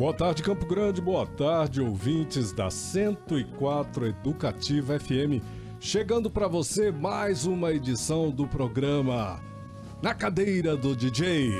Boa 0.00 0.14
tarde, 0.14 0.42
Campo 0.42 0.64
Grande. 0.64 0.98
Boa 0.98 1.26
tarde, 1.26 1.78
ouvintes 1.78 2.52
da 2.52 2.70
104 2.70 4.06
Educativa 4.06 4.98
FM. 4.98 5.44
Chegando 5.78 6.30
para 6.30 6.48
você 6.48 6.90
mais 6.90 7.44
uma 7.44 7.70
edição 7.70 8.30
do 8.30 8.46
programa 8.46 9.38
Na 10.02 10.14
Cadeira 10.14 10.74
do 10.74 10.96
DJ. 10.96 11.50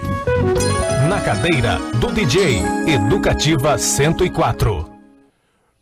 Na 1.07 1.21
cadeira 1.21 1.79
do 2.01 2.11
DJ, 2.11 2.63
Educativa 2.89 3.77
104. 3.77 4.91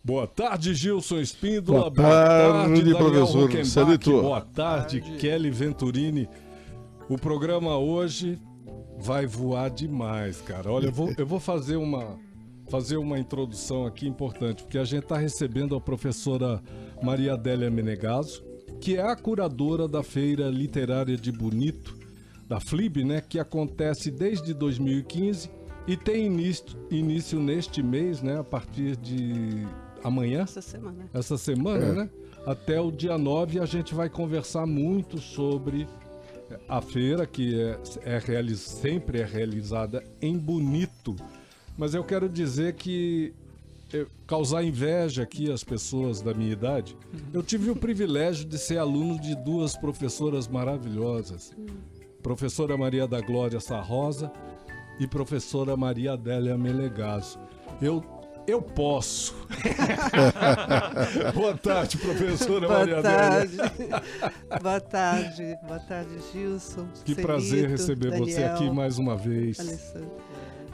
Boa 0.03 0.27
tarde, 0.27 0.75
Gilson 0.75 1.21
Espíndola. 1.21 1.89
Boa 1.89 1.93
tarde, 1.93 2.81
Daniel 2.81 2.97
professor 2.97 3.43
Rockenbach. 3.43 3.69
Celito. 3.69 4.21
Boa 4.21 4.41
tarde, 4.41 5.01
Kelly 5.21 5.53
Venturini. 5.53 6.29
O 7.09 7.17
programa 7.17 7.79
hoje 7.79 8.37
vai 8.99 9.29
voar 9.29 9.71
demais, 9.71 10.41
cara. 10.41 10.73
Olha, 10.73 10.87
eu 10.87 10.93
vou, 10.93 11.15
eu 11.17 11.25
vou 11.25 11.39
fazer 11.39 11.77
uma 11.77 12.19
fazer 12.69 12.97
uma 12.97 13.19
introdução 13.19 13.87
aqui 13.87 14.07
importante, 14.07 14.63
porque 14.63 14.79
a 14.79 14.85
gente 14.85 15.05
está 15.05 15.17
recebendo 15.17 15.75
a 15.75 15.81
professora 15.81 16.63
Maria 17.03 17.35
Adélia 17.35 17.71
Menegaso, 17.71 18.43
que 18.81 18.97
é 18.97 19.03
a 19.03 19.17
curadora 19.17 19.89
da 19.89 20.03
Feira 20.03 20.49
Literária 20.49 21.17
de 21.17 21.33
Bonito, 21.33 21.97
da 22.47 22.61
FLIB, 22.61 23.05
né, 23.05 23.21
que 23.21 23.39
acontece 23.39 24.11
desde 24.11 24.55
2015 24.55 25.51
e 25.87 25.97
tem 25.97 26.27
início, 26.27 26.67
início 26.91 27.39
neste 27.41 27.83
mês, 27.83 28.23
né, 28.23 28.39
a 28.39 28.45
partir 28.45 28.97
de 28.97 29.67
amanhã, 30.05 30.43
Essa 30.43 30.63
semana. 30.63 31.05
essa 31.13 31.37
semana, 31.39 31.93
né? 31.93 32.11
Até 32.47 32.81
o 32.81 32.91
dia 32.91 33.19
9 33.19 33.59
a 33.61 33.67
gente 33.67 33.95
vai 33.95 34.09
conversar 34.09 34.65
muito 34.67 35.19
sobre 35.19 35.87
a 36.69 36.81
feira, 36.81 37.27
que 37.27 37.61
é, 37.61 37.79
é 38.05 38.19
reali- 38.19 38.57
sempre 38.57 39.21
é 39.21 39.25
realizada 39.25 40.03
em 40.23 40.39
Bonito. 40.39 41.15
Mas 41.79 41.95
eu 41.95 42.03
quero 42.03 42.29
dizer 42.29 42.75
que 42.75 43.33
eh, 43.95 44.05
causar 44.27 44.65
inveja 44.65 45.23
aqui 45.23 45.51
às 45.51 45.63
pessoas 45.63 46.21
da 46.21 46.35
minha 46.35 46.53
idade. 46.53 46.97
Eu 47.33 47.41
tive 47.41 47.71
o 47.71 47.77
privilégio 47.77 48.45
de 48.45 48.59
ser 48.59 48.79
aluno 48.79 49.19
de 49.21 49.37
duas 49.37 49.77
professoras 49.77 50.49
maravilhosas. 50.49 51.53
Professora 52.21 52.77
Maria 52.77 53.07
da 53.07 53.21
Glória 53.21 53.61
Sarrosa 53.61 54.33
e 54.99 55.07
professora 55.07 55.77
Maria 55.77 56.15
Adélia 56.15 56.59
Melegaso. 56.59 57.39
Eu 57.81 58.05
eu 58.45 58.63
posso. 58.63 59.37
Boa 61.35 61.55
tarde, 61.57 61.99
professora 61.99 62.67
Boa 62.67 62.79
Maria 62.79 63.03
tarde. 63.03 63.61
Adélia. 63.61 64.03
Boa 64.63 64.81
tarde. 64.81 65.59
Boa 65.67 65.79
tarde, 65.81 66.11
Gilson. 66.33 66.89
Que 67.05 67.13
Celito, 67.13 67.23
prazer 67.23 67.69
receber 67.69 68.19
você 68.19 68.41
Daniel, 68.41 68.55
aqui 68.55 68.71
mais 68.71 68.97
uma 68.99 69.15
vez. 69.17 69.61
Alessandro. 69.61 70.11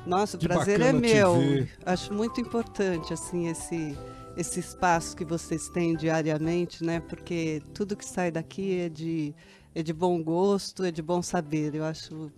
Nossa, 0.06 0.36
o 0.36 0.40
Que 0.40 0.46
prazer 0.46 0.80
é 0.80 0.92
meu. 0.92 1.36
Acho 1.84 2.12
muito 2.12 2.40
importante 2.40 3.12
assim 3.12 3.48
esse 3.48 3.96
esse 4.36 4.58
espaço 4.58 5.16
que 5.16 5.24
vocês 5.24 5.68
têm 5.68 5.96
diariamente, 5.96 6.84
né? 6.84 7.00
Porque 7.00 7.62
tudo 7.72 7.96
que 7.96 8.04
sai 8.04 8.30
daqui 8.32 8.80
é 8.80 8.88
de 8.88 9.34
é 9.74 9.82
de 9.82 9.92
bom 9.92 10.22
gosto, 10.22 10.84
é 10.84 10.90
de 10.90 11.02
bom 11.02 11.22
saber. 11.22 11.74
Eu 11.74 11.84
acho 11.84 12.30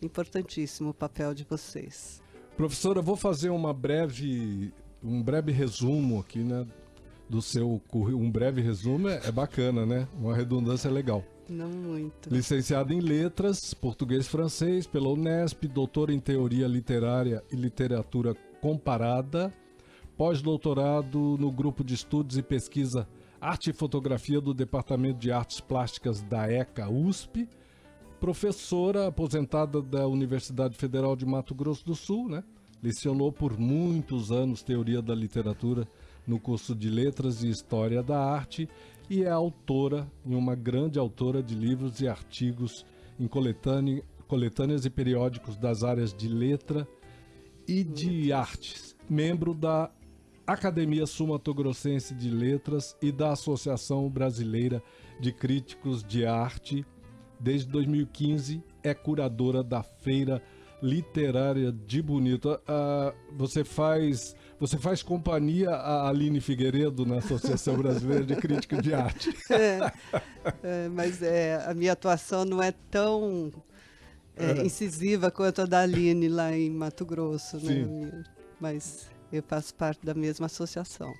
importantíssimo 0.00 0.90
o 0.90 0.94
papel 0.94 1.34
de 1.34 1.44
vocês. 1.44 2.20
Professora, 2.56 3.00
vou 3.00 3.16
fazer 3.16 3.50
uma 3.50 3.72
breve, 3.72 4.72
um 5.02 5.22
breve 5.22 5.52
resumo 5.52 6.20
aqui, 6.20 6.40
né? 6.40 6.66
Do 7.28 7.40
seu 7.40 7.80
currículo. 7.88 8.24
Um 8.24 8.30
breve 8.30 8.60
resumo 8.60 9.08
é, 9.08 9.20
é 9.24 9.32
bacana, 9.32 9.86
né? 9.86 10.06
Uma 10.18 10.34
redundância 10.34 10.90
legal. 10.90 11.24
Não 11.48 11.68
muito. 11.68 12.30
Licenciada 12.30 12.92
em 12.94 13.00
Letras, 13.00 13.74
Português 13.74 14.26
e 14.26 14.28
Francês 14.28 14.86
pela 14.86 15.08
Unesp, 15.08 15.64
doutora 15.66 16.12
em 16.12 16.20
Teoria 16.20 16.66
Literária 16.66 17.42
e 17.50 17.56
Literatura 17.56 18.34
Comparada, 18.60 19.52
pós-doutorado 20.16 21.36
no 21.38 21.50
Grupo 21.50 21.82
de 21.82 21.94
Estudos 21.94 22.36
e 22.36 22.42
Pesquisa 22.42 23.08
Arte 23.42 23.70
e 23.70 23.72
Fotografia 23.72 24.40
do 24.40 24.54
Departamento 24.54 25.18
de 25.18 25.32
Artes 25.32 25.60
Plásticas 25.60 26.22
da 26.22 26.48
ECA 26.48 26.88
USP, 26.88 27.48
professora 28.20 29.08
aposentada 29.08 29.82
da 29.82 30.06
Universidade 30.06 30.76
Federal 30.76 31.16
de 31.16 31.26
Mato 31.26 31.52
Grosso 31.52 31.84
do 31.84 31.96
Sul, 31.96 32.28
né? 32.28 32.44
Lecionou 32.80 33.32
por 33.32 33.58
muitos 33.58 34.30
anos 34.30 34.62
Teoria 34.62 35.02
da 35.02 35.12
Literatura 35.12 35.88
no 36.26 36.38
curso 36.38 36.74
de 36.74 36.88
Letras 36.88 37.42
e 37.42 37.48
História 37.48 38.02
da 38.02 38.18
Arte 38.18 38.68
e 39.10 39.22
é 39.24 39.30
autora, 39.30 40.10
e 40.24 40.34
uma 40.34 40.54
grande 40.54 40.98
autora 40.98 41.42
de 41.42 41.54
livros 41.54 42.00
e 42.00 42.08
artigos 42.08 42.86
em 43.18 43.26
coletânea- 43.26 44.02
coletâneas 44.26 44.84
e 44.84 44.90
periódicos 44.90 45.56
das 45.56 45.82
áreas 45.82 46.14
de 46.14 46.28
letra 46.28 46.88
e 47.68 47.84
de 47.84 48.32
artes. 48.32 48.96
Membro 49.08 49.52
da 49.52 49.90
Academia 50.46 51.06
Sumatogrossense 51.06 52.14
de 52.14 52.30
Letras 52.30 52.96
e 53.02 53.12
da 53.12 53.32
Associação 53.32 54.08
Brasileira 54.08 54.82
de 55.20 55.32
Críticos 55.32 56.02
de 56.02 56.24
Arte. 56.24 56.84
Desde 57.38 57.68
2015 57.70 58.62
é 58.82 58.94
curadora 58.94 59.62
da 59.62 59.82
Feira 59.82 60.42
Literária 60.82 61.70
de 61.70 62.02
Bonito. 62.02 62.60
Ah, 62.66 63.14
você 63.36 63.64
faz 63.64 64.34
você 64.58 64.78
faz 64.78 65.02
companhia 65.02 65.70
a 65.70 66.08
Aline 66.08 66.40
Figueiredo 66.40 67.04
na 67.04 67.18
Associação 67.18 67.76
Brasileira 67.76 68.24
de 68.24 68.36
Críticos 68.36 68.80
de 68.80 68.94
Arte. 68.94 69.30
É, 69.50 69.92
é, 70.62 70.88
mas 70.88 71.22
é, 71.22 71.64
a 71.66 71.74
minha 71.74 71.92
atuação 71.92 72.44
não 72.44 72.62
é 72.62 72.72
tão 72.90 73.52
é, 74.36 74.64
incisiva 74.64 75.30
quanto 75.30 75.62
a 75.62 75.66
da 75.66 75.80
Aline 75.80 76.28
lá 76.28 76.56
em 76.56 76.70
Mato 76.70 77.04
Grosso, 77.04 77.58
né? 77.58 78.24
Mas 78.60 79.08
eu 79.32 79.42
faço 79.42 79.74
parte 79.74 80.04
da 80.04 80.14
mesma 80.14 80.46
associação. 80.46 81.12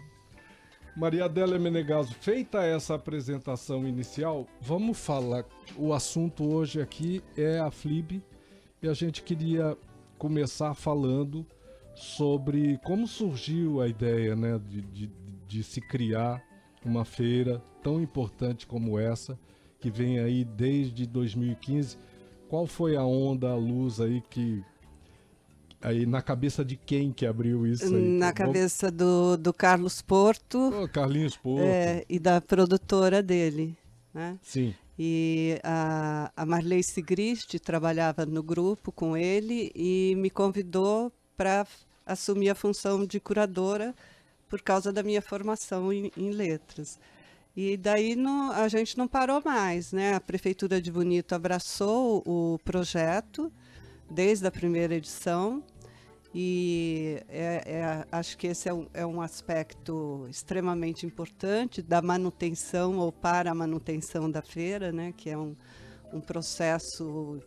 Maria 0.97 1.25
Adélia 1.25 1.59
Menegaso, 1.59 2.15
feita 2.21 2.63
essa 2.63 2.95
apresentação 2.95 3.87
inicial, 3.89 4.47
vamos 4.61 4.99
falar. 4.99 5.45
O 5.77 5.93
assunto 5.93 6.45
hoje 6.45 6.81
aqui 6.81 7.23
é 7.37 7.59
a 7.59 7.71
FLIB 7.71 8.23
e 8.83 8.89
a 8.89 8.95
gente 8.95 9.23
queria 9.23 9.77
começar 10.19 10.75
falando 10.75 11.47
sobre 11.95 12.79
como 12.85 13.07
surgiu 13.07 13.81
a 13.81 13.89
ideia 13.89 14.35
né, 14.35 14.61
de, 14.69 14.81
de, 14.83 15.11
de 15.47 15.63
se 15.63 15.81
criar 15.81 16.43
uma 16.85 17.05
feira 17.05 17.63
tão 17.83 18.01
importante 18.01 18.67
como 18.67 18.99
essa, 18.99 19.39
que 19.79 19.91
vem 19.91 20.19
aí 20.19 20.45
desde 20.45 21.07
2015. 21.07 21.97
Qual 22.49 22.67
foi 22.67 22.97
a 22.97 23.05
onda, 23.05 23.51
a 23.51 23.57
luz 23.57 24.01
aí 24.01 24.23
que. 24.29 24.63
Aí 25.81 26.07
na 26.07 26.23
cabeça 26.23 26.65
de 26.65 26.77
quem 26.77 27.11
que 27.13 27.27
abriu 27.27 27.67
isso 27.67 27.85
aí? 27.85 27.91
Na 27.91 28.27
Vamos- 28.27 28.35
cabeça 28.39 28.91
do, 28.91 29.37
do 29.37 29.53
Carlos 29.53 30.01
Porto 30.01 30.59
Ô, 30.85 30.89
Carlinhos 30.89 31.37
Porto. 31.37 31.65
é, 31.65 32.05
e 32.09 32.21
da 32.21 32.41
produtora 32.41 33.21
dele, 33.21 33.77
né? 34.15 34.39
Sim. 34.43 34.75
E 34.99 35.59
a, 35.63 36.31
a 36.37 36.47
Marley 36.47 36.83
Sigrist 36.83 37.59
trabalhava 37.59 38.27
no 38.27 38.43
grupo 38.43 38.93
com 38.93 39.17
ele 39.17 39.73
e 39.75 40.15
me 40.17 40.29
convidou 40.29 41.11
para 41.37 41.67
assumir 42.05 42.51
a 42.51 42.55
função 42.55 43.07
de 43.07 43.19
curadora 43.19 43.95
por 44.49 44.61
causa 44.61 44.93
da 44.93 45.03
minha 45.03 45.23
formação 45.23 45.93
em, 45.93 46.13
em 46.17 46.31
letras. 46.31 46.99
E 47.57 47.77
daí 47.77 48.17
a 48.55 48.69
gente 48.69 48.97
não 48.97 49.07
parou 49.07 49.43
mais, 49.45 49.93
né? 49.93 50.15
A 50.15 50.21
Prefeitura 50.21 50.81
de 50.81 50.91
Bonito 50.91 51.35
abraçou 51.35 52.23
o 52.27 52.59
projeto 52.65 53.53
desde 54.11 54.47
a 54.47 54.51
primeira 54.51 54.95
edição 54.95 55.63
e 56.35 57.23
é- 57.29 57.63
é- 57.67 58.07
acho 58.11 58.39
que 58.39 58.47
esse 58.47 58.69
é 58.69 58.73
um, 58.73 58.87
é 58.95 59.05
um 59.05 59.21
aspecto 59.21 60.27
extremamente 60.31 61.05
importante 61.05 61.83
da 61.83 62.01
manutenção 62.01 62.99
ou 62.99 63.13
para 63.13 63.51
a 63.51 63.55
manutenção 63.55 64.31
da 64.31 64.41
feira, 64.41 64.91
né? 64.91 65.13
que 65.17 65.29
é 65.29 65.37
um, 65.37 65.55
um 66.13 66.21
processo 66.21 67.39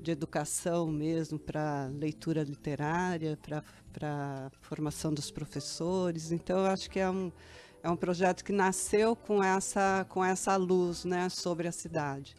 de 0.00 0.10
educação 0.10 0.86
mesmo 0.86 1.38
para 1.38 1.86
leitura 1.86 2.42
literária, 2.42 3.38
para 3.92 4.50
formação 4.60 5.14
dos 5.14 5.30
professores. 5.30 6.30
Então, 6.30 6.58
eu 6.58 6.66
acho 6.66 6.90
que 6.90 7.00
é 7.00 7.08
um, 7.08 7.32
é 7.82 7.88
um 7.88 7.96
projeto 7.96 8.44
que 8.44 8.52
nasceu 8.52 9.16
com 9.16 9.42
essa, 9.42 10.04
com 10.10 10.22
essa 10.22 10.54
luz 10.56 11.06
né, 11.06 11.30
sobre 11.30 11.66
a 11.66 11.72
cidade. 11.72 12.34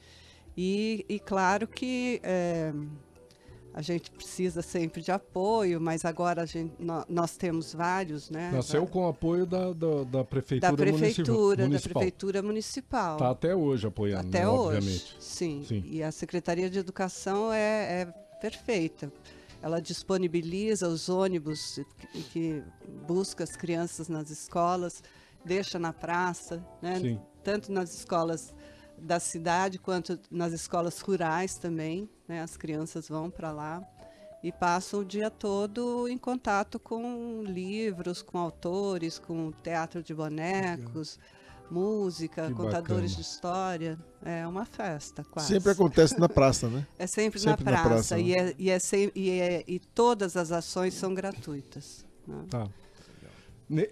E, 0.55 1.03
e 1.09 1.19
claro 1.19 1.67
que 1.67 2.21
é, 2.23 2.71
a 3.75 3.81
gente 3.81 4.09
precisa 4.09 4.61
sempre 4.61 5.01
de 5.01 5.11
apoio, 5.11 5.81
mas 5.81 6.05
agora 6.05 6.45
gente, 6.47 6.73
nós, 6.79 7.03
nós, 7.09 7.35
temos 7.35 7.73
vários, 7.73 8.29
né? 8.29 8.49
Nasceu 8.53 8.87
com 8.87 9.03
o 9.03 9.09
apoio 9.09 9.45
da, 9.45 9.73
da, 9.73 10.03
da 10.05 10.23
prefeitura, 10.23 10.71
da 10.71 10.77
prefeitura 10.77 11.63
municipal. 11.67 11.93
Da 11.93 11.99
prefeitura 11.99 12.41
municipal. 12.41 13.13
Está 13.15 13.29
até 13.31 13.53
hoje 13.53 13.85
apoiando, 13.85 14.29
até 14.29 14.39
né, 14.39 14.47
hoje, 14.47 14.77
obviamente. 14.77 15.17
Sim. 15.19 15.65
sim. 15.67 15.83
E 15.87 16.01
a 16.01 16.09
Secretaria 16.09 16.69
de 16.69 16.79
Educação 16.79 17.51
é, 17.51 18.03
é 18.03 18.05
perfeita. 18.39 19.11
Ela 19.61 19.81
disponibiliza 19.81 20.87
os 20.87 21.09
ônibus 21.09 21.81
que, 22.13 22.23
que 22.23 22.63
busca 23.05 23.43
as 23.43 23.57
crianças 23.57 24.07
nas 24.07 24.29
escolas, 24.29 25.03
deixa 25.43 25.77
na 25.77 25.91
praça, 25.91 26.65
né? 26.81 26.97
Sim. 27.01 27.19
tanto 27.43 27.73
nas 27.73 27.93
escolas 27.93 28.55
da 28.97 29.19
cidade 29.19 29.77
quanto 29.79 30.19
nas 30.31 30.53
escolas 30.53 30.99
rurais 30.99 31.55
também. 31.55 32.09
Né? 32.27 32.41
As 32.41 32.55
crianças 32.57 33.07
vão 33.09 33.29
para 33.29 33.51
lá 33.51 33.83
e 34.43 34.51
passam 34.51 34.99
o 35.01 35.05
dia 35.05 35.29
todo 35.29 36.07
em 36.07 36.17
contato 36.17 36.79
com 36.79 37.43
livros, 37.43 38.21
com 38.21 38.37
autores, 38.37 39.17
com 39.19 39.51
teatro 39.63 40.03
de 40.03 40.13
bonecos, 40.13 41.19
música, 41.69 42.47
Que 42.47 42.53
contadores 42.53 43.11
bacana. 43.11 43.15
de 43.15 43.21
história. 43.21 43.99
É 44.23 44.45
uma 44.47 44.65
festa, 44.65 45.23
quase. 45.23 45.47
Sempre 45.47 45.71
acontece 45.71 46.19
na 46.19 46.29
praça, 46.29 46.67
né? 46.69 46.85
É 46.99 47.07
sempre, 47.07 47.39
Sempre 47.39 47.63
na 47.65 47.71
na 47.71 47.77
praça. 47.81 48.15
praça, 48.15 48.19
e, 48.19 48.35
né? 48.35 48.49
é, 48.51 48.55
e, 48.57 48.69
é 48.69 48.79
sem- 48.79 49.11
e, 49.15 49.29
é- 49.31 49.63
e 49.67 49.79
todas 49.79 50.37
as 50.37 50.51
ações 50.51 50.93
são 50.93 51.13
gratuitas. 51.13 52.05
né? 52.27 52.43
Tá. 52.49 52.67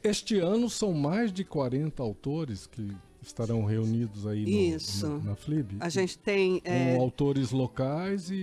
Este 0.04 0.38
ano 0.38 0.70
são 0.70 0.94
mais 0.94 1.34
de 1.34 1.44
40 1.44 2.04
autores 2.04 2.68
que 2.68 2.96
estarão 3.28 3.64
reunidos 3.66 4.26
aí 4.28 4.44
no, 4.44 4.76
Isso. 4.76 5.08
na, 5.08 5.20
na 5.32 5.36
FLIB. 5.36 5.78
A 5.80 5.90
gente 5.90 6.18
tem. 6.18 6.60
Com 6.60 6.70
é, 6.70 6.96
autores 6.98 7.52
locais 7.52 8.30
e, 8.30 8.36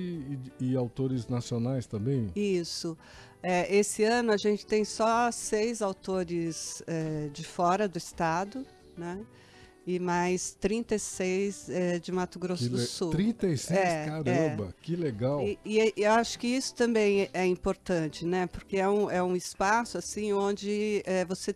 e- 0.60 0.70
e 0.72 0.76
autores 0.76 1.26
nacionais 1.28 1.86
também. 1.86 2.30
Isso. 2.34 2.96
É, 3.42 3.74
esse 3.74 4.04
ano 4.04 4.32
a 4.32 4.36
gente 4.36 4.66
tem 4.66 4.84
só 4.84 5.30
seis 5.30 5.80
autores 5.80 6.82
é, 6.86 7.28
de 7.32 7.42
fora 7.44 7.88
do 7.88 7.96
estado, 7.96 8.66
né? 8.96 9.20
E 9.86 9.98
mais 9.98 10.52
36 10.60 11.70
é, 11.70 11.98
de 11.98 12.12
Mato 12.12 12.38
Grosso 12.38 12.64
Que 12.64 12.68
do 12.68 12.76
le- 12.76 12.82
Sul. 12.84 13.10
36, 13.10 13.70
É, 13.78 14.04
caramba, 14.06 14.74
que 14.82 14.94
legal. 14.94 15.40
E, 15.42 15.58
e 15.64 15.92
eu 15.96 16.12
acho 16.12 16.38
que 16.38 16.46
isso 16.48 16.74
também 16.74 17.30
é 17.32 17.46
importante, 17.46 18.26
né? 18.26 18.46
Porque 18.46 18.76
é 18.76 18.88
um, 18.88 19.10
é 19.10 19.22
um 19.22 19.34
espaço 19.34 19.96
assim 19.96 20.34
onde 20.34 21.02
é, 21.06 21.24
você 21.24 21.54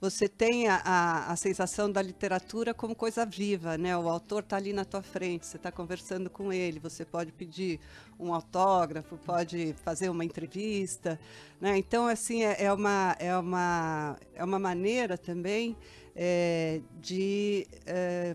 você 0.00 0.26
tem 0.28 0.66
a, 0.66 0.80
a, 0.82 1.32
a 1.32 1.36
sensação 1.36 1.92
da 1.92 2.00
literatura 2.00 2.72
como 2.72 2.94
coisa 2.94 3.26
viva, 3.26 3.76
né? 3.76 3.94
O 3.96 4.08
autor 4.08 4.42
está 4.42 4.56
ali 4.56 4.72
na 4.72 4.84
tua 4.84 5.02
frente, 5.02 5.46
você 5.46 5.58
está 5.58 5.70
conversando 5.70 6.30
com 6.30 6.50
ele, 6.50 6.80
você 6.80 7.04
pode 7.04 7.30
pedir 7.32 7.78
um 8.18 8.32
autógrafo, 8.32 9.18
pode 9.18 9.74
fazer 9.84 10.08
uma 10.08 10.24
entrevista, 10.24 11.20
né? 11.60 11.76
Então, 11.76 12.06
assim, 12.06 12.42
é, 12.44 12.64
é 12.64 12.72
uma, 12.72 13.14
é, 13.18 13.36
uma, 13.36 14.16
é 14.34 14.42
uma 14.42 14.58
maneira 14.58 15.18
também 15.18 15.76
é, 16.16 16.80
de 16.98 17.66
é, 17.84 18.34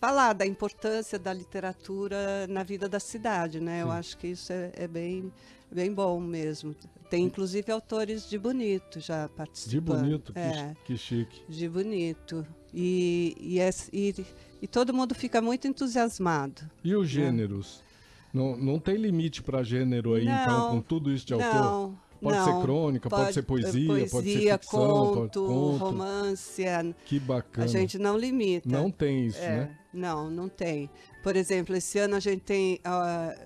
falar 0.00 0.32
da 0.32 0.44
importância 0.44 1.20
da 1.20 1.32
literatura 1.32 2.48
na 2.48 2.64
vida 2.64 2.88
da 2.88 2.98
cidade, 2.98 3.60
né? 3.60 3.82
Eu 3.82 3.86
Sim. 3.86 3.92
acho 3.92 4.18
que 4.18 4.26
isso 4.26 4.52
é, 4.52 4.72
é 4.74 4.88
bem, 4.88 5.32
bem 5.70 5.94
bom 5.94 6.18
mesmo. 6.18 6.74
Tem 7.12 7.24
inclusive 7.24 7.70
autores 7.70 8.26
de 8.26 8.38
Bonito 8.38 8.98
já 8.98 9.26
De 9.26 9.32
participando. 9.34 10.00
bonito, 10.00 10.32
que, 10.32 10.38
É, 10.38 10.74
que 10.82 10.96
chique. 10.96 11.42
de 11.46 11.68
Bonito. 11.68 12.46
E, 12.72 13.36
e, 13.38 13.60
é- 13.60 13.68
e, 13.92 14.24
e 14.62 14.66
todo 14.66 14.94
mundo 14.94 15.14
fica 15.14 15.42
muito 15.42 15.68
entusiasmado. 15.68 16.62
E 16.82 16.96
os 16.96 17.06
gêneros? 17.06 17.84
Não, 18.32 18.56
não 18.56 18.78
tem 18.78 18.96
limite 18.96 19.42
para 19.42 19.62
gênero 19.62 20.14
aí, 20.14 20.22
então, 20.24 20.46
Não, 20.58 20.70
com 20.70 20.80
tudo 20.80 21.12
isso 21.12 21.26
de 21.26 21.34
autor? 21.34 21.54
Não, 21.54 21.98
Pode 22.22 22.38
não. 22.38 22.44
ser 22.46 22.62
crônica, 22.62 23.10
pode, 23.10 23.34
ser 23.34 23.40
eh, 23.40 23.42
poesia, 23.42 23.86
pode 23.88 24.04
ser 24.04 24.10
poesia, 24.10 24.58
ficção, 24.58 24.80
conto, 24.80 25.40
pode 25.42 25.54
conto. 25.54 25.84
romance. 25.84 26.66
A, 26.66 26.94
Que 27.04 27.20
bacana. 27.20 27.66
a 27.66 27.68
gente 27.68 27.98
não 27.98 28.16
limita. 28.16 28.66
Não 28.70 28.90
tem 28.90 29.26
isso, 29.26 29.36
É, 29.38 29.56
né? 29.66 29.78
Não, 29.92 30.30
não 30.30 30.48
tem. 30.48 30.88
Por 31.22 31.36
exemplo, 31.36 31.76
esse 31.76 31.98
ano 31.98 32.16
a 32.16 32.20
gente 32.20 32.40
tem 32.40 32.80
ah, 32.84 33.36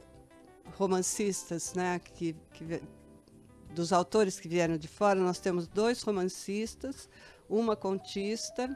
romancistas, 0.77 1.75
né? 1.75 2.01
Que, 2.15 2.37
que 2.53 2.81
dos 3.77 3.93
autores 3.93 4.41
que 4.41 4.49
vieram 4.49 4.77
de 4.79 4.89
fora, 4.89 5.21
nós 5.21 5.39
temos 5.39 5.69
dois 5.69 6.03
romancistas, 6.03 7.09
uma 7.49 7.77
contista, 7.77 8.75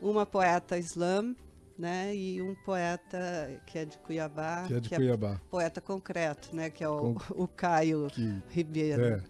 uma 0.00 0.24
poeta 0.24 0.78
slam, 0.78 1.36
né? 1.78 2.16
E 2.16 2.40
um 2.42 2.54
poeta 2.64 3.60
que 3.66 3.78
é 3.78 3.84
de 3.84 3.98
Cuiabá, 3.98 4.64
Que 4.66 4.74
é 4.74 4.80
de 4.80 4.88
Cuiabá. 4.88 5.40
poeta 5.50 5.80
concreto, 5.80 6.56
né? 6.56 6.70
Que 6.70 6.82
é 6.82 6.88
o, 6.88 7.14
Com- 7.14 7.42
o 7.44 7.46
Caio 7.46 8.08
Que, 8.10 8.42
Ribeiro. 8.48 9.04
é. 9.04 9.22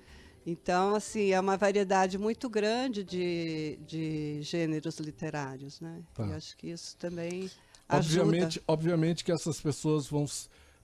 Então, 0.46 0.94
assim, 0.94 1.32
é 1.32 1.38
uma 1.40 1.58
variedade 1.58 2.16
muito 2.16 2.48
grande 2.48 3.04
de, 3.04 3.78
de 3.86 4.40
gêneros 4.40 4.98
literários, 4.98 5.78
né? 5.80 6.00
Tá. 6.14 6.26
E 6.26 6.32
acho 6.32 6.56
que 6.56 6.68
isso 6.68 6.96
também 6.96 7.50
ajuda. 7.88 8.22
Obviamente, 8.24 8.62
obviamente 8.66 9.24
que 9.24 9.32
essas 9.32 9.60
pessoas 9.60 10.06
vão, 10.06 10.24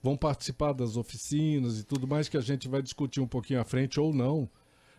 vão 0.05 0.19
participar 0.19 0.75
das 0.75 0.99
oficinas 0.99 1.81
e 1.81 1.83
tudo 1.83 2.07
mais 2.07 2.29
que 2.29 2.37
a 2.37 2.41
gente 2.43 2.69
vai 2.69 2.83
discutir 2.83 3.21
um 3.23 3.27
pouquinho 3.27 3.59
à 3.61 3.65
frente 3.65 3.99
ou 3.99 4.13
não. 4.13 4.47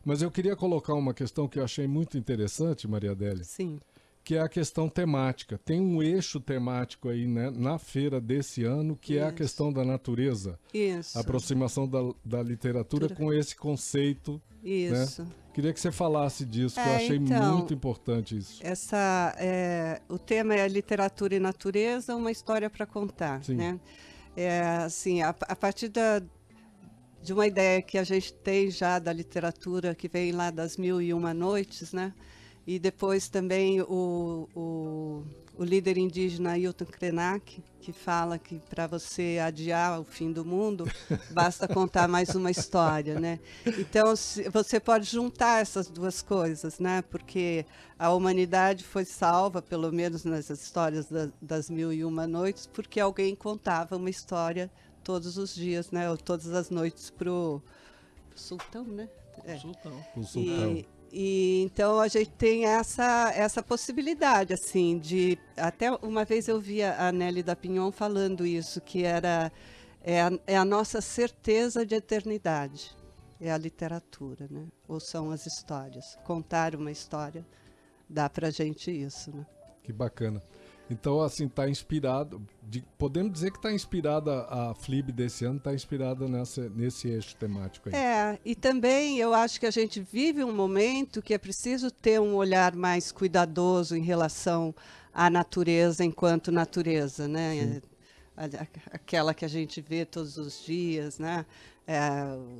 Mas 0.04 0.24
eu 0.24 0.32
queria 0.32 0.56
colocar 0.56 0.96
uma 0.96 1.14
questão 1.14 1.48
que 1.48 1.60
eu 1.60 1.64
achei 1.64 1.86
muito 1.88 2.18
interessante, 2.18 2.88
Maria 2.88 3.12
Adélia, 3.12 3.44
Sim, 3.44 3.80
que 4.24 4.34
é 4.36 4.40
a 4.42 4.50
questão 4.50 4.90
temática. 4.90 5.60
Tem 5.64 5.80
um 5.80 6.02
eixo 6.02 6.40
temático 6.40 7.08
aí 7.10 7.28
né, 7.28 7.52
na 7.52 7.78
feira 7.78 8.20
desse 8.20 8.64
ano, 8.64 8.96
que 8.96 9.18
é 9.20 9.24
a 9.24 9.28
Isso. 9.28 9.36
questão 9.36 9.72
da 9.72 9.86
natureza. 9.86 10.58
isso. 10.74 11.16
A 11.18 11.22
aproximação 11.22 11.88
da, 11.88 12.00
da 12.24 12.42
literatura 12.42 13.04
Literatura. 13.06 13.16
com 13.16 13.32
esse 13.32 13.56
conceito. 13.56 14.42
Isso. 14.64 15.24
Queria 15.54 15.72
que 15.72 15.80
você 15.80 15.92
falasse 15.92 16.44
disso, 16.46 16.76
que 16.76 16.82
eu 16.82 16.94
É, 16.94 16.96
achei 16.96 17.18
então, 17.18 17.58
muito 17.58 17.74
importante 17.76 18.36
isso. 18.36 18.60
Essa, 18.64 19.36
é, 19.38 20.02
o 20.10 20.18
tema 20.18 20.56
é 20.56 20.68
literatura 20.68 21.36
e 21.36 21.40
natureza, 21.40 22.16
uma 22.16 22.32
história 22.32 22.70
para 22.72 22.86
contar, 22.88 23.44
Sim. 23.44 23.54
né? 23.56 23.80
É, 24.36 24.62
assim, 24.86 25.22
a, 25.22 25.30
a 25.30 25.56
partir 25.56 25.88
da, 25.90 26.22
de 27.22 27.34
uma 27.34 27.48
ideia 27.48 27.82
que 27.82 27.98
a 27.98 28.04
gente 28.04 28.34
tem 28.34 28.70
já 28.70 29.00
da 29.00 29.14
literatura 29.14 29.96
que 29.96 30.08
vem 30.08 30.32
lá 30.32 30.52
das 30.52 30.78
Mil 30.78 31.02
e 31.02 31.14
Uma 31.14 31.34
Noites, 31.34 31.94
né? 31.94 32.14
E 32.68 32.80
depois 32.80 33.30
também 33.30 33.82
o, 33.82 34.50
o, 34.56 35.24
o 35.56 35.64
líder 35.64 35.98
indígena 35.98 36.52
Ailton 36.54 36.86
Krenak, 36.86 37.64
que 37.80 37.94
fala 37.94 38.40
que 38.40 38.60
para 38.70 38.88
você 38.88 39.40
adiar 39.44 40.00
o 40.02 40.04
fim 40.04 40.32
do 40.32 40.44
mundo, 40.44 40.86
basta 41.32 41.68
contar 41.68 42.08
mais 42.08 42.30
uma 42.34 42.50
história, 42.50 43.20
né? 43.20 43.40
Então, 43.78 44.16
se- 44.16 44.50
você 44.50 44.80
pode 44.80 45.06
juntar 45.06 45.62
essas 45.62 45.88
duas 45.88 46.24
coisas, 46.24 46.80
né? 46.80 47.04
Porque 47.04 47.66
a 48.00 48.12
humanidade 48.12 48.84
foi 48.84 49.06
salva, 49.06 49.62
pelo 49.62 49.92
menos 49.92 50.24
nas 50.26 50.50
histórias 50.50 51.06
da- 51.06 51.30
das 51.40 51.70
Mil 51.70 51.94
e 51.94 52.04
Uma 52.04 52.26
Noites, 52.26 52.66
porque 52.66 53.00
alguém 53.00 53.36
contava 53.36 53.96
uma 53.96 54.10
história 54.10 54.72
todos 55.04 55.38
os 55.38 55.54
dias, 55.54 55.92
né? 55.92 56.10
Ou 56.10 56.18
todas 56.18 56.48
as 56.52 56.72
noites 56.72 57.12
pro, 57.12 57.62
pro 58.32 58.40
sultão, 58.40 58.84
né? 58.84 59.08
É. 59.46 59.56
O 60.16 60.24
sultão. 60.24 60.72
E, 60.72 60.88
e 61.18 61.62
então 61.64 62.02
a 62.02 62.10
gente 62.10 62.32
tem 62.32 62.66
essa, 62.66 63.32
essa 63.34 63.64
possibilidade, 63.64 64.54
assim, 64.54 65.00
de. 65.00 65.38
Até 65.56 65.90
uma 65.90 66.26
vez 66.26 66.50
eu 66.50 66.60
vi 66.60 66.84
a 66.84 67.10
Nelly 67.10 67.42
da 67.42 67.56
Pinhon 67.56 67.90
falando 67.90 68.46
isso, 68.46 68.82
que 68.82 69.04
era 69.06 69.50
é 70.04 70.22
a, 70.22 70.32
é 70.46 70.58
a 70.58 70.66
nossa 70.66 71.00
certeza 71.00 71.86
de 71.86 71.96
eternidade. 71.96 72.94
É 73.40 73.50
a 73.50 73.58
literatura, 73.58 74.46
né? 74.50 74.68
Ou 74.90 75.00
são 75.00 75.32
as 75.32 75.46
histórias. 75.46 76.18
Contar 76.26 76.76
uma 76.76 76.92
história 76.92 77.46
dá 78.10 78.30
pra 78.30 78.50
gente 78.50 78.92
isso, 78.92 79.34
né? 79.34 79.46
Que 79.84 79.94
bacana. 79.94 80.44
Então, 80.90 81.22
assim, 81.22 81.48
tá 81.48 81.68
inspirado. 81.70 82.42
de- 82.68 82.84
podemos 82.98 83.32
dizer 83.32 83.52
que 83.52 83.62
tá 83.62 83.72
inspirada 83.72 84.42
a 84.50 84.74
Flib 84.74 85.12
desse 85.12 85.46
ano, 85.46 85.60
tá 85.60 85.74
inspirada 85.74 86.28
nessa, 86.28 86.68
nesse 86.70 87.08
eixo 87.08 87.36
temático 87.36 87.90
aí. 87.90 87.96
É, 87.96 88.40
e 88.44 88.56
também 88.56 89.20
eu 89.20 89.34
acho 89.36 89.60
que 89.60 89.66
a 89.68 89.72
gente 89.72 90.00
vive 90.02 90.44
um 90.44 90.52
momento 90.54 91.22
que 91.22 91.34
é 91.34 91.38
preciso 91.38 91.92
ter 91.92 92.20
um 92.20 92.34
olhar 92.36 92.76
mais 92.76 93.12
cuidadoso 93.12 93.96
em 93.96 94.02
relação 94.02 94.74
à 95.14 95.30
natureza 95.30 96.04
enquanto 96.04 96.52
natureza, 96.52 97.28
né? 97.28 97.82
A- 98.36 98.68
Aquela 98.92 99.34
que 99.34 99.46
a 99.46 99.48
gente 99.48 99.80
vê 99.82 100.06
todos 100.06 100.38
os 100.38 100.64
dias, 100.66 101.20
né? 101.20 101.46
É, 101.88 102.00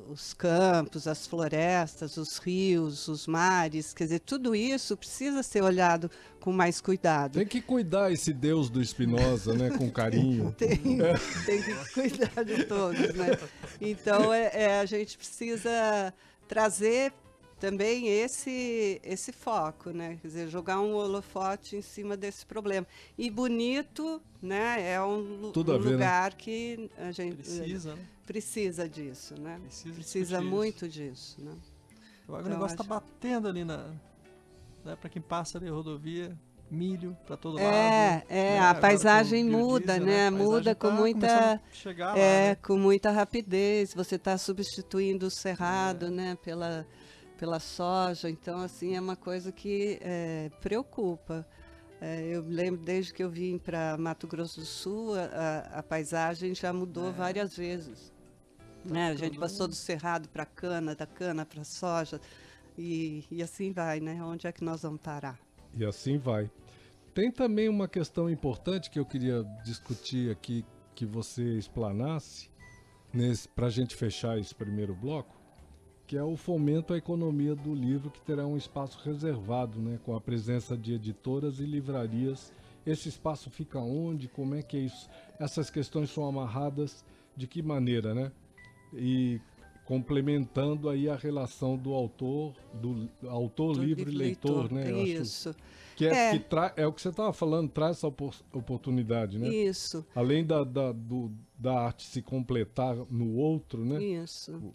os 0.08 0.32
campos, 0.32 1.08
as 1.08 1.26
florestas, 1.26 2.16
os 2.16 2.38
rios, 2.38 3.08
os 3.08 3.26
mares, 3.26 3.92
quer 3.92 4.04
dizer, 4.04 4.20
tudo 4.20 4.54
isso 4.54 4.96
precisa 4.96 5.42
ser 5.42 5.62
olhado 5.62 6.08
com 6.38 6.52
mais 6.52 6.80
cuidado. 6.80 7.32
Tem 7.32 7.46
que 7.46 7.60
cuidar 7.60 8.12
esse 8.12 8.32
Deus 8.32 8.70
do 8.70 8.80
Espinosa, 8.80 9.52
né? 9.52 9.70
Com 9.70 9.90
carinho. 9.90 10.54
Tem, 10.56 10.78
tem 10.78 11.60
que 11.60 11.92
cuidar 11.92 12.44
de 12.44 12.64
todos, 12.66 13.14
né? 13.14 13.36
Então, 13.80 14.32
é, 14.32 14.50
é, 14.54 14.78
a 14.78 14.86
gente 14.86 15.18
precisa 15.18 16.14
trazer 16.46 17.12
também 17.58 18.06
esse 18.08 19.00
esse 19.02 19.32
foco, 19.32 19.90
né? 19.90 20.18
Quer 20.22 20.28
dizer, 20.28 20.48
jogar 20.48 20.80
um 20.80 20.94
holofote 20.94 21.74
em 21.74 21.82
cima 21.82 22.16
desse 22.16 22.46
problema. 22.46 22.86
E 23.18 23.30
bonito, 23.30 24.22
né? 24.46 24.92
É 24.92 25.00
um, 25.02 25.50
Tudo 25.52 25.74
um 25.74 25.78
ver, 25.78 25.84
né? 25.84 25.92
lugar 25.92 26.34
que 26.34 26.88
a 26.96 27.10
gente 27.12 27.36
Precisa, 27.36 27.94
né? 27.94 28.02
precisa 28.26 28.88
disso, 28.88 29.34
né? 29.40 29.60
Precisa 29.62 29.94
Precisa 29.94 30.40
muito 30.40 30.88
disso, 30.88 31.36
né? 31.44 31.52
Agora 32.26 32.42
o 32.42 32.46
Então, 32.46 32.52
negócio 32.58 32.76
tá 32.76 32.82
acho- 32.82 32.88
batendo 32.88 33.48
ali 33.48 33.64
na. 33.64 33.90
Né, 34.84 34.96
pra 35.00 35.10
quem 35.10 35.20
passa 35.22 35.58
ali 35.58 35.68
a 35.68 35.72
rodovia, 35.72 36.36
milho 36.70 37.16
pra 37.26 37.36
todo 37.36 37.54
lado. 37.56 37.66
É, 37.66 38.24
é, 38.28 38.42
né, 38.52 38.58
a 38.58 38.62
agora 38.62 38.74
com 38.74 38.80
paisagem 38.80 39.44
muda, 39.44 39.98
né? 39.98 40.30
Paisagem 40.30 40.30
Muda 40.46 40.74
com 40.74 40.88
tá 40.88 40.94
muita- 40.94 41.60
lá, 41.98 42.16
É, 42.18 42.48
né? 42.50 42.54
com 42.56 42.76
muita 42.78 43.10
rapidez. 43.10 43.92
Você 43.94 44.14
está 44.16 44.38
substituindo 44.38 45.26
o 45.26 45.30
cerrado, 45.30 46.10
né, 46.10 46.36
pela, 46.42 46.86
pela 47.38 47.58
soja. 47.60 48.30
Então, 48.30 48.60
assim, 48.60 48.94
é 48.96 49.00
uma 49.00 49.16
coisa 49.16 49.50
que 49.52 49.98
é, 50.00 50.50
preocupa. 50.60 51.46
É, 52.00 52.22
eu 52.26 52.42
lembro 52.46 52.80
desde 52.82 53.12
que 53.14 53.22
eu 53.24 53.30
vim 53.30 53.56
para 53.58 53.96
Mato 53.96 54.26
Grosso 54.26 54.60
do 54.60 54.66
Sul, 54.66 55.14
a, 55.14 55.24
a- 55.24 55.78
a 55.78 55.82
paisagem 55.82 56.54
já 56.54 56.72
mudou 56.72 57.08
É. 57.08 57.12
várias 57.12 57.56
vezes. 57.56 58.12
Né? 58.84 59.08
A 59.08 59.14
gente 59.16 59.38
passou 59.38 59.66
do 59.66 59.74
cerrado 59.74 60.28
para 60.28 60.44
cana, 60.46 60.94
da 60.94 61.06
cana 61.06 61.44
para 61.44 61.64
soja. 61.64 62.20
E, 62.78 63.24
e 63.30 63.42
assim 63.42 63.72
vai, 63.72 63.98
né? 64.00 64.22
Onde 64.22 64.46
é 64.46 64.52
que 64.52 64.62
nós 64.62 64.82
vamos 64.82 65.00
parar? 65.00 65.38
E 65.74 65.84
assim 65.84 66.18
vai. 66.18 66.50
Tem 67.14 67.32
também 67.32 67.68
uma 67.68 67.88
questão 67.88 68.28
importante 68.28 68.90
que 68.90 68.98
eu 68.98 69.06
queria 69.06 69.42
discutir 69.64 70.30
aqui, 70.30 70.64
que 70.94 71.06
você 71.06 71.42
explanasse, 71.56 72.50
para 73.54 73.66
a 73.66 73.70
gente 73.70 73.96
fechar 73.96 74.38
esse 74.38 74.54
primeiro 74.54 74.94
bloco, 74.94 75.34
que 76.06 76.16
é 76.16 76.22
o 76.22 76.36
fomento 76.36 76.94
à 76.94 76.96
economia 76.98 77.54
do 77.54 77.74
livro, 77.74 78.10
que 78.10 78.20
terá 78.20 78.46
um 78.46 78.56
espaço 78.56 78.98
reservado, 79.04 79.78
né, 79.80 79.98
com 80.04 80.14
a 80.14 80.20
presença 80.20 80.76
de 80.76 80.94
editoras 80.94 81.58
e 81.58 81.64
livrarias. 81.64 82.52
Esse 82.86 83.08
espaço 83.08 83.50
fica 83.50 83.80
onde? 83.80 84.28
Como 84.28 84.54
é 84.54 84.62
que 84.62 84.76
é 84.76 84.80
isso? 84.80 85.08
Essas 85.40 85.68
questões 85.70 86.10
são 86.10 86.24
amarradas 86.24 87.04
de 87.36 87.46
que 87.48 87.60
maneira, 87.60 88.14
né? 88.14 88.30
E 88.94 89.40
complementando 89.84 90.88
aí 90.88 91.08
a 91.08 91.16
relação 91.16 91.76
do 91.76 91.92
autor, 91.92 92.54
do 92.74 93.08
autor 93.28 93.74
Do 93.76 93.82
livre 93.84 94.10
leitor, 94.10 94.70
né? 94.72 94.90
Eu 94.90 94.96
acho 95.02 95.06
Isso, 95.22 95.56
que 95.96 96.06
é, 96.06 96.28
É. 96.28 96.30
que 96.32 96.38
tra- 96.40 96.72
é 96.76 96.86
o 96.86 96.92
que 96.92 97.00
você 97.00 97.08
estava 97.08 97.32
falando, 97.32 97.68
traz 97.70 97.96
essa 97.98 98.06
opor- 98.08 98.34
oportunidade, 98.52 99.38
né? 99.38 99.48
isso, 99.48 100.04
Além 100.14 100.44
da, 100.44 100.62
da, 100.64 100.92
do- 100.92 101.32
da 101.58 101.80
arte 101.80 102.04
se 102.04 102.20
completar 102.22 102.96
no 103.10 103.34
outro, 103.36 103.84
né? 103.84 104.02
isso. 104.02 104.74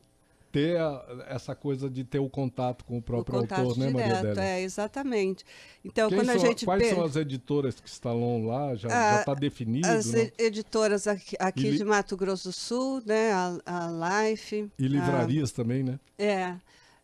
Ter 0.52 0.78
a- 0.80 1.26
essa 1.30 1.56
coisa 1.56 1.90
de 1.90 2.04
ter 2.04 2.20
o 2.20 2.30
contato 2.30 2.84
com 2.84 2.96
o 2.96 2.98
o 2.98 3.02
próprio 3.02 3.40
contato 3.42 3.60
autor, 3.62 3.78
né, 3.78 3.90
Maria 3.90 4.08
direto, 4.18 4.26
Adélia? 4.40 4.44
é, 4.44 4.62
exatamente. 4.62 5.46
Então, 5.84 6.10
Quem 6.10 6.18
quando 6.20 6.30
a 6.30 6.34
são- 6.34 6.42
gente 6.46 6.66
quais 6.66 6.84
pe- 6.84 6.90
são 6.90 7.04
as 7.04 7.16
editoras 7.16 7.80
que 7.80 7.88
estão 7.88 8.46
lá? 8.46 8.76
Já 8.76 8.90
Ah, 8.92 9.20
está 9.20 9.34
definido? 9.34 9.88
as 9.88 10.12
né? 10.12 10.32
editoras 10.38 11.08
aqui, 11.08 11.36
aqui 11.40 11.72
li- 11.72 11.78
de 11.78 11.86
Mato 11.86 12.18
Grosso 12.18 12.50
do 12.50 12.54
Sul, 12.54 13.02
né, 13.06 13.32
a, 13.32 13.58
a 13.66 14.24
Life. 14.30 14.70
E 14.78 14.88
livrarias 14.88 15.52
também, 15.52 15.84
né? 15.84 16.00
ah, 16.20 16.24
é. 16.24 16.58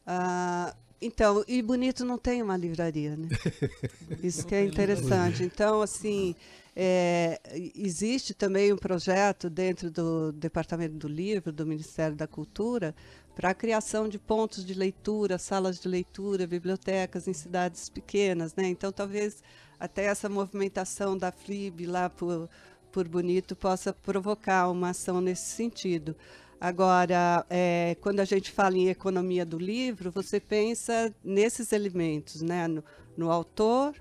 ah, 0.06 0.76
então, 1.02 1.44
e 1.48 1.62
Bonito 1.62 2.04
não 2.04 2.18
tem 2.18 2.42
uma 2.42 2.58
livraria, 2.58 3.16
né? 3.16 3.28
Isso 4.24 4.46
que 4.46 4.56
é 4.56 4.64
interessante. 4.66 5.44
Então, 5.44 5.82
assim, 5.82 6.36
é, 6.76 7.40
existe 7.76 8.34
também 8.34 8.74
um 8.74 8.78
projeto 8.78 9.50
dentro 9.50 9.92
do 9.92 10.32
Departamento 10.32 10.96
do 10.96 11.08
Livro, 11.08 11.52
do 11.52 11.66
Ministério 11.66 12.16
da 12.16 12.28
Cultura, 12.28 12.96
para 13.38 13.52
a 13.52 13.54
criação 13.54 14.10
de 14.10 14.18
pontos 14.18 14.66
de 14.66 14.74
leitura, 14.74 15.38
salas 15.38 15.80
de 15.80 15.88
leitura, 15.88 16.48
bibliotecas 16.48 17.28
em 17.28 17.34
cidades 17.34 17.88
pequenas, 17.88 18.56
né? 18.56 18.68
Então, 18.68 18.92
talvez 18.92 19.44
até 19.80 20.06
essa 20.06 20.28
movimentação 20.28 21.16
da 21.16 21.32
FLIB 21.32 21.86
lá 21.86 22.10
por, 22.10 22.50
por 22.92 23.08
Bonito 23.08 23.56
possa 23.56 23.94
provocar 23.94 24.68
uma 24.72 24.90
ação 24.90 25.22
nesse 25.22 25.52
sentido. 25.52 26.16
Agora, 26.60 27.46
é, 27.48 27.96
quando 28.02 28.22
a 28.22 28.26
gente 28.26 28.50
fala 28.50 28.76
em 28.76 28.90
economia 28.90 29.46
do 29.46 29.60
livro, 29.60 30.10
você 30.10 30.40
pensa 30.40 31.14
nesses 31.24 31.72
elementos, 31.72 32.42
né? 32.42 32.68
No, 32.68 32.84
no 33.16 33.32
autor, 33.32 33.94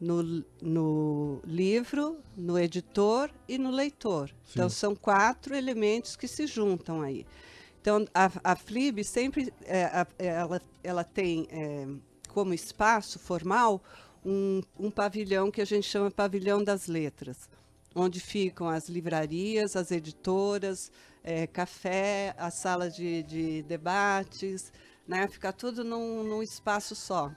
no, 0.00 0.42
no 0.62 1.38
livro, 1.44 2.16
no 2.34 2.58
editor 2.58 3.30
e 3.46 3.58
no 3.58 3.70
leitor. 3.70 4.30
Então, 4.50 4.70
Sim. 4.70 4.76
são 4.76 4.96
quatro 4.96 5.54
elementos 5.54 6.16
que 6.16 6.26
se 6.26 6.46
juntam 6.46 7.02
aí. 7.02 7.26
Então, 7.84 8.06
a, 8.14 8.30
a 8.42 8.56
FLIB 8.56 9.04
sempre 9.04 9.52
é, 9.66 9.84
a- 9.84 10.06
ela, 10.18 10.62
ela 10.82 11.04
tem 11.04 11.46
é, 11.50 11.86
como 12.30 12.54
espaço 12.54 13.18
formal 13.18 13.78
um, 14.24 14.62
um 14.80 14.90
pavilhão 14.90 15.50
que 15.50 15.60
a 15.60 15.66
gente 15.66 15.86
chama 15.86 16.10
pavilhão 16.10 16.64
das 16.64 16.86
letras, 16.86 17.46
onde 17.94 18.20
ficam 18.20 18.70
as 18.70 18.88
livrarias, 18.88 19.76
as 19.76 19.90
editoras, 19.90 20.90
é, 21.22 21.46
café, 21.46 22.34
a 22.38 22.50
sala 22.50 22.88
de, 22.88 23.22
de 23.24 23.62
debates, 23.64 24.72
né? 25.06 25.28
Fica 25.28 25.52
tudo 25.52 25.84
num, 25.84 26.24
num 26.24 26.42
espaço 26.42 26.94
só. 26.96 27.30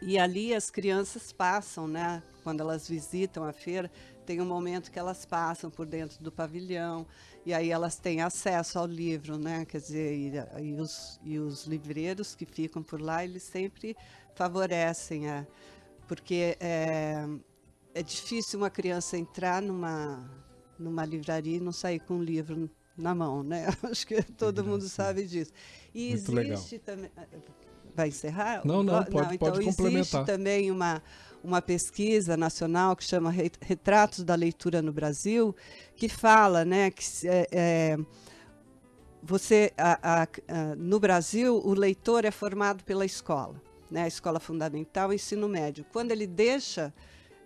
E 0.00 0.16
ali 0.18 0.54
as 0.54 0.70
crianças 0.70 1.32
passam, 1.32 1.88
né? 1.88 2.22
Quando 2.44 2.60
elas 2.60 2.88
visitam 2.88 3.42
a 3.44 3.52
feira, 3.52 3.90
tem 4.24 4.40
um 4.40 4.44
momento 4.46 4.90
que 4.90 4.98
elas 4.98 5.24
passam 5.24 5.68
por 5.70 5.86
dentro 5.86 6.22
do 6.22 6.30
pavilhão 6.30 7.04
e 7.48 7.54
aí 7.54 7.70
elas 7.70 7.96
têm 7.98 8.20
acesso 8.20 8.78
ao 8.78 8.84
livro, 8.84 9.38
né? 9.38 9.64
Quer 9.64 9.80
dizer, 9.80 10.12
e, 10.14 10.32
e 10.62 10.74
os, 10.74 11.18
e 11.24 11.38
os 11.38 11.64
livreiros 11.64 12.34
que 12.34 12.44
ficam 12.44 12.82
por 12.82 13.00
lá, 13.00 13.24
eles 13.24 13.42
sempre 13.42 13.96
favorecem 14.34 15.30
a, 15.30 15.46
porque 16.06 16.58
é, 16.60 17.26
é 17.94 18.02
difícil 18.02 18.58
uma 18.58 18.68
criança 18.68 19.16
entrar 19.16 19.62
numa 19.62 20.28
numa 20.78 21.06
livraria 21.06 21.56
e 21.56 21.60
não 21.60 21.72
sair 21.72 22.00
com 22.00 22.16
um 22.16 22.22
livro 22.22 22.70
na 22.94 23.14
mão, 23.14 23.42
né? 23.42 23.66
Acho 23.90 24.06
que 24.06 24.22
todo 24.22 24.62
mundo 24.62 24.86
sabe 24.86 25.24
disso. 25.26 25.50
E 25.94 26.10
Muito 26.10 26.32
legal. 26.32 26.52
existe 26.52 26.78
também 26.78 27.10
vai 27.96 28.08
encerrar? 28.08 28.60
Não, 28.64 28.82
não, 28.82 29.02
pode- 29.04 29.34
então 29.36 29.50
pode 29.52 29.62
existe 29.62 29.76
complementar. 29.76 30.24
também 30.26 30.70
uma 30.70 31.02
uma 31.42 31.62
pesquisa 31.62 32.36
nacional 32.36 32.96
que 32.96 33.04
chama 33.04 33.30
Re- 33.30 33.50
Retratos 33.60 34.24
da 34.24 34.34
Leitura 34.34 34.82
no 34.82 34.92
Brasil, 34.92 35.54
que 35.96 36.08
fala, 36.08 36.64
né, 36.64 36.90
que 36.90 37.04
é, 37.26 37.46
é, 37.52 37.98
você 39.22 39.72
a- 39.76 39.98
a- 40.02 40.22
a- 40.22 40.76
no 40.76 41.00
Brasil 41.00 41.56
o 41.64 41.74
leitor 41.74 42.24
é 42.24 42.30
formado 42.30 42.84
pela 42.84 43.04
escola, 43.04 43.60
né, 43.90 44.02
a 44.04 44.08
escola 44.08 44.38
fundamental, 44.40 45.12
ensino 45.12 45.48
médio. 45.48 45.84
Quando 45.92 46.12
ele 46.12 46.26
deixa 46.26 46.92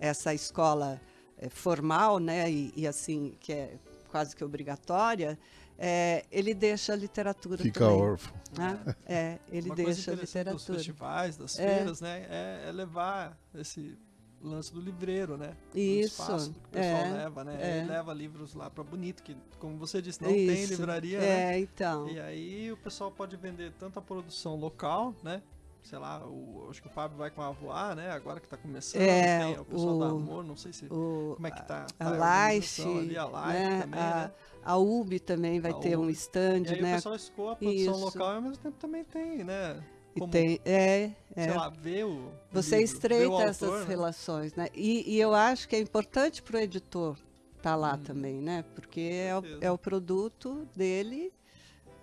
essa 0.01 0.35
escola 0.35 1.01
eh, 1.39 1.49
formal, 1.49 2.19
né, 2.19 2.51
e, 2.51 2.73
e 2.77 2.87
assim 2.87 3.35
que 3.41 3.53
é 3.53 3.77
quase 4.11 4.37
que 4.37 4.45
obrigatória, 4.45 5.39
eh, 5.85 6.25
ele 6.31 6.55
deixa 6.55 6.93
a 6.93 6.97
literatura 6.97 7.59
Fica 7.59 7.81
também. 7.81 8.01
órfão. 8.01 8.33
né? 8.57 8.95
É, 9.05 9.39
ele 9.51 9.69
Uma 9.71 9.75
coisa 9.75 9.93
deixa 9.95 10.11
a 10.11 10.15
interessante 10.15 10.45
dos 10.45 10.63
literatura. 10.63 10.79
festivais, 10.79 11.37
das 11.37 11.59
É. 11.59 11.67
feiras, 11.67 12.01
né? 12.01 12.27
É, 12.31 12.69
é 12.69 12.73
levar 12.73 13.37
esse 13.55 13.99
lance 14.41 14.73
do 14.73 14.81
livreiro, 14.81 15.37
né? 15.37 15.57
Do 15.73 15.79
Isso, 15.79 16.21
espaço 16.23 16.53
que 16.53 16.59
o 16.59 16.69
pessoal 16.71 17.03
é, 17.05 17.11
leva, 17.11 17.45
né? 17.45 17.59
é. 17.61 17.79
Ele 17.79 17.89
leva 17.89 18.13
livros 18.13 18.55
lá 18.55 18.69
pra 18.71 18.83
Bonito, 18.85 19.23
que, 19.23 19.37
como 19.59 19.77
você 19.77 20.01
disse, 20.03 20.21
não 20.23 20.31
tem 20.31 20.63
Isso, 20.65 20.73
livraria, 20.75 21.19
né? 21.21 21.55
É, 21.55 21.59
então. 21.61 22.09
E 22.09 22.19
aí 22.21 22.71
o 22.73 22.77
pessoal 22.77 23.11
pode 23.11 23.37
vender 23.37 23.73
tanto 23.79 23.99
a 23.99 24.03
produção 24.03 24.57
local, 24.57 25.15
né? 25.23 25.43
Sei 25.83 25.99
lá, 25.99 26.25
o, 26.27 26.69
acho 26.71 26.81
que 26.81 26.87
o 26.89 26.91
Fábio 26.91 27.19
vai 27.19 27.31
com 27.31 27.43
a 27.43 27.51
Voar, 27.51 27.95
né? 27.97 28.11
Agora 28.11 28.39
que 28.41 28.47
tá 28.49 28.57
começando, 28.57 29.03
É, 29.03 29.39
tem 29.45 29.59
o 29.59 29.65
pessoal 29.65 29.99
da 29.99 30.07
o- 30.07 30.17
Amor, 30.17 30.45
não 30.45 30.57
sei 30.57 30.73
se... 30.73 30.87
O, 30.87 31.33
Como 31.35 31.47
é 31.47 31.51
que 31.51 31.67
tá? 31.67 31.87
a 31.99 32.05
tá 32.05 32.11
Life, 32.53 32.83
organização 32.83 32.99
ali, 32.99 33.17
a 33.19 33.25
Life 33.27 33.53
né, 33.53 33.81
também, 33.83 34.01
a, 34.01 34.15
né? 34.15 34.33
a 34.65 34.77
UB 34.79 35.21
também 35.21 35.61
vai 35.61 35.73
A 35.73 35.75
ter 35.75 35.99
um 35.99 36.09
stand, 36.11 36.63
E 36.67 36.69
aí 36.75 36.81
né? 36.83 36.93
o 36.93 36.97
pessoal 36.97 37.15
escoa 37.17 37.53
a 37.53 37.57
produção 37.57 37.95
Isso. 37.95 38.05
local 38.05 38.33
e 38.33 38.37
ao 38.37 38.43
mesmo 38.43 38.57
tempo 38.59 38.77
também 38.79 39.05
tem, 39.05 39.45
né? 39.45 39.83
E 40.15 40.21
Como, 40.21 40.31
tem, 40.31 40.61
é, 40.65 41.11
é. 41.35 41.45
sei 41.45 41.55
lá, 41.55 41.69
ver 41.71 42.05
o. 42.05 42.31
Você 42.53 42.77
livro, 42.77 42.79
ver 42.79 42.79
o 42.79 42.85
estreita 42.85 43.33
autor, 43.33 43.49
essas 43.49 43.81
né? 43.81 43.87
relações, 43.89 44.55
né? 44.55 44.69
E, 44.75 45.15
e 45.17 45.19
eu 45.21 45.35
acho 45.35 45.69
que 45.69 45.75
é 45.75 45.81
importante 45.81 46.43
para 46.43 46.57
o 46.59 46.61
editor 46.61 47.17
estar 47.57 47.75
lá 47.77 47.95
Hum. 47.95 48.03
também, 48.05 48.41
né? 48.41 48.63
Porque 48.75 49.01
é 49.01 49.37
o, 49.37 49.43
é 49.61 49.71
o 49.71 49.79
produto 49.79 50.69
dele 50.77 51.33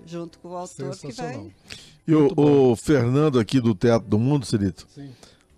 junto 0.06 0.40
com 0.40 0.50
o 0.50 0.56
autor 0.56 0.98
que 0.98 1.12
vai. 1.12 1.52
E 2.08 2.14
o, 2.16 2.32
o 2.36 2.76
Fernando 2.76 3.40
aqui 3.40 3.60
do 3.60 3.76
Teatro 3.76 4.08
do 4.10 4.18
Mundo, 4.18 4.46
Cirito, 4.46 4.88
Sim. 4.90 5.12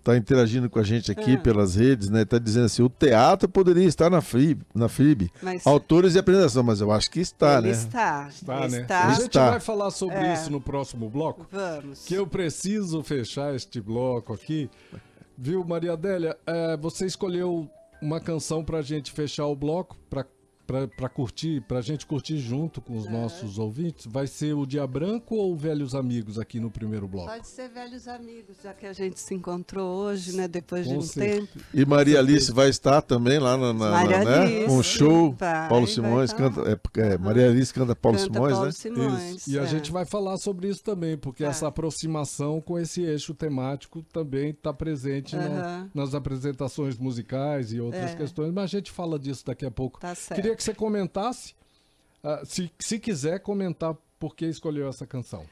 tá 0.04 0.16
interagindo 0.16 0.68
com 0.68 0.78
a 0.78 0.82
gente 0.82 1.10
aqui 1.10 1.34
Ah. 1.34 1.38
pelas 1.40 1.76
redes, 1.76 2.10
né? 2.10 2.24
Tá 2.26 2.38
dizendo 2.38 2.66
assim, 2.66 2.82
o 2.82 2.90
teatro 2.90 3.48
poderia 3.48 3.86
estar 3.86 4.10
na 4.10 4.20
FRIB, 4.20 4.62
na 4.74 4.86
FRIB. 4.88 5.30
Mas 5.42 5.66
Autores 5.66 6.14
e 6.14 6.18
apresentação, 6.18 6.62
mas 6.62 6.80
eu 6.82 6.92
acho 6.92 7.10
que 7.10 7.20
está, 7.20 7.56
ele 7.58 7.68
né? 7.68 7.72
está. 7.72 8.28
Tá, 8.44 8.68
né? 8.68 8.80
está. 8.82 9.06
A 9.06 9.14
gente 9.14 9.26
Está. 9.28 9.50
vai 9.50 9.60
falar 9.60 9.90
sobre 9.90 10.16
É. 10.16 10.34
isso 10.34 10.50
no 10.50 10.60
próximo 10.60 11.08
bloco. 11.08 11.46
Vamos. 11.50 12.04
Que 12.04 12.14
eu 12.14 12.26
preciso 12.26 13.02
fechar 13.02 13.54
este 13.54 13.80
bloco 13.80 14.34
aqui. 14.34 14.68
Viu, 15.38 15.64
Maria 15.64 15.94
Adélia? 15.94 16.36
É, 16.46 16.76
você 16.76 17.06
escolheu 17.06 17.66
uma 18.02 18.20
canção 18.20 18.62
pra 18.62 18.82
gente 18.82 19.10
fechar 19.10 19.46
o 19.46 19.56
bloco, 19.56 19.96
pra 20.10 20.26
para 20.66 21.08
curtir, 21.08 21.60
para 21.62 21.78
a 21.78 21.82
gente 21.82 22.06
curtir 22.06 22.38
junto 22.38 22.80
com 22.80 22.96
os 22.96 23.08
nossos 23.10 23.58
ouvintes, 23.58 24.06
vai 24.06 24.26
ser 24.26 24.54
o 24.54 24.64
Dia 24.64 24.86
Branco 24.86 25.34
ou 25.36 25.56
Velhos 25.56 25.94
Amigos 25.94 26.38
aqui 26.38 26.58
no 26.60 26.70
primeiro 26.70 27.06
bloco? 27.08 27.28
Pode 27.30 27.46
ser 27.48 27.68
velhos 27.68 28.06
amigos, 28.08 28.56
já 28.62 28.72
que 28.72 28.86
a 28.86 28.92
gente 28.92 29.18
se 29.20 29.34
encontrou 29.34 29.86
hoje, 30.04 30.36
né? 30.36 30.46
Depois 30.48 30.86
de 30.86 30.94
Com 30.94 31.00
um 31.00 31.02
certeza. 31.02 31.46
tempo. 31.46 31.64
E 31.74 31.84
Maria 31.84 32.18
Alice 32.20 32.50
vai 32.52 32.68
estar 32.68 33.02
também 33.02 33.38
lá 33.38 33.56
na, 33.56 33.72
na- 33.72 33.90
Maria 33.90 34.18
na- 34.24 34.30
né? 34.30 34.38
Alice, 34.38 34.66
com 34.66 34.76
o 34.78 34.82
show. 34.82 35.32
vai, 35.38 35.68
Paulo 35.68 35.86
Simões 35.86 36.32
canta. 36.32 36.60
é, 36.62 37.00
é, 37.00 37.18
Maria 37.18 37.48
Alice 37.48 37.72
canta 37.74 37.94
Paulo 37.96 38.16
Canta 38.18 38.32
Simões, 38.32 38.52
Paulo 38.52 38.66
né? 38.66 38.72
Simões, 38.72 39.34
Isso. 39.36 39.50
E 39.50 39.58
a 39.58 39.62
é. 39.62 39.66
gente 39.66 39.90
vai 39.92 40.04
falar 40.06 40.36
sobre 40.38 40.68
isso 40.68 40.82
também, 40.82 41.16
porque 41.18 41.42
Tá. 41.44 41.50
essa 41.50 41.66
aproximação 41.68 42.60
com 42.60 42.78
esse 42.78 43.02
eixo 43.02 43.34
temático 43.34 44.02
também 44.12 44.50
está 44.50 44.72
presente 44.72 45.36
na- 45.36 45.88
nas 45.94 46.14
apresentações 46.14 46.96
musicais 46.96 47.72
e 47.72 47.80
outras 47.80 48.12
É. 48.12 48.16
questões, 48.16 48.52
mas 48.52 48.64
a 48.64 48.66
gente 48.66 48.90
fala 48.90 49.18
disso 49.18 49.44
daqui 49.44 49.66
a 49.66 49.70
pouco. 49.70 50.00
Tá 50.00 50.14
certo. 50.14 50.40
Queria 50.40 50.51
que 50.56 50.62
você 50.62 50.74
comentasse, 50.74 51.54
ah, 52.22 52.42
se, 52.44 52.70
se 52.78 52.98
quiser 52.98 53.40
comentar 53.40 53.96
por 54.18 54.36
que 54.36 54.46
escolheu 54.46 54.88
essa 54.88 55.06
canção. 55.06 55.44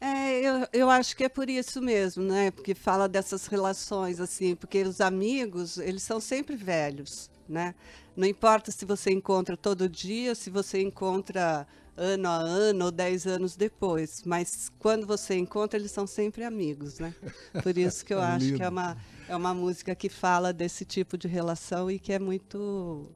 É, 0.00 0.40
eu, 0.40 0.66
eu 0.72 0.90
acho 0.90 1.16
que 1.16 1.24
é 1.24 1.28
por 1.28 1.48
isso 1.48 1.80
mesmo, 1.80 2.24
né? 2.24 2.50
Porque 2.50 2.74
fala 2.74 3.08
dessas 3.08 3.46
relações, 3.46 4.18
assim, 4.18 4.56
porque 4.56 4.82
os 4.82 5.00
amigos, 5.00 5.78
eles 5.78 6.02
são 6.02 6.18
sempre 6.18 6.56
velhos, 6.56 7.30
né? 7.48 7.74
Não 8.16 8.26
importa 8.26 8.72
se 8.72 8.84
você 8.84 9.12
encontra 9.12 9.56
todo 9.56 9.88
dia, 9.88 10.34
se 10.34 10.50
você 10.50 10.82
encontra 10.82 11.66
ano 11.96 12.28
a 12.28 12.36
ano 12.36 12.86
ou 12.86 12.90
dez 12.90 13.26
anos 13.26 13.54
depois, 13.54 14.22
mas 14.24 14.70
quando 14.78 15.06
você 15.06 15.36
encontra, 15.36 15.78
eles 15.78 15.92
são 15.92 16.06
sempre 16.06 16.44
amigos, 16.44 16.98
né? 16.98 17.14
Por 17.62 17.76
isso 17.78 18.04
que 18.04 18.12
eu 18.14 18.20
acho 18.20 18.54
que 18.54 18.62
é 18.62 18.68
uma, 18.68 18.96
é 19.28 19.36
uma 19.36 19.54
música 19.54 19.94
que 19.94 20.08
fala 20.08 20.52
desse 20.52 20.84
tipo 20.84 21.16
de 21.16 21.28
relação 21.28 21.90
e 21.90 21.98
que 21.98 22.12
é 22.12 22.18
muito 22.18 23.08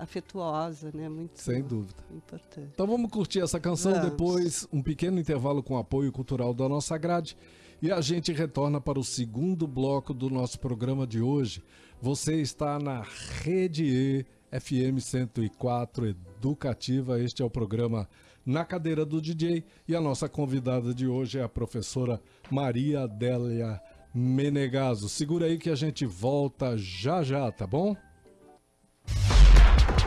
afetuosa, 0.00 0.90
né? 0.94 1.08
Muito 1.08 1.40
Sem 1.40 1.62
dúvida. 1.62 2.02
importante. 2.10 2.68
Então 2.72 2.86
vamos 2.86 3.10
curtir 3.10 3.40
essa 3.40 3.60
canção, 3.60 3.92
Vamos. 3.92 4.10
depois 4.10 4.66
um 4.72 4.82
pequeno 4.82 5.20
intervalo 5.20 5.62
com 5.62 5.76
apoio 5.76 6.10
cultural 6.10 6.54
da 6.54 6.68
nossa 6.68 6.96
grade 6.96 7.36
e 7.82 7.90
a 7.92 8.00
gente 8.00 8.32
retorna 8.32 8.80
para 8.80 8.98
o 8.98 9.04
segundo 9.04 9.66
bloco 9.66 10.12
do 10.12 10.28
nosso 10.30 10.58
programa 10.58 11.06
de 11.06 11.20
hoje. 11.20 11.62
Você 12.00 12.40
está 12.40 12.78
na 12.78 13.04
Rede 13.42 13.84
E 13.84 14.26
FM 14.58 14.98
104 15.00 16.08
Educativa. 16.08 17.20
Este 17.20 17.42
é 17.42 17.44
o 17.44 17.50
programa 17.50 18.08
Na 18.44 18.64
Cadeira 18.64 19.04
do 19.04 19.20
DJ 19.20 19.64
e 19.86 19.94
a 19.94 20.00
nossa 20.00 20.28
convidada 20.28 20.92
de 20.94 21.06
hoje 21.06 21.38
é 21.38 21.42
a 21.42 21.48
professora 21.48 22.20
Maria 22.50 23.02
Adélia 23.04 23.80
Menegaso. 24.14 25.08
Segura 25.08 25.46
aí 25.46 25.56
que 25.56 25.70
a 25.70 25.74
gente 25.74 26.04
volta 26.04 26.76
já 26.76 27.22
já, 27.22 27.50
tá 27.52 27.66
bom? 27.66 27.94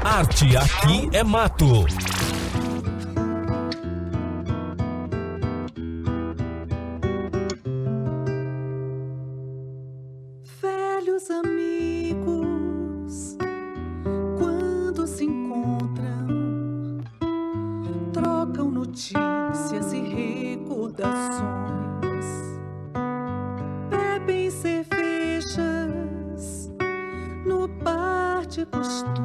Arte 0.05 0.57
aqui 0.57 1.09
é 1.13 1.23
mato. 1.23 1.85
Velhos 10.61 11.31
amigos, 11.31 13.37
quando 14.37 15.07
se 15.07 15.23
encontram, 15.23 16.27
trocam 18.11 18.69
notícias 18.69 19.93
e 19.93 20.01
recordações, 20.01 22.25
bebem 23.89 24.51
cervejas 24.51 25.53
no 27.45 27.69
bar 27.69 28.45
de 28.45 28.65
costume 28.65 29.22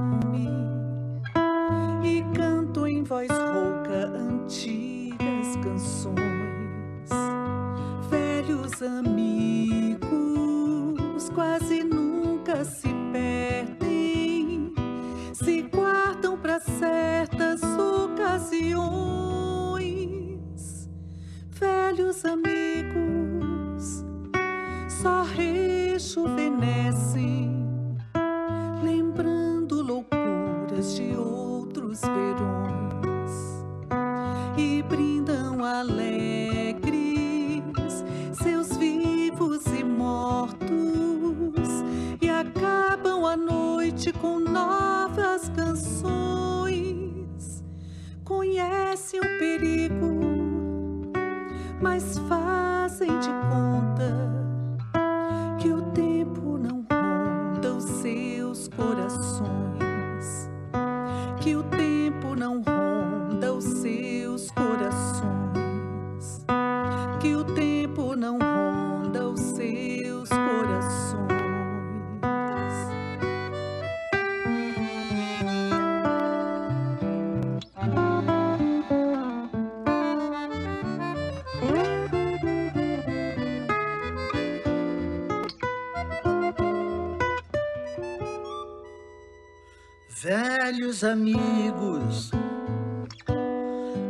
Velhos 90.99 91.05
amigos, 91.05 92.31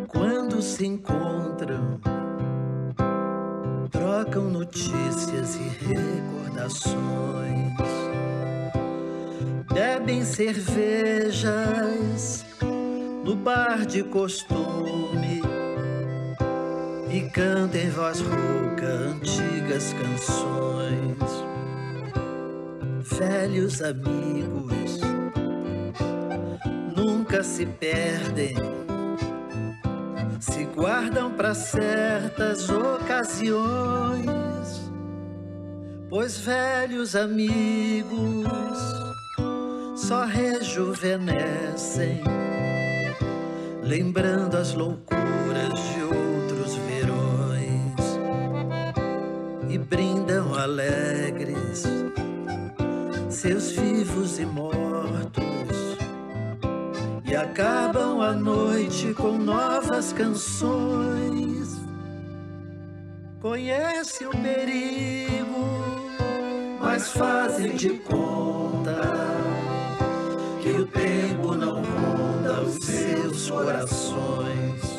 quando 0.07 0.63
se 0.63 0.87
encontram, 0.87 2.01
trocam 3.91 4.45
notícias 4.45 5.57
e 5.57 5.69
recordações, 5.85 6.97
bebem 9.71 10.25
cervejas 10.25 11.47
no 13.23 13.37
bar 13.37 13.85
de 13.85 14.03
costume 14.05 15.43
e 17.11 17.21
cantam 17.31 17.81
em 17.81 17.91
voz 17.91 18.21
rouca 18.21 18.87
antigas 18.87 19.93
canções. 19.93 21.19
Velhos 23.19 23.83
amigos 23.83 24.78
nunca 27.29 27.43
se 27.43 27.67
perdem, 27.67 28.55
se 30.41 30.65
guardam 30.65 31.31
para 31.31 31.53
certas 31.53 32.71
ocasiões, 32.71 33.61
pois 36.09 36.39
velhos 36.39 37.15
amigos 37.15 38.49
só 39.95 40.25
rejuvenescem, 40.25 42.23
lembrando 43.83 44.57
as 44.57 44.73
loucuras 44.73 45.79
de 45.93 46.03
outros 46.05 46.77
verões 46.77 48.19
e 49.69 49.77
brindam 49.77 50.55
alegres 50.55 51.85
seus 53.29 53.73
vivos 53.73 54.39
e 54.39 54.47
mortos 54.47 55.58
acabam 57.41 58.21
a 58.21 58.33
noite 58.33 59.15
com 59.15 59.39
novas 59.39 60.13
canções. 60.13 61.79
Conhecem 63.41 64.27
o 64.27 64.31
perigo, 64.31 66.19
mas 66.81 67.13
fazem 67.13 67.77
de 67.77 67.91
conta 68.01 69.01
que 70.61 70.71
o 70.71 70.87
tempo 70.87 71.55
não 71.55 71.83
ronda 71.83 72.63
os 72.63 72.85
seus 72.85 73.51
corações. 73.51 74.99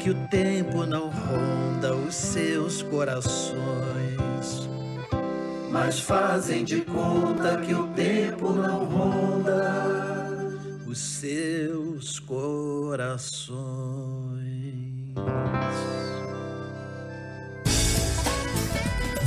Que 0.00 0.10
o 0.10 0.28
tempo 0.28 0.84
não 0.84 1.10
ronda 1.10 1.94
os 1.94 2.14
seus 2.14 2.82
corações 2.82 3.88
mas 5.70 6.00
fazem 6.00 6.64
de 6.64 6.80
conta 6.80 7.58
que 7.58 7.74
o 7.74 7.86
tempo 7.88 8.52
não 8.52 8.84
ronda 8.86 10.17
os 10.88 10.98
seus 10.98 12.18
corações. 12.20 13.58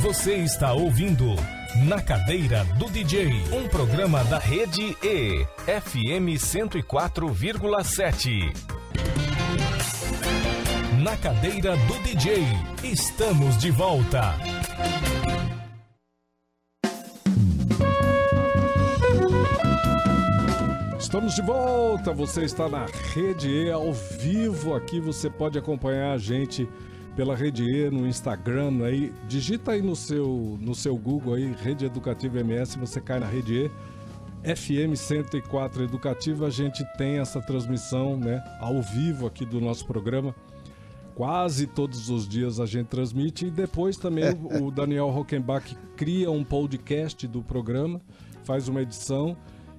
Você 0.00 0.34
está 0.34 0.72
ouvindo 0.72 1.36
Na 1.86 2.02
Cadeira 2.02 2.64
do 2.78 2.90
DJ, 2.90 3.28
um 3.52 3.68
programa 3.68 4.24
da 4.24 4.40
Rede 4.40 4.96
E, 5.02 5.46
FM 5.66 6.34
104,7. 6.36 8.52
Na 11.00 11.16
Cadeira 11.16 11.76
do 11.76 11.94
DJ, 12.02 12.44
estamos 12.82 13.56
de 13.58 13.70
volta. 13.70 14.34
Estamos 21.12 21.34
de 21.34 21.42
volta, 21.42 22.10
você 22.10 22.42
está 22.42 22.70
na 22.70 22.86
Rede 22.86 23.46
E 23.46 23.70
ao 23.70 23.92
vivo 23.92 24.74
aqui, 24.74 24.98
você 24.98 25.28
pode 25.28 25.58
acompanhar 25.58 26.14
a 26.14 26.16
gente 26.16 26.66
pela 27.14 27.36
Rede 27.36 27.64
E 27.64 27.90
no 27.90 28.06
Instagram 28.06 28.82
aí, 28.82 29.12
digita 29.28 29.72
aí 29.72 29.82
no 29.82 29.94
seu, 29.94 30.56
no 30.58 30.74
seu 30.74 30.96
Google 30.96 31.34
aí, 31.34 31.54
Rede 31.60 31.84
Educativa 31.84 32.40
MS, 32.40 32.78
você 32.78 32.98
cai 32.98 33.20
na 33.20 33.26
Rede 33.26 33.70
E, 34.42 34.56
FM 34.56 34.96
104 34.96 35.84
Educativa, 35.84 36.46
a 36.46 36.50
gente 36.50 36.82
tem 36.96 37.18
essa 37.18 37.42
transmissão, 37.42 38.16
né, 38.16 38.42
ao 38.58 38.80
vivo 38.80 39.26
aqui 39.26 39.44
do 39.44 39.60
nosso 39.60 39.86
programa, 39.86 40.34
quase 41.14 41.66
todos 41.66 42.08
os 42.08 42.26
dias 42.26 42.58
a 42.58 42.64
gente 42.64 42.86
transmite. 42.86 43.48
E 43.48 43.50
depois 43.50 43.98
também 43.98 44.24
o, 44.62 44.70
Daniel 44.72 45.10
Rockenbach 45.10 45.76
cria 45.94 46.30
um 46.30 46.42
podcast 46.42 47.28
do 47.28 47.42
programa, 47.42 48.00
faz 48.44 48.66
uma 48.66 48.80
edição 48.80 49.36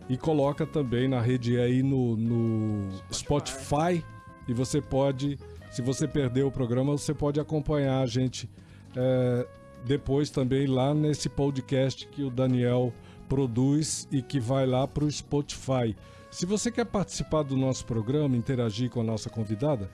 e 0.09 0.17
coloca 0.17 0.65
também 0.65 1.07
na 1.07 1.21
rede 1.21 1.57
aí 1.57 1.81
no, 1.81 2.15
no 2.15 2.89
Spotify. 3.11 4.03
E 4.47 4.53
você 4.53 4.81
pode, 4.81 5.39
se 5.71 5.81
você 5.81 6.07
perdeu 6.07 6.47
o 6.47 6.51
programa, 6.51 6.91
você 6.91 7.13
pode 7.13 7.39
acompanhar 7.39 8.01
a 8.01 8.05
gente 8.05 8.49
é, 8.95 9.47
depois 9.85 10.29
também 10.29 10.67
lá 10.67 10.93
nesse 10.93 11.29
podcast 11.29 12.07
que 12.07 12.23
o 12.23 12.29
Daniel 12.29 12.93
produz 13.27 14.07
e 14.11 14.21
que 14.21 14.39
vai 14.39 14.65
lá 14.65 14.87
para 14.87 15.05
o 15.05 15.11
Spotify. 15.11 15.95
Se 16.29 16.45
você 16.45 16.71
quer 16.71 16.85
participar 16.85 17.43
do 17.43 17.55
nosso 17.55 17.85
programa, 17.85 18.35
interagir 18.35 18.89
com 18.89 19.01
a 19.01 19.03
nossa 19.03 19.29
convidada, 19.29 19.89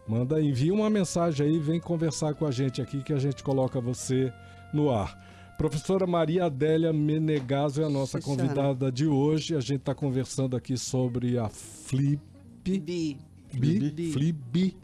Manda, 0.05 0.43
envia 0.43 0.75
uma 0.75 0.91
mensagem 0.91 1.47
aí, 1.47 1.61
vem 1.61 1.79
conversar 1.79 2.35
com 2.35 2.45
a 2.45 2.51
gente 2.51 2.83
aqui 2.83 3.01
que 3.01 3.13
a 3.13 3.19
gente 3.21 3.45
coloca 3.45 3.81
você 3.81 4.33
no 4.75 4.91
ar. 4.91 5.17
Professora 5.57 6.09
Maria 6.09 6.47
Adélia 6.47 6.93
Menegaso 6.93 7.81
é 7.81 7.85
a 7.85 7.89
nossa 7.89 8.21
convidada 8.21 8.91
de 8.91 9.07
hoje. 9.07 9.55
A 9.55 9.61
gente 9.61 9.79
está 9.79 9.95
conversando 9.95 10.57
aqui 10.57 10.77
sobre 10.77 11.39
a 11.39 11.49
Flip. 11.49 12.21
Bi. 12.65 13.17
Bi? 13.53 14.11
Flip. 14.11 14.77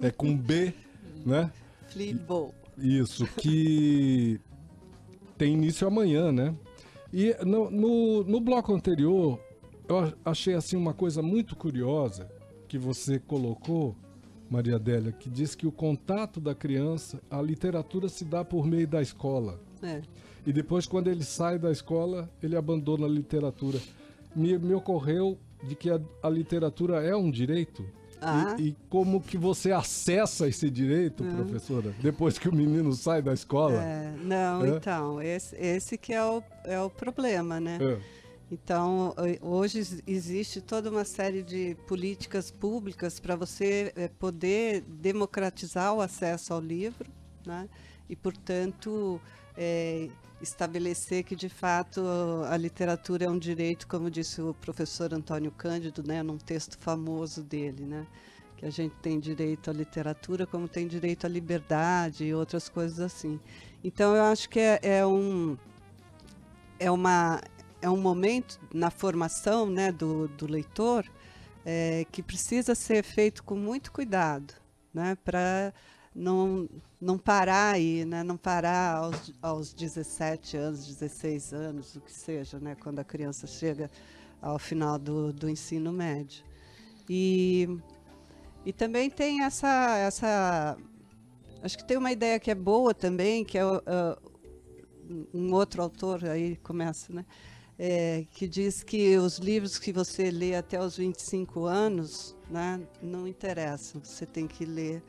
É 0.00 0.10
com 0.10 0.34
B, 0.34 0.72
né? 1.26 1.52
Flibo. 1.88 2.54
Isso, 2.78 3.26
que 3.36 4.40
tem 5.36 5.52
início 5.52 5.86
amanhã, 5.86 6.32
né? 6.32 6.54
E 7.12 7.36
no, 7.44 7.70
no, 7.70 8.24
no, 8.24 8.40
bloco 8.40 8.74
anterior, 8.74 9.38
eu 9.86 10.12
achei 10.24 10.54
assim 10.54 10.76
uma 10.76 10.94
coisa 10.94 11.20
muito 11.20 11.54
curiosa 11.54 12.30
que 12.66 12.78
você 12.78 13.18
colocou, 13.18 13.94
Maria 14.48 14.76
Adélia, 14.76 15.12
que 15.12 15.28
diz 15.28 15.54
que 15.54 15.66
o 15.66 15.72
contato 15.72 16.40
da 16.40 16.54
criança, 16.54 17.20
a 17.30 17.42
literatura 17.42 18.08
se 18.08 18.24
dá 18.24 18.42
por 18.42 18.66
meio 18.66 18.88
da 18.88 19.02
escola. 19.02 19.60
É. 19.82 20.00
E 20.46 20.52
depois, 20.52 20.86
quando 20.86 21.08
ele 21.08 21.22
sai 21.22 21.58
da 21.58 21.70
escola, 21.70 22.30
ele 22.42 22.56
abandona 22.56 23.06
a 23.06 23.08
literatura. 23.08 23.78
Me, 24.34 24.56
me 24.58 24.74
ocorreu 24.74 25.38
de 25.62 25.74
que 25.74 25.90
a, 25.90 26.00
a 26.22 26.28
literatura 26.30 27.02
é 27.02 27.14
um 27.14 27.30
direito. 27.30 27.84
Ah. 28.24 28.54
E, 28.58 28.68
e, 28.68 28.76
como 28.88 29.20
que 29.20 29.36
você 29.36 29.72
acessa 29.72 30.46
esse 30.48 30.70
direito, 30.70 31.24
Uhum. 31.24 31.36
professora, 31.36 31.92
depois 32.00 32.38
que 32.38 32.48
o 32.48 32.54
menino 32.54 32.92
sai 32.92 33.20
da 33.20 33.32
escola? 33.34 33.82
É, 33.82 34.14
não, 34.22 34.64
É? 34.64 34.68
então, 34.70 35.20
esse, 35.20 35.56
esse 35.56 35.98
que 35.98 36.12
é 36.12 36.24
o, 36.24 36.42
é 36.64 36.80
o 36.80 36.88
problema, 36.88 37.58
né? 37.60 37.78
É. 37.80 37.98
Então, 38.50 39.14
ho- 39.42 39.48
hoje 39.56 39.78
ex- 39.78 40.02
existe 40.06 40.60
toda 40.60 40.90
uma 40.90 41.04
série 41.04 41.42
de 41.42 41.74
políticas 41.86 42.50
públicas 42.50 43.18
para 43.18 43.34
você 43.34 43.92
eh, 43.96 44.08
poder 44.18 44.82
democratizar 44.82 45.94
o 45.94 46.00
acesso 46.02 46.52
ao 46.52 46.60
livro, 46.60 47.10
né? 47.46 47.66
E, 48.10 48.14
portanto, 48.14 49.18
eh, 49.56 50.08
estabelecer 50.42 51.22
que, 51.22 51.36
de 51.36 51.48
fato, 51.48 52.02
a 52.48 52.56
literatura 52.56 53.24
é 53.24 53.28
um 53.28 53.38
direito, 53.38 53.86
como 53.86 54.10
disse 54.10 54.42
o 54.42 54.52
professor 54.54 55.14
Antônio 55.14 55.52
Cândido, 55.52 56.02
né? 56.06 56.22
Num 56.22 56.36
texto 56.36 56.76
famoso 56.78 57.42
dele, 57.42 57.84
né? 57.84 58.06
Que 58.56 58.66
a 58.66 58.70
gente 58.70 58.94
tem 58.96 59.20
direito 59.20 59.70
à 59.70 59.72
literatura, 59.72 60.46
como 60.46 60.68
tem 60.68 60.86
direito 60.86 61.26
à 61.26 61.28
liberdade 61.28 62.24
e 62.24 62.34
outras 62.34 62.68
coisas 62.68 63.00
assim. 63.00 63.38
Então, 63.84 64.16
eu 64.16 64.24
acho 64.24 64.48
que 64.48 64.58
é, 64.58 64.80
é 64.82 65.06
um 65.06 65.56
é 66.78 66.90
uma 66.90 67.40
é 67.80 67.90
um 67.90 68.00
momento 68.00 68.60
na 68.72 68.90
formação 68.90 69.66
né, 69.66 69.90
do, 69.90 70.28
do 70.28 70.46
leitor 70.46 71.04
é, 71.64 72.06
que 72.12 72.22
precisa 72.22 72.74
ser 72.76 73.02
feito 73.02 73.42
com 73.42 73.56
muito 73.56 73.90
cuidado, 73.90 74.54
né, 74.94 75.16
para 75.24 75.74
não, 76.14 76.68
não 77.00 77.18
parar 77.18 77.72
aí, 77.74 78.04
né, 78.04 78.22
não 78.22 78.36
parar 78.36 78.96
aos, 78.96 79.32
aos 79.40 79.72
17 79.72 80.56
anos, 80.56 80.86
16 80.86 81.52
anos, 81.52 81.96
o 81.96 82.00
que 82.00 82.12
seja, 82.12 82.58
né, 82.58 82.74
quando 82.74 82.98
a 82.98 83.04
criança 83.04 83.46
chega 83.46 83.90
ao 84.40 84.58
final 84.58 84.98
do, 84.98 85.32
do 85.32 85.48
ensino 85.48 85.92
médio. 85.92 86.44
E, 87.08 87.68
e 88.64 88.72
também 88.72 89.10
tem 89.10 89.42
essa, 89.42 89.96
essa. 89.98 90.76
Acho 91.62 91.78
que 91.78 91.84
tem 91.84 91.96
uma 91.96 92.12
ideia 92.12 92.38
que 92.38 92.50
é 92.50 92.54
boa 92.54 92.94
também, 92.94 93.44
que 93.44 93.58
é 93.58 93.62
ah, 93.62 94.18
um 95.32 95.52
outro 95.52 95.82
autor 95.82 96.24
aí 96.24 96.56
começa, 96.56 97.12
né? 97.12 97.24
é, 97.78 98.26
que 98.30 98.46
diz 98.46 98.82
que 98.84 99.16
os 99.18 99.38
livros 99.38 99.78
que 99.78 99.92
você 99.92 100.30
lê 100.30 100.54
até 100.54 100.80
os 100.80 100.96
25 100.96 101.64
anos 101.64 102.36
né, 102.48 102.80
não 103.02 103.26
interessam. 103.26 104.00
Você 104.04 104.24
tem 104.24 104.46
que 104.46 104.64
ler. 104.64 105.02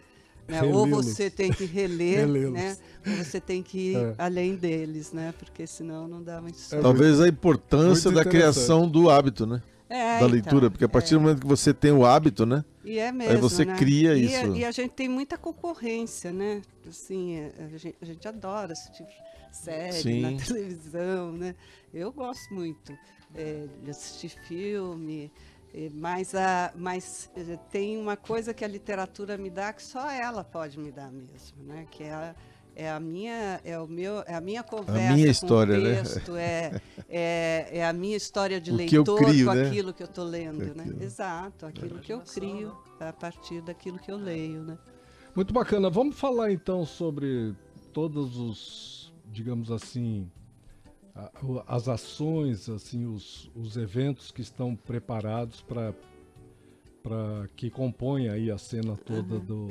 Né, 0.47 0.63
ou 0.63 0.87
você 0.87 1.29
tem 1.29 1.51
que 1.51 1.65
reler, 1.65 2.27
né? 2.27 2.77
Ou 3.05 3.13
você 3.23 3.39
tem 3.39 3.63
que 3.63 3.91
ir 3.91 3.97
É. 3.97 4.15
além 4.17 4.55
deles, 4.55 5.11
né? 5.11 5.33
Porque 5.37 5.65
senão 5.65 6.07
não 6.07 6.21
dá 6.21 6.41
muito 6.41 6.57
certo. 6.57 6.81
Talvez 6.81 7.19
a 7.21 7.27
importância 7.27 8.11
da 8.11 8.23
criação 8.23 8.87
do 8.87 9.09
hábito, 9.09 9.45
né? 9.45 9.61
É, 9.89 10.11
da 10.11 10.15
então, 10.15 10.29
leitura, 10.29 10.71
porque 10.71 10.85
a 10.85 10.89
partir 10.89 11.13
é. 11.13 11.17
do 11.17 11.21
momento 11.21 11.41
que 11.41 11.47
você 11.47 11.73
tem 11.73 11.91
o 11.91 12.03
hábito, 12.03 12.45
né? 12.45 12.65
E 12.83 12.97
é 12.97 13.11
mesmo, 13.11 13.37
você 13.37 13.63
né? 13.63 13.75
cria 13.77 14.15
e 14.15 14.25
isso. 14.25 14.51
A, 14.51 14.57
e 14.57 14.65
a 14.65 14.71
gente 14.71 14.91
tem 14.91 15.07
muita 15.07 15.37
concorrência, 15.37 16.31
né? 16.31 16.61
Assim, 16.89 17.35
é, 17.35 17.51
a 17.59 17.77
gente, 17.77 17.95
a 18.01 18.05
gente 18.05 18.27
adora 18.27 18.73
assistir 18.73 19.05
série 19.51 19.93
Sim. 19.93 20.21
na 20.21 20.31
televisão, 20.43 21.31
né? 21.31 21.55
Eu 21.93 22.11
gosto 22.11 22.51
muito 22.53 22.91
é, 23.35 23.65
de 23.83 23.91
assistir 23.91 24.29
filme, 24.47 25.25
é, 25.25 25.29
mas, 25.93 26.35
a, 26.35 26.71
mas 26.75 27.29
é, 27.35 27.57
tem 27.71 27.97
uma 27.97 28.15
coisa 28.15 28.53
que 28.53 28.63
a 28.63 28.67
literatura 28.67 29.37
me 29.37 29.49
dá 29.49 29.73
que 29.73 29.81
só 29.83 30.09
ela 30.09 30.43
pode 30.43 30.77
me 30.79 30.91
dar 30.91 31.11
mesmo, 31.11 31.63
né? 31.63 31.87
Que 31.89 32.03
é 32.03 32.13
a, 32.13 32.35
é 32.75 32.89
a 32.91 32.99
minha 32.99 33.59
é 33.63 33.77
o 33.79 33.87
meu 33.87 34.23
é 34.27 34.35
a 34.35 34.41
minha 34.41 34.63
conversa 34.63 35.13
minha 35.13 35.25
com 35.25 35.31
história, 35.31 35.77
o 35.77 35.81
né? 35.81 35.95
texto 35.95 36.35
é, 36.35 36.81
é 37.09 37.69
é 37.79 37.85
a 37.85 37.93
minha 37.93 38.17
história 38.17 38.59
de 38.61 38.71
O 38.71 38.75
leitor 38.75 39.17
crio, 39.19 39.47
com 39.47 39.53
né? 39.53 39.67
aquilo 39.67 39.93
que 39.93 40.03
eu 40.03 40.07
estou 40.07 40.25
lendo, 40.25 40.75
né? 40.75 40.83
Aquilo. 40.83 41.03
Exato, 41.03 41.65
aquilo 41.65 41.99
que 41.99 42.13
eu 42.13 42.19
crio 42.21 42.77
a 42.99 43.11
partir 43.13 43.61
daquilo 43.61 43.97
que 43.99 44.11
eu 44.11 44.17
leio, 44.17 44.61
né? 44.63 44.77
Muito 45.35 45.51
bacana. 45.53 45.89
Vamos 45.89 46.19
falar 46.19 46.51
então 46.51 46.85
sobre 46.85 47.55
todos 47.91 48.37
os, 48.37 49.13
digamos 49.31 49.71
assim, 49.71 50.29
a- 50.29 50.42
as 51.67 51.87
ações, 51.87 52.67
assim, 52.69 53.05
os, 53.05 53.51
os 53.55 53.77
eventos 53.77 54.31
que 54.31 54.41
estão 54.41 54.75
preparados 54.75 55.61
para 55.61 55.93
para 57.03 57.49
que 57.57 57.69
compõem 57.69 58.29
aí 58.29 58.49
a 58.49 58.57
cena 58.57 58.95
toda 58.95 59.37
do 59.37 59.67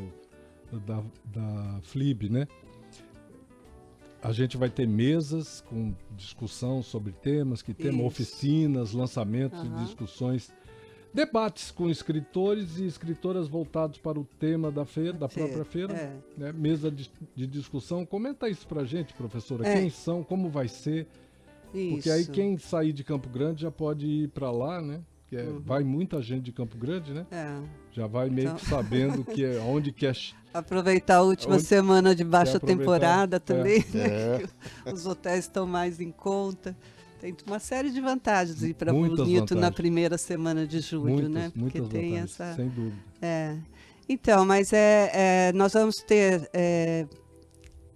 da, 0.87 1.03
da 1.25 1.81
FLIB, 1.83 2.29
né? 2.29 2.47
A 4.23 4.33
gente 4.33 4.57
vai 4.57 4.71
ter 4.71 4.87
mesas 4.87 5.61
com 5.63 5.95
discussão 6.17 6.83
sobre 6.83 7.11
temas, 7.13 7.61
que 7.61 7.75
tema, 7.75 7.99
Isso. 7.99 8.07
oficinas, 8.07 8.93
lançamentos 8.93 9.63
e 9.65 9.67
Aham. 9.67 9.83
discussões, 9.85 10.53
debates 11.13 11.71
com 11.73 11.91
escritores 11.91 12.79
e 12.79 12.85
escritoras 12.87 13.49
voltados 13.49 13.99
para 13.99 14.21
o 14.21 14.25
tema 14.39 14.71
da 14.71 14.85
feira, 14.85 15.15
da 15.15 15.29
própria 15.29 15.65
feira, 15.65 15.95
É. 15.95 16.17
né? 16.37 16.53
Mesa 16.53 16.91
de, 16.91 17.11
de 17.35 17.47
discussão. 17.47 18.07
Comenta 18.07 18.49
isso 18.49 18.67
pra 18.69 18.85
gente, 18.85 19.13
professora. 19.15 19.67
É. 19.67 19.73
Quem 19.81 19.91
são, 19.91 20.23
como 20.23 20.49
vai 20.49 20.69
ser? 20.69 21.09
Porque 21.73 22.11
aí 22.11 22.21
Isso. 22.23 22.31
quem 22.31 22.57
sair 22.59 22.93
de 22.93 23.03
Campo 23.03 23.29
Grande 23.29 23.63
já 23.63 23.71
pode 23.71 24.07
ir 24.07 24.29
para 24.29 24.51
lá, 24.51 24.81
né? 24.81 25.01
que 25.29 25.37
é- 25.37 25.45
Uhum. 25.45 25.61
vai 25.65 25.83
muita 25.83 26.21
gente 26.21 26.43
de 26.45 26.53
Campo 26.53 26.77
Grande, 26.77 27.11
né? 27.15 27.25
É. 27.31 27.57
Já 27.91 28.07
vai 28.07 28.29
meio 28.29 28.49
Então- 28.49 28.57
que 28.59 28.67
sabendo 28.67 29.25
que 29.25 29.43
é, 29.43 29.59
onde 29.65 29.91
quer. 29.91 30.15
che- 30.15 30.35
Aproveitar 30.53 31.17
a 31.17 31.23
última 31.23 31.55
Onde- 31.55 31.65
semana 31.65 32.15
de 32.15 32.23
baixa 32.23 32.59
aproveitar, 32.59 32.79
temporada 32.83 33.37
é. 33.37 33.39
também, 33.39 33.79
né? 33.95 34.05
É. 34.05 34.43
que 34.85 34.93
os 34.93 35.07
hotéis 35.07 35.39
estão 35.47 35.67
mais 35.67 36.01
em 36.01 36.11
conta. 36.11 36.77
Tem 37.19 37.35
uma 37.47 37.59
série 37.59 37.91
de 37.91 37.99
vantagens 38.01 38.63
ir 38.63 38.75
para 38.75 38.93
Bonito 38.93 39.17
na 39.25 39.41
vantagens. 39.41 39.75
primeira 39.75 40.19
semana 40.19 40.67
de 40.67 40.81
julho, 40.81 41.13
Muitas, 41.15 41.31
né? 41.31 41.53
Porque 41.59 41.81
tem 41.81 42.11
vantagens, 42.11 42.25
essa. 42.41 42.55
sem 42.55 42.69
dúvida. 42.69 42.97
É. 43.23 43.57
Então, 44.07 44.45
mas 44.45 44.71
é, 44.75 45.11
é, 45.49 45.53
nós 45.55 45.73
vamos 45.73 45.97
ter. 46.03 46.47
é, 46.53 47.07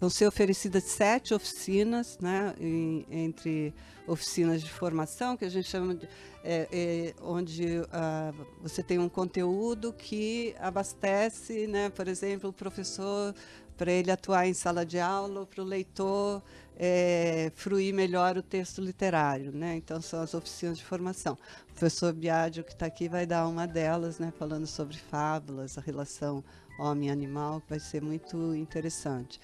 vão 0.00 0.10
ser 0.10 0.26
oferecidas 0.26 0.84
sete 0.84 1.34
oficinas, 1.34 2.18
né? 2.20 2.54
em- 2.60 3.06
entre 3.10 3.74
oficinas 4.06 4.62
de 4.62 4.70
formação, 4.70 5.36
que 5.36 5.44
a 5.44 5.48
gente 5.48 5.68
chama 5.68 5.94
de. 5.94 6.08
é, 6.44 6.68
é, 6.70 7.14
onde 7.22 7.82
ah, 7.92 8.32
você 8.62 8.82
tem 8.82 8.98
um 8.98 9.08
conteúdo 9.08 9.92
que 9.92 10.54
abastece, 10.60 11.66
né? 11.66 11.90
por 11.90 12.06
exemplo, 12.06 12.50
o 12.50 12.52
professor, 12.52 13.34
para 13.76 13.90
ele 13.90 14.10
atuar 14.10 14.46
em 14.46 14.54
sala 14.54 14.86
de 14.86 14.98
aula, 14.98 15.44
para 15.46 15.62
o 15.62 15.64
leitor 15.64 16.42
é, 16.78 17.50
fruir 17.54 17.92
melhor 17.92 18.36
o 18.36 18.42
texto 18.42 18.80
literário. 18.80 19.50
Né? 19.50 19.76
Então, 19.76 20.00
são 20.00 20.20
as 20.22 20.34
oficinas 20.34 20.78
de 20.78 20.84
formação. 20.84 21.36
O 21.70 21.74
professor 21.74 22.12
Biagio, 22.12 22.62
que 22.64 22.72
está 22.72 22.86
aqui, 22.86 23.08
vai 23.08 23.26
dar 23.26 23.46
uma 23.48 23.66
delas, 23.66 24.18
né, 24.18 24.32
falando 24.38 24.66
sobre 24.66 24.96
fábulas, 24.96 25.76
a 25.76 25.80
relação 25.80 26.44
homem-animal, 26.78 27.60
que 27.62 27.70
vai 27.70 27.80
ser 27.80 28.02
muito 28.02 28.54
interessante. 28.54 29.40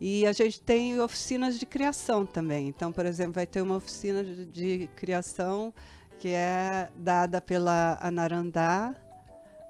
E 0.00 0.26
a 0.26 0.32
gente 0.32 0.60
tem 0.60 1.00
oficinas 1.00 1.58
de 1.58 1.66
criação 1.66 2.26
também. 2.26 2.68
Então, 2.68 2.92
por 2.92 3.06
exemplo, 3.06 3.34
vai 3.34 3.46
ter 3.46 3.62
uma 3.62 3.76
oficina 3.76 4.22
de, 4.22 4.44
de 4.46 4.86
criação 4.96 5.72
que 6.18 6.28
é 6.28 6.88
dada 6.96 7.40
pela 7.40 7.98
Anarandá, 8.00 8.94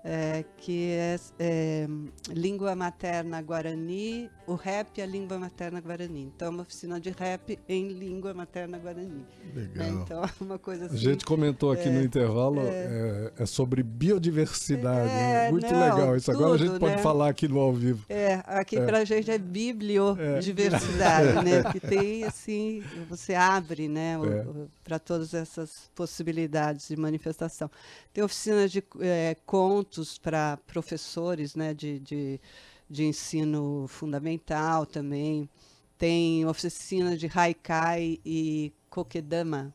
é, 0.05 0.45
que 0.59 0.91
é, 0.91 1.17
é, 1.39 1.87
língua 2.29 2.77
materna 2.77 3.41
guarani, 3.41 4.31
o 4.47 4.55
rap 4.55 5.01
é 5.01 5.03
a 5.03 5.07
língua 5.07 5.39
materna 5.39 5.81
guarani. 5.81 6.31
Então, 6.35 6.49
é 6.49 6.51
uma 6.51 6.63
oficina 6.63 7.01
de 7.01 7.11
rap 7.11 7.59
em 7.67 7.89
língua 7.89 8.35
materna 8.35 8.79
guarani. 8.79 9.25
Legal. 9.55 9.89
Então, 9.89 10.23
é 10.23 10.29
uma 10.45 10.59
coisa 10.59 10.87
assim. 10.87 10.97
A 10.97 10.99
gente 10.99 11.25
comentou 11.25 11.73
aqui 11.73 11.89
é, 11.89 11.93
no 11.93 12.03
intervalo, 12.03 12.61
é, 12.61 13.33
é 13.39 13.47
sobre 13.47 13.83
biodiversidade. 13.83 15.09
né? 15.09 15.47
É, 15.47 15.51
Muito 15.51 15.73
não, 15.73 15.81
legal. 15.81 16.17
Isso 16.17 16.31
agora 16.31 16.55
a 16.55 16.59
gente 16.59 16.69
tudo, 16.69 16.81
pode 16.81 16.97
né? 16.97 17.03
falar 17.03 17.29
aqui 17.31 17.49
no 17.49 17.59
ao 17.59 17.73
vivo. 17.73 18.05
É, 18.09 18.43
aqui 18.47 18.77
É. 18.77 18.85
pra 18.85 19.05
gente 19.05 19.31
é 19.31 19.39
bibliodiversidade, 19.39 21.45
né? 21.45 21.63
Que 21.73 21.81
tem 21.81 22.25
assim, 22.25 22.83
você 23.09 23.35
abre, 23.35 23.89
né, 23.89 24.19
É. 24.23 24.45
para 24.85 24.99
todas 24.99 25.33
essas 25.33 25.91
possibilidades 25.95 26.89
de 26.89 26.97
manifestação. 26.97 27.71
Tem 28.13 28.23
oficinas 28.23 28.71
de 28.71 28.85
eh, 29.01 29.37
contos 29.47 30.19
para 30.19 30.59
professores, 30.67 31.57
né, 31.57 31.73
de, 31.73 31.99
de, 31.99 32.41
de 32.89 33.05
ensino 33.05 33.87
fundamental 33.89 34.85
também. 34.85 35.49
Tem 35.97 36.45
oficina 36.47 37.17
de 37.17 37.31
haikai 37.35 38.21
e 38.25 38.73
kokedama, 38.91 39.75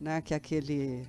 né, 0.00 0.22
que 0.22 0.32
é 0.32 0.36
aquele 0.36 1.06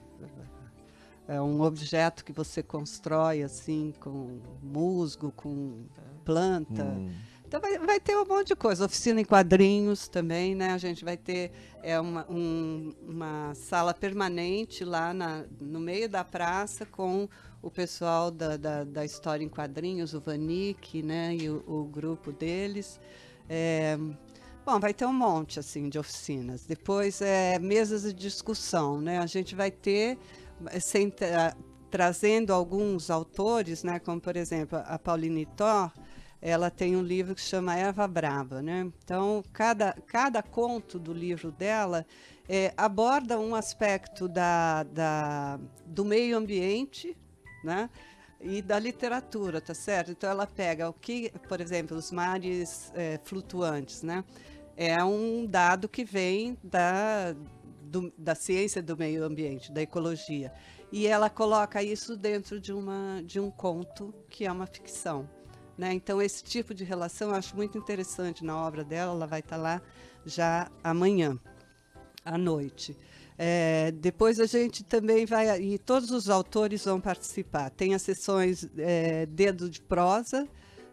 é 1.27 1.41
um 1.41 1.61
objeto 1.61 2.25
que 2.25 2.33
você 2.33 2.61
constrói 2.61 3.41
assim 3.41 3.93
com 4.01 4.39
musgo, 4.61 5.31
com 5.31 5.85
planta. 6.25 6.83
Hum. 6.83 7.09
Então 7.51 7.59
vai, 7.59 7.77
vai 7.79 7.99
ter 7.99 8.15
um 8.15 8.23
monte 8.25 8.47
de 8.47 8.55
coisa. 8.55 8.85
Oficina 8.85 9.19
em 9.19 9.25
quadrinhos 9.25 10.07
também, 10.07 10.55
né? 10.55 10.69
A 10.71 10.77
gente 10.77 11.03
vai 11.03 11.17
ter 11.17 11.51
é, 11.83 11.99
uma, 11.99 12.25
um- 12.31 12.93
uma 13.05 13.53
sala 13.53 13.93
permanente 13.93 14.85
lá 14.85 15.13
na, 15.13 15.43
no 15.59 15.77
meio 15.81 16.07
da 16.07 16.23
praça 16.23 16.85
com 16.85 17.27
o 17.61 17.69
pessoal 17.69 18.31
da, 18.31 18.55
da, 18.55 18.85
da 18.85 19.03
História 19.03 19.43
em 19.43 19.49
Quadrinhos, 19.49 20.13
o 20.13 20.21
Vanik, 20.21 21.03
né? 21.03 21.35
E 21.35 21.49
o, 21.49 21.61
o 21.67 21.83
grupo 21.83 22.31
deles. 22.31 22.97
É, 23.49 23.97
bom, 24.65 24.79
vai 24.79 24.93
ter 24.93 25.05
um 25.05 25.11
monte, 25.11 25.59
assim, 25.59 25.89
de 25.89 25.99
oficinas. 25.99 26.65
Depois, 26.65 27.21
é, 27.21 27.59
mesas 27.59 28.03
de 28.03 28.13
discussão, 28.13 29.01
né? 29.01 29.19
A 29.19 29.25
gente 29.25 29.55
vai 29.55 29.69
ter, 29.69 30.17
eh, 30.67 30.79
senta- 30.79 31.53
trazendo 31.89 32.53
alguns 32.53 33.09
autores, 33.09 33.83
né? 33.83 33.99
Como, 33.99 34.21
por 34.21 34.37
exemplo, 34.37 34.79
a 34.85 34.97
Pauline 34.97 35.45
Thor, 35.57 35.91
ela 36.41 36.71
tem 36.71 36.95
um 36.95 37.01
livro 37.03 37.35
que 37.35 37.41
chama 37.41 37.77
Erva 37.77 38.07
Brava, 38.07 38.61
né? 38.61 38.89
Então, 39.03 39.43
cada, 39.53 39.93
cada 40.07 40.41
conto 40.41 40.97
do 40.97 41.13
livro 41.13 41.51
dela 41.51 42.05
eh, 42.49 42.73
aborda 42.75 43.39
um 43.39 43.53
aspecto 43.53 44.27
da, 44.27 44.81
da, 44.83 45.59
do 45.85 46.03
meio 46.03 46.35
ambiente, 46.37 47.15
né? 47.63 47.89
E 48.43 48.59
da 48.59 48.79
literatura, 48.79 49.61
tá 49.61 49.75
certo? 49.75 50.11
Então, 50.11 50.27
ela 50.27 50.47
pega 50.47 50.89
o 50.89 50.93
que, 50.93 51.31
por 51.47 51.61
exemplo, 51.61 51.95
os 51.95 52.11
mares 52.11 52.91
eh, 52.95 53.19
flutuantes, 53.23 54.01
né? 54.01 54.23
É 54.75 55.03
um 55.03 55.45
dado 55.45 55.87
que 55.87 56.03
vem 56.03 56.57
da, 56.63 57.35
do- 57.83 58.11
da 58.17 58.33
ciência 58.33 58.81
do 58.81 58.97
meio 58.97 59.23
ambiente, 59.23 59.71
da 59.71 59.81
ecologia. 59.81 60.51
E 60.91 61.05
ela 61.05 61.29
coloca 61.29 61.83
isso 61.83 62.17
dentro 62.17 62.59
de, 62.59 62.73
uma, 62.73 63.21
de 63.23 63.39
um 63.39 63.51
conto 63.51 64.11
que 64.27 64.43
é 64.45 64.51
uma 64.51 64.65
ficção. 64.65 65.29
Né? 65.81 65.95
Então, 65.95 66.21
esse 66.21 66.43
tipo 66.43 66.75
de 66.75 66.83
relação 66.83 67.29
eu 67.29 67.35
acho 67.35 67.55
muito 67.55 67.75
interessante 67.75 68.45
na 68.45 68.55
obra 68.55 68.83
dela. 68.83 69.13
Ela 69.13 69.25
vai 69.25 69.39
estar 69.39 69.57
lá 69.57 69.81
já 70.23 70.69
amanhã, 70.83 71.39
à 72.23 72.37
noite. 72.37 72.95
É, 73.35 73.91
depois 73.93 74.39
a 74.39 74.45
gente 74.45 74.83
também 74.83 75.25
vai. 75.25 75.59
E 75.59 75.79
todos 75.79 76.11
os 76.11 76.29
autores 76.29 76.85
vão 76.85 77.01
participar. 77.01 77.71
Tem 77.71 77.95
as 77.95 78.03
sessões 78.03 78.69
é, 78.77 79.25
Dedo 79.25 79.67
de 79.67 79.81
Prosa, 79.81 80.47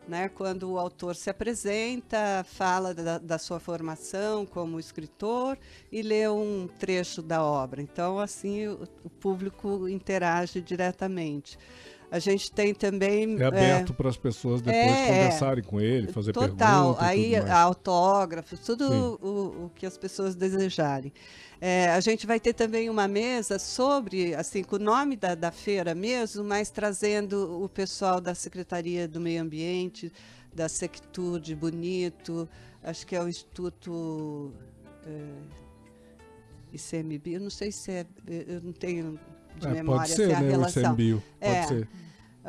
né, 0.09 0.31
quando 0.31 0.71
o 0.71 0.79
autor 0.79 1.15
se 1.15 1.29
apresenta, 1.29 2.43
fala 2.49 2.95
da, 2.95 3.19
da 3.19 3.37
sua 3.37 3.61
formação 3.61 4.47
como 4.47 4.81
escritor 4.81 5.59
e 5.93 6.01
lê 6.01 6.27
um 6.31 6.67
trecho 6.79 7.21
da 7.21 7.45
obra. 7.45 7.83
Então, 7.83 8.19
assim, 8.19 8.69
o, 8.69 8.89
o 9.05 9.11
público 9.11 9.87
interage 9.87 10.63
diretamente. 10.63 11.59
A 12.11 12.19
gente 12.19 12.51
tem 12.51 12.75
também. 12.75 13.39
É 13.39 13.45
aberto 13.45 13.93
para 13.93 14.09
as 14.09 14.17
pessoas 14.17 14.63
depois 14.63 14.87
é, 14.87 15.07
conversarem 15.07 15.63
com 15.63 15.81
ele, 15.81 16.11
fazer 16.11 16.33
Total, 16.33 16.95
perguntas. 16.95 17.17
e 17.17 17.37
aí 17.37 17.51
autógrafos, 17.51 18.61
tudo 18.61 19.19
o, 19.21 19.67
o 19.67 19.71
que 19.75 19.85
as 19.85 19.99
pessoas 19.99 20.35
desejarem. 20.35 21.13
É, 21.61 21.89
a 21.91 22.01
gente 22.01 22.27
vai 22.27 22.39
ter 22.39 22.55
também 22.55 22.89
uma 22.89 23.09
mesa 23.09 23.59
sobre, 23.59 24.35
assim, 24.35 24.63
com 24.63 24.77
o 24.77 24.79
nome 24.79 25.17
da, 25.17 25.35
da 25.35 25.51
feira 25.51 25.95
mesmo, 25.95 26.45
mas 26.45 26.71
trazendo 26.71 27.63
o 27.63 27.69
pessoal 27.69 28.21
da 28.21 28.35
Secretaria 28.35 29.09
do 29.09 29.21
Meio 29.21 29.43
Ambiente, 29.43 30.13
da 30.55 30.69
Sectur 30.69 31.41
de 31.41 31.55
Bonito, 31.55 32.49
acho 32.83 33.07
que 33.07 33.17
é 33.17 33.23
o 33.23 33.29
Instituto 33.29 34.53
é, 35.05 35.59
ICMB, 36.73 37.35
eu 37.35 37.41
não 37.41 37.51
sei 37.51 37.73
se 37.73 37.91
é, 37.91 38.07
eu 38.27 38.61
não 38.63 38.73
tenho 38.73 39.19
de 39.59 39.67
É, 39.67 39.71
memória 39.71 40.01
pode 40.03 40.13
ser, 40.15 40.27
se 40.27 40.33
é 40.33 40.35
a 40.35 40.41
né? 40.41 40.47
O 40.49 40.51
relação. 40.51 40.83
ICMBio. 40.83 41.23
Pode 41.41 41.55
É. 41.55 41.67
ser. 41.67 41.89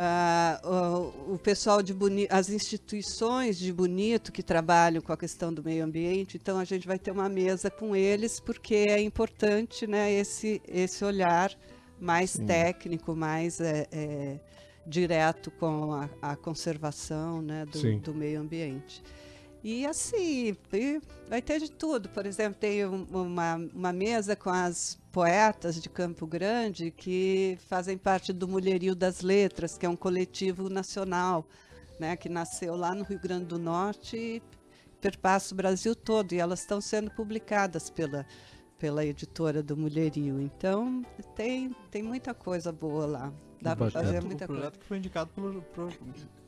Ah, 0.02 0.62
o, 0.64 1.34
o 1.34 1.38
pessoal 1.40 1.82
de 1.84 1.94
Bonito, 1.94 2.32
as 2.32 2.50
instituições 2.50 3.58
de 3.58 3.74
Bonito 3.74 4.32
que 4.32 4.42
trabalham 4.42 5.02
com 5.02 5.12
a 5.12 5.18
questão 5.18 5.54
do 5.54 5.62
meio 5.64 5.84
ambiente, 5.84 6.38
então 6.38 6.58
a 6.58 6.64
gente 6.64 6.88
vai 6.88 6.98
ter 6.98 7.12
uma 7.12 7.28
mesa 7.28 7.70
com 7.70 7.94
eles 7.96 8.40
porque 8.40 8.76
é 8.76 9.02
importante, 9.02 9.86
né, 9.86 10.12
esse 10.14 10.62
esse 10.68 11.04
olhar 11.04 11.52
mais 12.00 12.34
técnico, 12.38 13.14
mais 13.14 13.60
é, 13.60 13.88
é, 13.92 14.40
direto 14.88 15.52
com 15.52 15.92
a, 15.92 16.10
a 16.22 16.36
conservação, 16.38 17.42
né, 17.42 17.66
Sim. 17.74 17.98
do, 17.98 18.12
do 18.12 18.16
meio 18.16 18.40
ambiente. 18.40 19.04
E 19.62 19.86
assim, 19.86 20.56
vai 21.28 21.42
ter 21.42 21.60
de 21.60 21.70
tudo. 21.70 22.08
Por 22.10 22.26
exemplo, 22.26 22.58
tem 22.58 22.86
um- 22.86 23.06
uma, 23.12 23.56
uma 23.74 23.92
mesa 23.92 24.34
com 24.36 24.50
as 24.50 24.98
poetas 25.12 25.82
de 25.82 25.90
Campo 25.90 26.26
Grande 26.28 26.92
que 26.92 27.58
fazem 27.68 27.98
parte 27.98 28.32
do 28.32 28.48
Mulherio 28.48 28.96
das 28.96 29.22
Letras, 29.22 29.78
que 29.78 29.86
é 29.86 29.90
um 29.90 29.96
coletivo 29.96 30.70
nacional, 30.70 31.46
né, 32.00 32.16
que 32.16 32.30
nasceu 32.30 32.76
lá 32.76 32.94
no 32.94 33.04
Rio 33.04 33.20
Grande 33.20 33.46
do 33.46 33.60
Norte 33.60 34.18
e 34.18 34.42
perpassa 35.02 35.54
o 35.54 35.58
Brasil 35.58 35.96
todo. 35.96 36.34
E 36.34 36.40
elas 36.40 36.62
estão 36.62 36.80
sendo 36.80 37.12
publicadas 37.12 37.90
pela, 37.90 38.26
pela 38.78 39.06
editora 39.06 39.62
do 39.62 39.76
Mulherio. 39.76 40.40
Então, 40.40 41.04
tem, 41.36 41.76
tem 41.92 42.04
muita 42.04 42.34
coisa 42.34 42.72
boa 42.72 43.06
lá. 43.06 43.34
Dá 43.62 43.76
para 43.76 43.92
fazer 43.92 44.24
o 44.24 44.26
muita 44.26 44.48
coisa. 44.48 44.62
projeto 44.62 44.80
que 44.80 44.86
foi 44.86 44.98
indicado 44.98 45.30
pelo, 45.32 45.62
pro, 45.62 45.90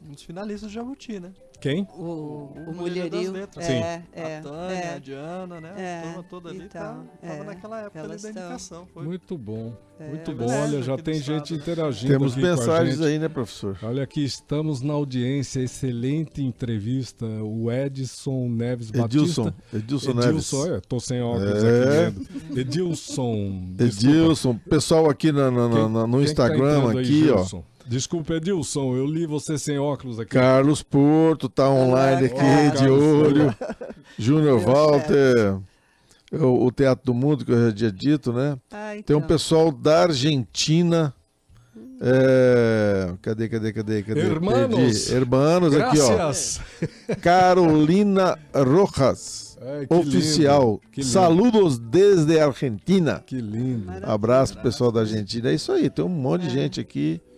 um 0.07 0.11
dos 0.11 0.23
finalistas 0.23 0.69
do 0.69 0.73
Jabuti, 0.73 1.19
né? 1.19 1.33
Quem? 1.61 1.87
O, 1.95 2.01
o, 2.01 2.53
O 2.69 2.73
Mulherio 2.75 2.75
mulherio. 2.75 3.09
das 3.11 3.29
Letras. 3.31 3.69
É, 3.69 4.03
é, 4.13 4.37
a 4.37 4.41
Tânia, 4.41 4.73
é. 4.75 4.95
a 4.95 4.97
Diana, 4.99 5.61
né? 5.61 5.73
É, 5.77 5.99
a 5.99 6.01
turma 6.01 6.23
toda 6.29 6.49
ali 6.49 6.59
tá, 6.61 6.65
então, 6.65 7.29
tava 7.29 7.33
é, 7.33 7.43
naquela 7.43 7.81
época 7.81 8.07
da 8.07 8.15
indicação. 8.15 8.87
Foi. 8.93 9.03
Muito 9.05 9.37
bom. 9.37 9.73
É, 9.99 10.07
Muito 10.09 10.31
é 10.31 10.33
bom. 10.33 10.45
Olha, 10.51 10.81
já 10.81 10.97
tem 10.97 11.13
gente 11.13 11.53
estado. 11.53 11.59
interagindo 11.61 12.13
Temos 12.13 12.31
aqui 12.33 12.41
com 12.41 12.47
a 12.47 12.49
mensagens 12.49 12.97
gente. 12.97 13.07
aí, 13.07 13.19
né, 13.19 13.29
professor? 13.29 13.77
Olha 13.83 14.01
aqui, 14.03 14.23
estamos 14.23 14.81
na 14.81 14.93
audiência, 14.93 15.59
excelente 15.59 16.41
entrevista. 16.43 17.25
O 17.25 17.71
Edson 17.71 18.49
Neves 18.49 18.89
Edilson. 18.89 19.43
Batista. 19.43 19.55
Edilson 19.77 20.13
Neves. 20.13 20.27
Edilson, 20.29 20.65
é, 20.75 20.79
tô 20.79 20.99
sem 20.99 21.21
óculos 21.21 21.63
É. 21.63 22.07
aqui 22.07 22.19
vendo. 22.49 22.59
Edilson. 22.59 23.65
desculpa. 23.75 23.83
Edilson, 24.17 24.57
pessoal 24.69 25.09
aqui 25.09 25.31
na- 25.31 25.51
na- 25.51 25.67
na- 25.69 25.75
Quem- 25.75 25.89
na- 25.89 26.07
no 26.07 26.17
tá 26.17 26.23
Instagram, 26.23 26.89
aí, 26.89 26.99
aqui, 26.99 27.29
ó. 27.29 27.61
Desculpa, 27.91 28.35
Edilson, 28.35 28.95
eu 28.95 29.05
li 29.05 29.25
você 29.25 29.57
sem 29.57 29.77
óculos 29.77 30.17
aqui. 30.17 30.31
Carlos 30.31 30.81
Porto 30.81 31.49
tá 31.49 31.69
online 31.69 32.27
aqui, 32.27 32.77
de 32.79 32.87
olho. 32.89 33.53
Júnior 34.17 34.61
Walter. 34.61 35.57
O, 36.31 36.67
o 36.67 36.71
Teatro 36.71 37.07
do 37.07 37.13
Mundo, 37.13 37.43
que 37.43 37.51
eu 37.51 37.65
já 37.69 37.75
tinha 37.75 37.91
dito, 37.91 38.31
né? 38.31 38.57
Ah, 38.71 38.91
Tem 38.91 39.13
um 39.13 39.19
então. 39.19 39.21
pessoal 39.21 39.73
da 39.73 40.03
Argentina. 40.03 41.13
É, 41.99 43.13
Cadê, 43.21 43.49
cadê, 43.49 43.73
cadê, 43.73 44.03
cadê? 44.03 44.21
Hermanos. 44.21 44.75
Perdi. 44.77 45.13
Hermanos, 45.13 45.75
aqui, 45.75 45.99
ó. 45.99 46.31
Carolina 47.21 48.39
Rojas, 48.55 49.57
Ai, 49.61 49.85
que 49.85 49.93
oficial. 49.93 50.79
lindo. 50.95 51.05
Saludos 51.09 51.77
desde 51.77 52.39
Argentina. 52.39 53.21
Que 53.27 53.41
lindo. 53.41 53.87
Maravilha. 53.87 54.13
Abraço 54.13 54.53
pro 54.53 54.63
pessoal 54.63 54.93
da 54.93 55.01
Argentina. 55.01 55.49
É 55.51 55.53
isso 55.55 55.73
aí, 55.73 55.89
tem 55.89 56.05
um 56.05 56.07
monte 56.09 56.43
de 56.43 56.49
gente 56.51 56.79
aqui 56.79 57.19
Então, 57.21 57.30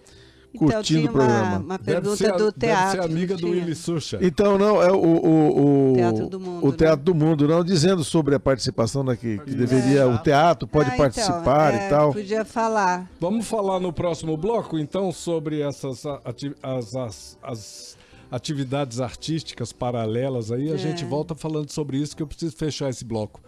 curtindo 0.58 0.84
tinha 0.84 1.10
o 1.10 1.14
programa. 1.14 1.44
Uma, 1.44 1.58
uma 1.60 1.78
Deve 1.78 2.02
pergunta 2.02 2.18
ser, 2.18 2.34
a- 2.34 2.38
do 2.38 2.52
deve 2.52 2.60
teatro. 2.74 2.92
ser 2.92 3.02
amiga 3.12 3.36
do. 3.38 3.48
Willy 3.50 3.76
Sucha. 3.76 4.20
Então, 4.22 4.58
não, 4.58 4.82
é 4.82 4.92
o, 4.92 4.96
o, 4.98 5.92
o, 5.92 5.94
Teatro 5.96 6.28
do 6.30 6.40
Mundo, 6.40 6.66
o 6.68 6.72
né? 6.72 6.78
Teatro 6.78 7.06
do 7.06 7.16
Mundo, 7.16 7.48
não, 7.48 7.64
dizendo 7.64 8.04
sobre 8.04 8.36
a 8.36 8.40
participação 8.40 9.04
da 9.06 9.16
que, 9.16 9.38
que 9.40 9.52
deveria, 9.56 10.08
o 10.08 10.18
teatro 10.18 10.68
pode 10.68 10.90
Ah, 10.90 10.94
então, 10.94 10.98
participar 11.06 11.74
é, 11.74 11.88
e 11.88 11.90
tal. 11.90 12.14
Podia 12.14 12.46
falar. 12.46 13.10
Vamos 13.20 13.48
falar 13.48 13.80
no 13.80 13.92
próximo 13.94 14.36
bloco, 14.38 14.78
então, 14.78 15.12
sobre 15.12 15.62
essas 15.62 16.06
ati- 16.06 16.56
as, 16.62 16.96
as- 16.96 17.38
as 17.44 17.98
atividades 18.32 19.00
artísticas 19.00 19.72
paralelas 19.72 20.52
aí. 20.52 20.72
A 20.72 20.76
É. 20.76 20.78
gente 20.78 21.06
volta 21.06 21.36
falando 21.36 21.70
sobre 21.70 21.98
isso, 21.98 22.16
que 22.16 22.24
eu 22.24 22.28
preciso 22.28 22.56
fechar 22.56 22.90
esse 22.90 23.06
bloco. 23.06 23.42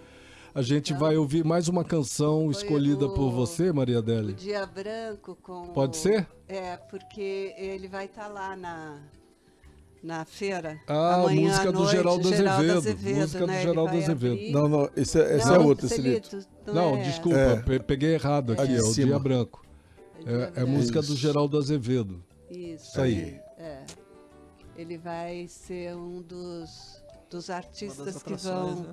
A 0.56 0.62
gente 0.62 0.94
vai 0.94 1.18
ouvir 1.18 1.44
mais 1.44 1.68
uma 1.68 1.84
canção 1.84 2.50
escolhida 2.50 3.08
o- 3.08 3.14
por 3.14 3.30
você, 3.30 3.74
Maria 3.74 3.98
O 3.98 4.00
Adele. 4.00 4.32
Dia 4.34 4.66
Branco 4.66 5.38
com. 5.44 5.68
Pode 5.68 5.98
o- 5.98 6.00
ser? 6.00 6.26
É, 6.48 6.78
porque 6.78 7.54
ele 7.58 7.90
vai 7.90 8.06
estar 8.06 8.28
lá 8.30 8.56
na, 8.56 8.98
na 10.02 10.24
feira. 10.24 10.80
Ah, 10.88 11.16
amanhã 11.16 11.50
música 11.50 11.72
do 11.74 11.80
noite, 11.80 11.92
Geraldo 11.98 12.28
Azevedo, 12.30 12.78
Azevedo, 12.78 13.20
música 13.20 13.40
do 13.42 13.48
né? 13.48 13.54
Ele 13.62 13.68
Geraldo 13.70 13.98
Azevedo. 13.98 14.34
abrir- 14.34 14.52
Não, 14.54 14.70
não, 14.70 14.90
esse, 14.96 15.20
é- 15.20 15.36
esse 15.36 15.46
Não, 15.46 15.56
é 15.56 15.60
outro, 15.60 15.86
esse 15.88 15.96
Celito, 15.96 16.40
Não, 16.68 16.96
é. 16.96 17.02
desculpa, 17.04 17.38
É. 17.38 17.56
pe- 17.62 17.80
peguei 17.82 18.14
errado 18.14 18.54
aqui, 18.54 18.62
Aqui 18.62 18.76
é 18.78 18.82
o 18.82 18.86
cima. 18.94 19.08
Dia 19.08 19.20
Branco. 19.20 19.66
É, 20.26 20.32
é 20.32 20.48
Branco. 20.52 20.70
música 20.72 21.02
do 21.02 21.16
Geraldo 21.18 21.58
Azevedo. 21.58 22.24
Isso. 22.50 22.92
Isso 22.92 23.02
aí. 23.02 23.42
É. 23.58 23.84
Ele 24.78 24.98
vai 24.98 25.48
ser 25.50 25.96
um 25.98 26.22
dos, 26.22 26.95
dos 27.30 27.50
artistas 27.50 28.22
que 28.24 28.34
vão. 28.36 28.76
né? 28.76 28.86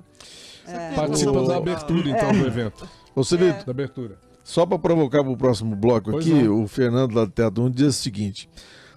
é, 0.67 1.27
O- 1.29 1.47
da 1.47 1.57
abertura, 1.57 2.09
então, 2.09 2.31
do 2.31 2.45
evento. 2.47 2.87
Ô, 3.15 3.23
Celito, 3.23 3.65
Da 3.65 3.71
abertura. 3.71 4.17
só 4.43 4.65
para 4.65 4.79
provocar 4.79 5.23
pro 5.23 5.35
próximo 5.37 5.75
bloco 5.75 6.11
Pois 6.11 6.25
aqui, 6.25 6.43
não. 6.43 6.63
o 6.63 6.67
Fernando 6.67 7.13
lá 7.15 7.25
do 7.25 7.31
Teatro 7.31 7.63
1 7.63 7.69
diz 7.71 7.87
o 7.87 8.01
seguinte: 8.01 8.49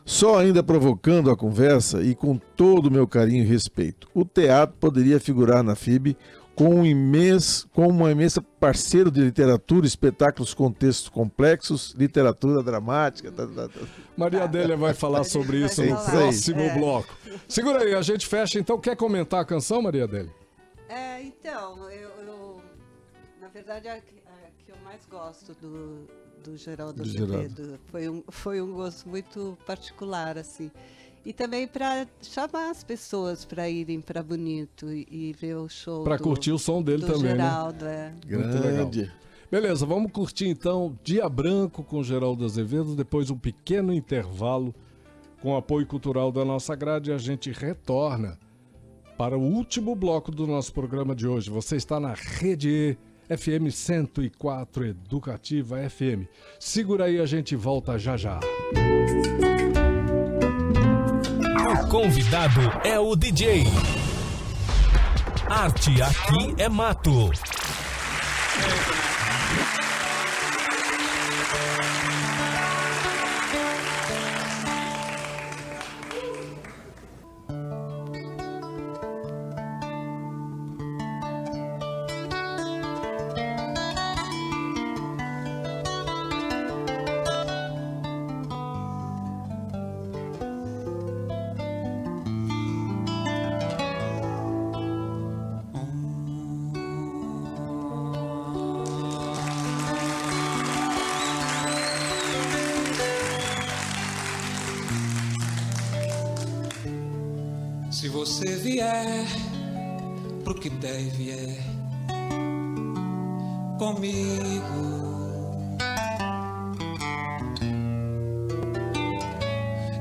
só 0.04 0.38
ainda 0.38 0.62
provocando 0.62 1.30
a 1.30 1.36
conversa 1.36 2.02
e 2.02 2.14
com 2.14 2.38
todo 2.56 2.86
o 2.86 2.90
meu 2.90 3.06
carinho 3.06 3.42
e 3.42 3.46
respeito, 3.46 4.08
o 4.14 4.24
teatro 4.24 4.76
poderia 4.80 5.18
figurar 5.20 5.62
na 5.62 5.74
FIB 5.74 6.16
com 6.56 6.76
um 6.76 6.86
imenso, 6.86 7.68
com 7.68 7.86
uma 7.86 8.10
imensa 8.10 8.40
parceiro 8.58 9.10
de 9.10 9.20
literatura, 9.20 9.86
espetáculos 9.86 10.54
com 10.54 10.72
textos 10.72 11.08
complexos, 11.10 11.92
literatura 11.96 12.62
dramática. 12.62 13.30
tá, 13.30 13.46
tá, 13.46 13.68
tá. 13.68 13.80
Maria 14.16 14.44
Adélia 14.44 14.74
vai 14.76 14.94
falar 14.94 15.22
sobre 15.24 15.58
isso 15.62 15.84
no 15.84 15.94
próximo 15.94 16.62
é. 16.62 16.74
bloco. 16.78 17.14
Segura 17.46 17.82
aí, 17.84 17.94
a 17.94 18.00
gente 18.00 18.26
fecha. 18.26 18.58
Então, 18.58 18.80
quer 18.80 18.96
comentar 18.96 19.40
a 19.40 19.44
canção, 19.44 19.82
Maria 19.82 20.04
Adélia? 20.04 20.32
É, 20.88 21.22
então, 21.22 21.90
eu, 21.90 22.08
eu- 22.26 22.62
na 23.38 23.48
verdade, 23.48 23.86
a, 23.88 24.00
que- 24.00 24.22
a 24.26 24.64
que 24.64 24.72
eu 24.72 24.76
mais 24.82 25.04
gosto 25.10 25.52
do, 25.60 26.06
do 26.42 26.56
Geraldo 26.56 27.02
Do 27.02 27.08
Geraldo. 27.08 27.34
Azevedo 27.36 27.78
foi 27.90 28.08
um, 28.08 28.24
foi 28.30 28.62
um 28.62 28.72
gosto 28.72 29.06
muito 29.06 29.58
particular, 29.66 30.38
assim. 30.38 30.70
E 31.26 31.32
também 31.32 31.66
para 31.66 32.06
chamar 32.22 32.70
as 32.70 32.84
pessoas 32.84 33.44
para 33.44 33.68
irem 33.68 34.00
para 34.00 34.22
Bonito 34.22 34.92
e, 34.92 35.08
e 35.10 35.32
ver 35.32 35.56
o 35.56 35.68
show 35.68 36.04
Pra 36.04 36.16
do, 36.16 36.22
curtir 36.22 36.52
o 36.52 36.58
som 36.58 36.80
dele 36.80 37.04
do 37.04 37.12
também, 37.12 37.34
né? 37.34 37.42
Geraldo. 37.42 37.84
É. 37.84 38.12
Muito 38.28 38.54
legal. 38.54 38.62
Grande. 38.62 39.12
Beleza, 39.50 39.84
vamos 39.84 40.12
curtir 40.12 40.46
então 40.46 40.96
Dia 41.02 41.28
Branco 41.28 41.82
com 41.82 42.00
Geraldo 42.00 42.44
Azevedo, 42.44 42.94
depois 42.94 43.28
um 43.28 43.36
pequeno 43.36 43.92
intervalo 43.92 44.72
com 45.42 45.56
apoio 45.56 45.84
cultural 45.84 46.30
da 46.30 46.44
nossa 46.44 46.76
grade 46.76 47.10
e 47.10 47.12
a 47.12 47.18
gente 47.18 47.50
retorna 47.50 48.38
para 49.18 49.36
o 49.36 49.42
último 49.42 49.96
bloco 49.96 50.30
do 50.30 50.46
nosso 50.46 50.72
programa 50.72 51.12
de 51.12 51.26
hoje. 51.26 51.50
Você 51.50 51.74
está 51.74 51.98
na 51.98 52.14
Rede 52.14 52.96
E, 53.28 53.36
FM 53.36 53.72
104 53.72 54.86
Educativa 54.86 55.78
FM. 55.90 56.28
Segura 56.60 57.06
aí, 57.06 57.18
a 57.18 57.26
gente 57.26 57.56
volta 57.56 57.98
já 57.98 58.16
já. 58.16 58.38
O 59.42 59.45
convidado 61.96 62.60
é 62.84 63.00
o 63.00 63.16
DJ. 63.16 63.66
Arte 65.48 66.02
aqui 66.02 66.54
é 66.58 66.68
mato. 66.68 67.30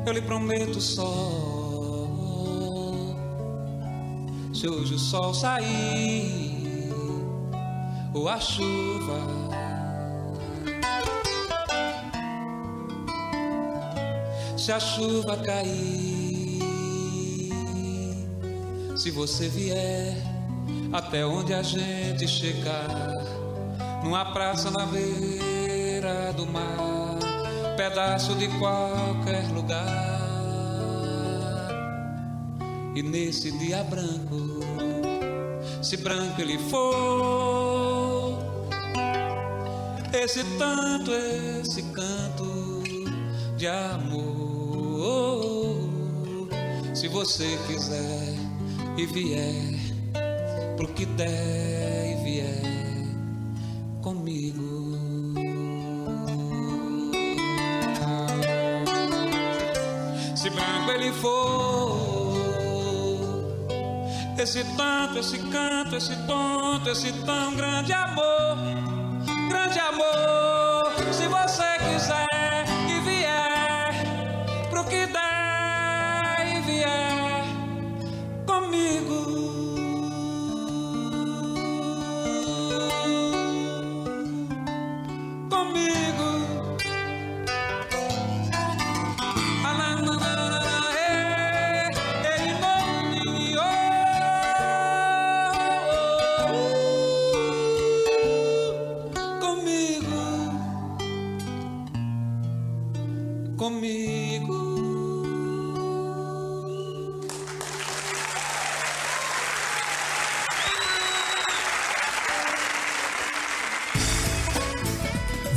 Eu 0.06 0.14
lhe 0.14 0.22
prometo 0.22 0.80
só 0.80 1.06
se 4.54 4.70
hoje 4.70 4.94
o 4.94 5.00
sol 5.00 5.34
sair 5.34 6.92
ou 8.14 8.30
a 8.30 8.40
chuva. 8.40 9.20
Se 14.58 14.72
a 14.72 14.80
chuva 14.80 15.38
cair, 15.38 16.62
se 18.96 19.12
você 19.12 19.50
vier 19.50 20.16
até 20.94 21.26
onde 21.26 21.54
a 21.54 21.62
gente 21.62 22.28
chegar, 22.28 22.88
numa 24.04 24.26
praça 24.34 24.72
na 24.72 24.86
beira 24.86 26.32
do 26.34 26.48
mar, 26.48 26.95
pedaço 27.76 28.34
de 28.36 28.48
qualquer 28.60 29.48
lugar. 29.54 30.26
E 32.96 33.04
nesse 33.04 33.52
dia 33.58 33.84
branco, 33.84 34.62
se 35.82 35.98
branco 35.98 36.42
ele 36.42 36.58
for, 36.70 38.40
esse 40.14 40.44
tanto, 40.58 41.12
esse 41.12 41.82
canto 41.92 42.84
de 43.58 43.68
amor. 43.68 44.96
Se 46.94 47.10
você 47.10 47.58
quiser 47.68 48.34
e 48.98 49.06
vier 49.06 49.76
pro 50.78 50.88
que 50.88 51.06
der 51.06 51.75
esse 64.56 64.64
tanto, 64.78 65.20
esse 65.20 65.38
canto, 65.50 65.96
esse 65.98 66.16
tonto, 66.26 66.90
esse 66.90 67.12
tão 67.26 67.54
grande 67.56 67.92
amor, 67.92 68.35
comigo. 103.66 104.54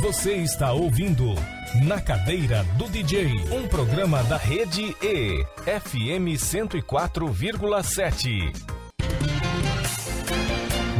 Você 0.01 0.37
está 0.37 0.73
ouvindo 0.73 1.35
Na 1.83 2.01
Cadeira 2.01 2.63
do 2.79 2.89
DJ, 2.89 3.27
um 3.51 3.67
programa 3.67 4.23
da 4.23 4.37
Rede 4.37 4.95
E, 5.03 5.45
FM 5.65 6.33
104,7. 6.35 8.51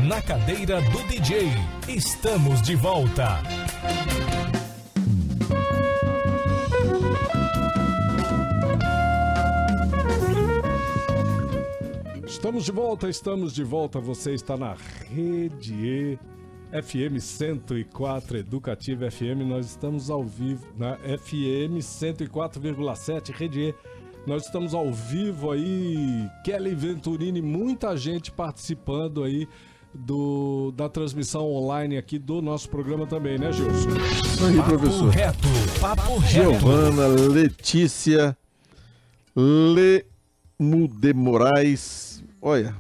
Na 0.08 0.22
Cadeira 0.22 0.80
do 0.80 1.02
DJ, 1.08 1.50
estamos 1.88 2.62
de 2.62 2.76
volta. 2.76 3.59
Estamos 12.40 12.64
de 12.64 12.72
volta, 12.72 13.10
estamos 13.10 13.54
de 13.54 13.66
volta. 13.66 14.00
Você 14.00 14.34
está 14.34 14.56
na 14.56 14.74
Rede 15.10 15.74
E, 15.74 16.20
FM 16.82 17.20
104 17.20 18.38
Educativa 18.38 19.12
FM. 19.12 19.44
Nós 19.46 19.66
estamos 19.66 20.10
ao 20.10 20.24
vivo 20.24 20.66
na 20.78 20.96
FM 20.96 21.80
104,7 21.82 23.34
Rede 23.34 23.60
E. 23.60 23.76
Nós 24.26 24.46
estamos 24.46 24.74
ao 24.74 24.90
vivo 24.90 25.52
aí, 25.52 26.30
Kelly 26.46 26.74
Venturini, 26.74 27.42
muita 27.42 27.98
gente 27.98 28.32
participando 28.32 29.22
aí 29.26 29.46
do, 29.94 30.72
da 30.78 30.88
transmissão 30.88 31.46
online 31.52 31.98
aqui 31.98 32.18
do 32.18 32.42
nosso 32.42 32.70
programa 32.70 33.06
também, 33.06 33.38
né, 33.38 33.52
Gilson? 33.52 33.90
Aí, 34.48 34.56
Papo 34.56 34.70
professor. 34.78 35.10
reto, 35.10 35.48
papo 35.82 36.18
reto. 36.20 36.52
Giovana 36.54 37.06
Letícia 37.08 38.38
Lemude 39.36 41.14
Moraes. 41.14 42.09
Olha. 42.42 42.76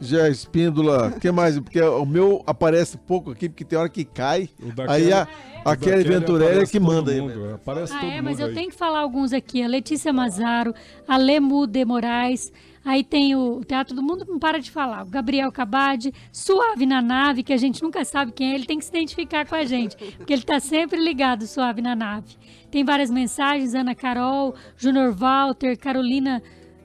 Já 0.00 0.28
Espíndola. 0.28 1.08
O 1.08 1.18
que 1.20 1.30
mais? 1.30 1.58
Porque 1.58 1.80
o 1.80 2.04
meu 2.04 2.42
aparece 2.46 2.98
pouco 2.98 3.30
aqui, 3.30 3.48
porque 3.48 3.64
tem 3.64 3.78
hora 3.78 3.88
que 3.88 4.04
cai. 4.04 4.50
Aí 4.88 5.12
a, 5.12 5.26
a 5.64 5.76
Kelly 5.76 6.04
Venturelli 6.04 6.64
é 6.64 6.66
que 6.66 6.80
manda 6.80 7.10
aí. 7.12 7.20
mundo, 7.20 7.34
né? 7.46 7.54
Aparece 7.54 7.94
Ah, 7.94 8.00
todo 8.00 8.10
é, 8.10 8.20
mas 8.20 8.32
mundo 8.34 8.40
eu 8.42 8.48
aí. 8.48 8.54
tenho 8.54 8.70
que 8.70 8.76
falar 8.76 9.00
alguns 9.00 9.32
aqui. 9.32 9.62
A 9.62 9.68
Letícia 9.68 10.12
Mazaro, 10.12 10.74
a 11.08 11.16
Lemu 11.16 11.66
de 11.66 11.84
Moraes, 11.84 12.52
aí 12.84 13.02
tem 13.02 13.34
o 13.34 13.64
Teatro 13.64 13.94
do 13.94 14.02
Mundo, 14.02 14.26
não 14.28 14.38
para 14.38 14.60
de 14.60 14.70
falar. 14.70 15.04
O 15.04 15.08
Gabriel 15.08 15.50
Cabade, 15.50 16.12
Suave 16.30 16.84
na 16.86 17.00
Nave, 17.00 17.42
que 17.42 17.52
a 17.52 17.56
gente 17.56 17.82
nunca 17.82 18.04
sabe 18.04 18.32
quem 18.32 18.52
é, 18.52 18.54
ele 18.56 18.66
tem 18.66 18.78
que 18.78 18.84
se 18.84 18.90
identificar 18.90 19.46
com 19.46 19.54
a 19.54 19.64
gente, 19.64 19.96
porque 20.16 20.32
ele 20.32 20.42
tá 20.42 20.60
sempre 20.60 21.02
ligado, 21.02 21.46
Suave 21.46 21.80
na 21.80 21.94
Nave. 21.94 22.36
Tem 22.70 22.84
várias 22.84 23.10
mensagens, 23.10 23.74
Ana 23.74 23.94
Carol, 23.94 24.54
Júnior 24.76 25.12
Walter, 25.14 25.78
Carolina... 25.78 26.42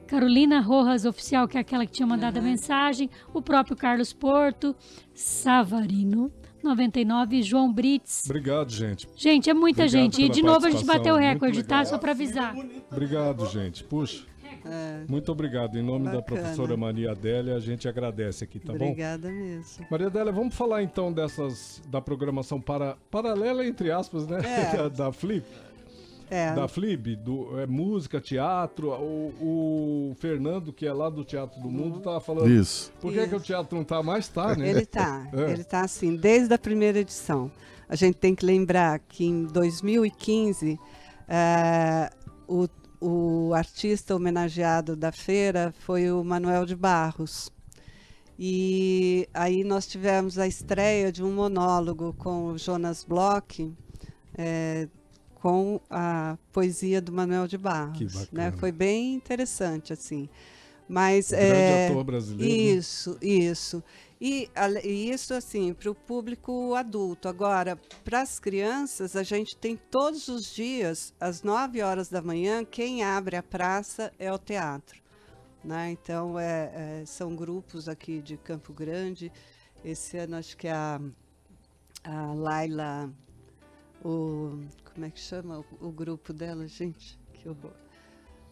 Carolina 0.09 0.59
Rojas 0.59 1.05
Oficial, 1.05 1.47
que 1.47 1.55
é 1.55 1.61
aquela 1.61 1.85
que 1.85 1.91
tinha 1.91 2.07
mandado 2.07 2.37
a 2.37 2.41
mensagem, 2.41 3.11
o 3.31 3.43
próprio 3.43 3.77
Carlos 3.77 4.11
Porto, 4.11 4.75
Savarino, 5.13 6.31
99, 6.63 7.43
João 7.43 7.71
Brits, 7.71 8.23
Obrigado, 8.25 8.71
gente. 8.71 9.07
Gente, 9.15 9.51
é 9.51 9.53
muita 9.53 9.83
Obrigado 9.83 10.01
gente. 10.01 10.23
E 10.23 10.27
de 10.29 10.41
novo 10.41 10.65
a 10.65 10.71
gente 10.71 10.83
bateu 10.83 11.13
o 11.13 11.17
recorde, 11.17 11.61
tá? 11.63 11.85
Só 11.85 11.99
pra 11.99 12.11
avisar. 12.11 12.55
Obrigado, 12.91 13.45
gente. 13.45 13.83
Puxa, 13.83 14.25
É, 14.65 15.05
muito 15.07 15.31
obrigado. 15.31 15.77
Em 15.77 15.83
nome 15.83 16.05
da 16.05 16.15
Bacana. 16.15 16.41
professora 16.41 16.75
Maria 16.75 17.11
Adélia, 17.11 17.55
a 17.55 17.59
gente 17.59 17.87
agradece 17.87 18.43
aqui, 18.43 18.59
tá 18.59 18.73
bom? 18.73 18.85
obrigada 18.85 19.29
mesmo. 19.29 19.85
Maria 19.91 20.07
Adélia, 20.07 20.33
vamos 20.33 20.55
falar 20.55 20.81
então 20.81 21.13
dessas 21.13 21.81
da 21.87 22.01
programação 22.01 22.59
para, 22.59 22.97
paralela, 23.11 23.65
entre 23.65 23.91
aspas, 23.91 24.27
né? 24.27 24.39
É. 24.43 24.73
da, 24.89 24.89
da 24.89 25.11
Flip. 25.13 25.45
É, 26.29 26.53
Da 26.53 26.67
Flip, 26.67 27.15
do, 27.15 27.59
é, 27.59 27.65
música, 27.65 28.21
teatro. 28.21 28.91
O, 28.91 30.11
o 30.11 30.15
Fernando, 30.19 30.71
que 30.71 30.85
é 30.85 30.93
lá 30.93 31.09
do 31.09 31.23
Teatro 31.23 31.59
do 31.59 31.69
Mundo, 31.69 31.99
tava 31.99 32.19
falando. 32.19 32.49
Isso. 32.49 32.91
Por 33.01 33.11
que, 33.11 33.27
que 33.27 33.35
o 33.35 33.39
teatro 33.39 33.75
não 33.75 33.83
tá 33.83 34.03
mais? 34.03 34.27
Tá, 34.27 34.55
né? 34.55 34.69
Ele 34.69 34.85
tá, 34.85 35.27
É. 35.33 35.51
ele 35.51 35.63
tá 35.63 35.81
assim, 35.81 36.15
desde 36.15 36.53
a 36.53 36.57
primeira 36.57 36.99
edição. 36.99 37.51
A 37.87 37.95
gente 37.95 38.15
tem 38.17 38.35
que 38.35 38.45
lembrar 38.45 38.99
que 38.99 39.25
em 39.25 39.45
2015 39.45 40.79
eh, 41.27 42.09
o, 42.47 42.67
o 43.01 43.53
artista 43.55 44.15
homenageado 44.15 44.95
da 44.95 45.11
feira 45.11 45.73
foi 45.79 46.11
o 46.11 46.23
Manuel 46.23 46.67
de 46.67 46.75
Barros. 46.75 47.51
E 48.37 49.27
aí 49.33 49.63
nós 49.63 49.87
tivemos 49.87 50.37
a 50.37 50.47
estreia 50.47 51.11
de 51.11 51.23
um 51.23 51.33
monólogo 51.33 52.13
com 52.13 52.45
o 52.45 52.57
Jonas 52.59 53.03
Bloch, 53.03 53.73
eh, 54.37 54.87
com 55.41 55.79
a 55.89 56.37
poesia 56.51 57.01
do 57.01 57.11
Manuel 57.11 57.47
de 57.47 57.57
Barros. 57.57 57.97
Que 57.97 58.05
né? 58.05 58.11
bacana. 58.13 58.51
Foi 58.57 58.71
bem 58.71 59.13
interessante, 59.13 59.93
assim. 59.93 60.29
Mas 60.87 61.29
grande 61.29 61.45
eh, 61.45 61.87
ator 61.87 62.03
brasileiro. 62.03 62.51
né? 62.51 62.59
isso, 62.59 63.17
isso. 63.21 63.83
E, 64.19 64.49
e 64.83 65.09
isso, 65.09 65.33
assim, 65.33 65.73
para 65.73 65.89
o 65.89 65.95
público 65.95 66.75
adulto. 66.75 67.29
Agora, 67.29 67.79
para 68.03 68.21
as 68.21 68.37
crianças, 68.37 69.15
a 69.15 69.23
gente 69.23 69.55
tem 69.55 69.77
todos 69.77 70.27
os 70.27 70.53
dias, 70.53 71.13
às 71.19 71.41
9 71.41 71.81
horas 71.81 72.09
da 72.09 72.21
manhã, 72.21 72.65
quem 72.65 73.03
abre 73.03 73.37
a 73.37 73.43
praça 73.43 74.11
é 74.19 74.33
o 74.33 74.37
teatro. 74.37 75.01
Né? 75.63 75.91
Então, 75.91 76.37
é, 76.37 77.01
é, 77.01 77.05
são 77.05 77.33
grupos 77.35 77.87
aqui 77.87 78.21
de 78.21 78.35
Campo 78.35 78.73
Grande. 78.73 79.31
Esse 79.85 80.17
ano, 80.17 80.35
acho 80.35 80.57
que 80.57 80.67
é 80.67 80.73
a, 80.73 80.99
a 82.03 82.33
Laila, 82.33 83.09
o, 84.03 84.59
como 84.99 85.05
é 85.05 85.11
que 85.11 85.19
chama 85.21 85.59
o, 85.79 85.87
o 85.87 85.91
grupo 85.93 86.33
dela, 86.33 86.67
gente? 86.67 87.17
Que 87.33 87.47
horror. 87.47 87.71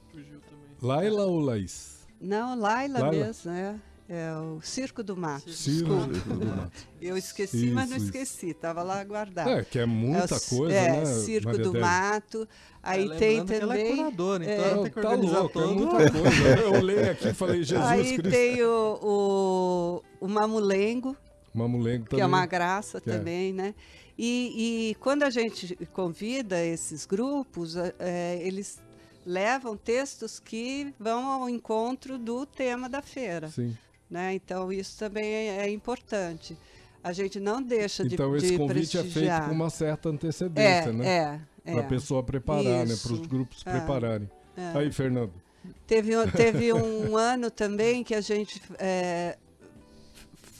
Fugiu 0.10 0.40
também. 0.40 0.78
Laila 0.82 1.26
ou 1.26 1.42
Laís? 1.42 2.08
Não, 2.22 2.58
Laila, 2.58 3.00
Laila? 3.00 3.26
mesmo, 3.26 3.52
é. 3.52 3.76
É 4.10 4.32
o 4.38 4.62
Circo 4.62 5.04
do 5.04 5.18
Mato. 5.18 5.52
Ciro. 5.52 5.90
Eu 7.02 7.18
esqueci, 7.18 7.70
mas 7.72 7.90
não 7.90 7.98
Isso, 7.98 8.06
isso. 8.06 8.18
esqueci. 8.18 8.52
Estava 8.52 8.82
lá 8.82 9.04
guardado. 9.04 9.50
É, 9.50 9.66
que 9.66 9.78
é 9.78 9.86
muita 9.86 10.36
É 10.36 10.38
o- 10.38 10.58
coisa, 10.58 10.74
é, 10.74 10.92
né? 10.92 11.06
Circo 11.06 11.50
Maria 11.50 11.64
do? 11.66 11.74
Mato. 11.82 12.48
Aí 12.82 13.12
É, 13.12 13.16
tem 13.18 13.46
que 13.46 13.54
ela 13.54 13.78
é 13.78 13.84
também. 13.84 13.98
curadora, 13.98 14.44
então 14.46 14.56
é, 14.66 14.70
ela 14.70 14.84
tem 14.84 14.92
que 14.94 15.02
Tá 15.02 15.12
é 15.12 15.18
muita 15.18 15.50
coisa. 15.50 16.62
Eu 16.64 16.72
olhei 16.76 17.10
aqui 17.10 17.28
e 17.28 17.34
falei, 17.34 17.64
Jesus 17.64 17.86
aí 17.86 18.18
Cristo. 18.18 18.30
tem 18.30 18.64
o, 18.64 19.00
o, 20.22 20.26
o 20.26 20.28
Mamulengo, 20.30 21.14
Mamulengo 21.54 22.06
que 22.06 22.12
também. 22.12 22.24
é 22.24 22.26
uma 22.26 22.46
graça 22.46 23.02
Que 23.02 23.10
é. 23.10 23.18
também, 23.18 23.52
né? 23.52 23.76
E, 24.18 24.90
e 24.92 24.96
quando 24.96 25.24
a 25.24 25.30
gente 25.30 25.76
convida 25.94 26.64
esses 26.64 27.06
grupos, 27.06 27.76
eh, 27.76 27.94
eh, 28.00 28.40
eles 28.42 28.82
levam 29.26 29.76
textos 29.78 30.40
que 30.40 30.94
vão 31.00 31.26
ao 31.30 31.50
encontro 31.50 32.18
do 32.18 32.46
tema 32.46 32.90
da 32.90 33.02
feira. 33.02 33.50
Sim. 33.50 33.78
né? 34.10 34.34
Então 34.34 34.72
isso 34.72 34.98
também 34.98 35.26
é, 35.26 35.58
é 35.68 35.70
importante. 35.70 36.58
A 37.04 37.14
gente 37.14 37.40
não 37.40 37.62
deixa 37.62 38.04
de, 38.04 38.16
Então 38.16 38.36
esse 38.36 38.52
de 38.52 38.58
convite 38.58 38.98
é 38.98 39.02
feito 39.02 39.14
prestigiar. 39.14 39.48
com 39.48 39.54
uma 39.56 39.70
certa 39.70 40.10
antecedência, 40.10 40.90
é, 40.90 40.94
né? 40.94 41.08
é, 41.08 41.40
é. 41.66 41.72
Para 41.74 41.82
a 41.82 41.88
pessoa 41.88 42.24
preparar, 42.24 42.86
né? 42.88 42.96
Para 43.02 43.14
os 43.14 43.28
grupos 43.28 43.64
É. 43.66 43.72
prepararem. 43.72 44.30
Aí, 44.74 44.92
Fernando. 44.92 45.32
Teve, 45.86 46.18
um- 46.18 46.28
teve 46.32 46.74
um 46.74 47.16
ano 47.16 47.52
também 47.52 48.04
que 48.04 48.16
a 48.16 48.22
gente 48.22 48.62
é, 48.80 49.38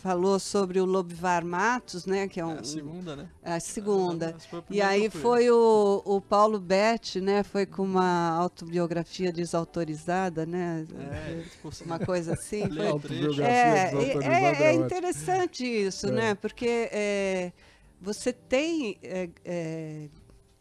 falou 0.08 0.40
sobre 0.40 0.80
o 0.80 0.86
Lobivar 0.86 1.44
Matos, 1.44 2.06
né? 2.06 2.30
Que 2.30 2.40
é 2.40 2.46
um, 2.46 2.52
É 2.56 2.60
a 2.60 2.64
segunda, 2.64 3.16
né? 3.18 3.30
a 3.44 3.60
segunda. 3.60 4.38
Foi 4.50 4.60
o 4.60 4.64
E 4.70 4.82
aí 4.82 5.10
foi 5.10 5.52
o, 5.52 6.02
o 6.06 6.22
Paulo 6.22 6.62
Betti, 6.62 7.20
né? 7.20 7.44
Foi 7.44 7.66
com 7.66 7.84
uma 7.84 8.30
autobiografia 8.30 9.34
desautorizada, 9.34 10.46
né? 10.46 10.88
É. 10.98 11.44
Uma 11.84 12.00
coisa 12.00 12.34
assim. 12.36 12.66
Foi-. 12.74 12.86
É, 12.86 12.90
Autobiografia 12.90 14.00
desautorizada 14.00 14.34
é, 14.34 14.64
é 14.64 14.70
ótimo. 14.70 14.86
interessante 14.86 15.66
isso, 15.66 16.08
É. 16.08 16.12
né? 16.12 16.36
Porque 16.36 16.90
é, 16.90 17.52
você 18.00 18.32
tem 18.32 18.98
é, 19.04 19.30
é, 19.44 20.08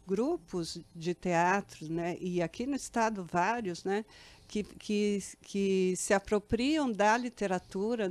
grupos 0.05 0.81
de 0.93 1.13
teatro, 1.13 1.89
né, 1.89 2.17
e 2.19 2.41
aqui 2.41 2.65
no 2.65 2.75
estado 2.75 3.25
vários, 3.29 3.83
né, 3.83 4.05
que, 4.47 4.63
que, 4.63 5.19
que 5.41 5.93
se 5.97 6.13
apropriam 6.13 6.91
da 6.91 7.17
literatura 7.17 8.09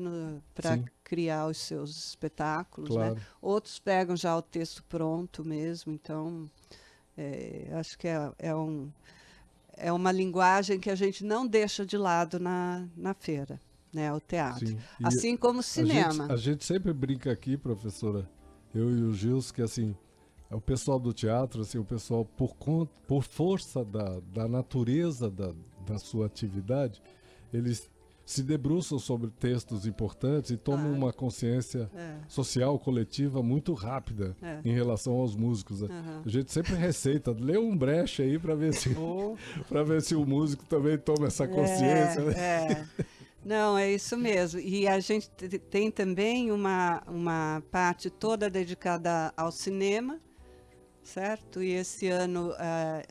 para. 0.55 0.96
Criar 1.07 1.47
os 1.47 1.59
seus 1.59 2.09
espetáculos, 2.09 2.91
né? 2.91 3.11
Claro. 3.11 3.21
Outros 3.41 3.79
pegam 3.79 4.17
já 4.17 4.37
o 4.37 4.43
texto 4.43 4.83
pronto 4.89 5.45
mesmo, 5.45 5.93
então 5.93 6.51
é, 7.17 7.69
acho 7.75 7.97
que 7.97 8.09
é, 8.09 8.33
é, 8.41 8.55
um, 8.57 8.91
é 9.77 9.93
uma 9.93 10.11
linguagem 10.11 10.81
que 10.81 10.91
a 10.91 10.97
gente 10.97 11.25
não 11.25 11.47
deixa 11.47 11.87
de 11.87 11.97
lado 11.97 12.41
na, 12.41 12.89
na 12.97 13.15
feira, 13.15 13.61
né, 13.93 14.13
o 14.13 14.19
teatro. 14.19 14.67
Sim. 14.67 14.79
E 14.99 15.07
Assim 15.07 15.37
como 15.37 15.59
o 15.59 15.61
a 15.61 15.63
cinema. 15.63 16.13
gente, 16.13 16.33
a 16.33 16.37
gente 16.37 16.65
sempre 16.65 16.93
brinca 16.93 17.31
aqui, 17.31 17.57
professora, 17.57 18.29
eu 18.75 18.91
e 18.91 19.03
o 19.05 19.15
Gils, 19.15 19.53
que 19.53 19.63
assim, 19.63 19.95
é 20.51 20.57
o 20.57 20.61
pessoal 20.61 20.99
do 20.99 21.13
teatro, 21.13 21.63
assim, 21.63 21.79
o 21.79 21.85
pessoal 21.85 22.25
por 22.25 22.57
conta, 22.57 22.93
por 23.07 23.23
força 23.23 23.85
da, 23.85 24.19
da 24.35 24.49
natureza 24.49 25.31
da, 25.31 25.55
da 25.87 25.99
sua 25.99 26.27
atividade, 26.27 27.01
eles 27.53 27.89
se 28.27 28.43
debruçam 28.43 28.99
sobre 28.99 29.31
textos 29.31 29.87
importantes 29.87 30.51
e 30.51 30.57
tomam 30.57 30.87
Claro. 30.87 30.97
uma 30.99 31.13
consciência 31.13 31.89
É. 31.95 32.17
social 32.27 32.77
coletiva 32.79 33.41
muito 33.43 33.73
rápida 33.73 34.37
É. 34.43 34.59
em 34.65 34.73
relação 34.75 35.15
aos 35.15 35.37
músicos. 35.37 35.81
né? 35.83 35.89
Aham. 35.91 36.23
A 36.27 36.29
gente 36.29 36.53
sempre 36.53 36.75
receita, 36.75 37.31
lê 37.39 37.57
um 37.57 37.75
breche 37.77 38.23
aí 38.23 38.37
para 38.39 38.57
ver 38.57 38.75
se 38.75 38.91
para 39.69 39.85
ver 39.85 40.03
se 40.03 40.17
o 40.17 40.27
músico 40.27 40.65
também 40.67 40.99
toma 40.99 41.29
essa 41.29 41.47
consciência. 41.47 42.21
né? 42.25 42.35
É, 42.37 42.73
é. 42.73 42.87
Não, 43.45 43.79
é 43.79 43.93
isso 43.93 44.17
mesmo. 44.17 44.59
E 44.59 44.89
a 44.89 44.99
gente 44.99 45.31
te- 45.31 45.57
tem 45.61 45.89
também 45.89 46.51
uma, 46.51 47.01
uma 47.07 47.63
parte 47.71 48.11
toda 48.11 48.51
dedicada 48.51 49.33
ao 49.37 49.53
cinema, 49.53 50.19
certo? 51.05 51.63
E 51.63 51.71
esse 51.71 52.09
ano, 52.09 52.53
eh, 52.59 53.07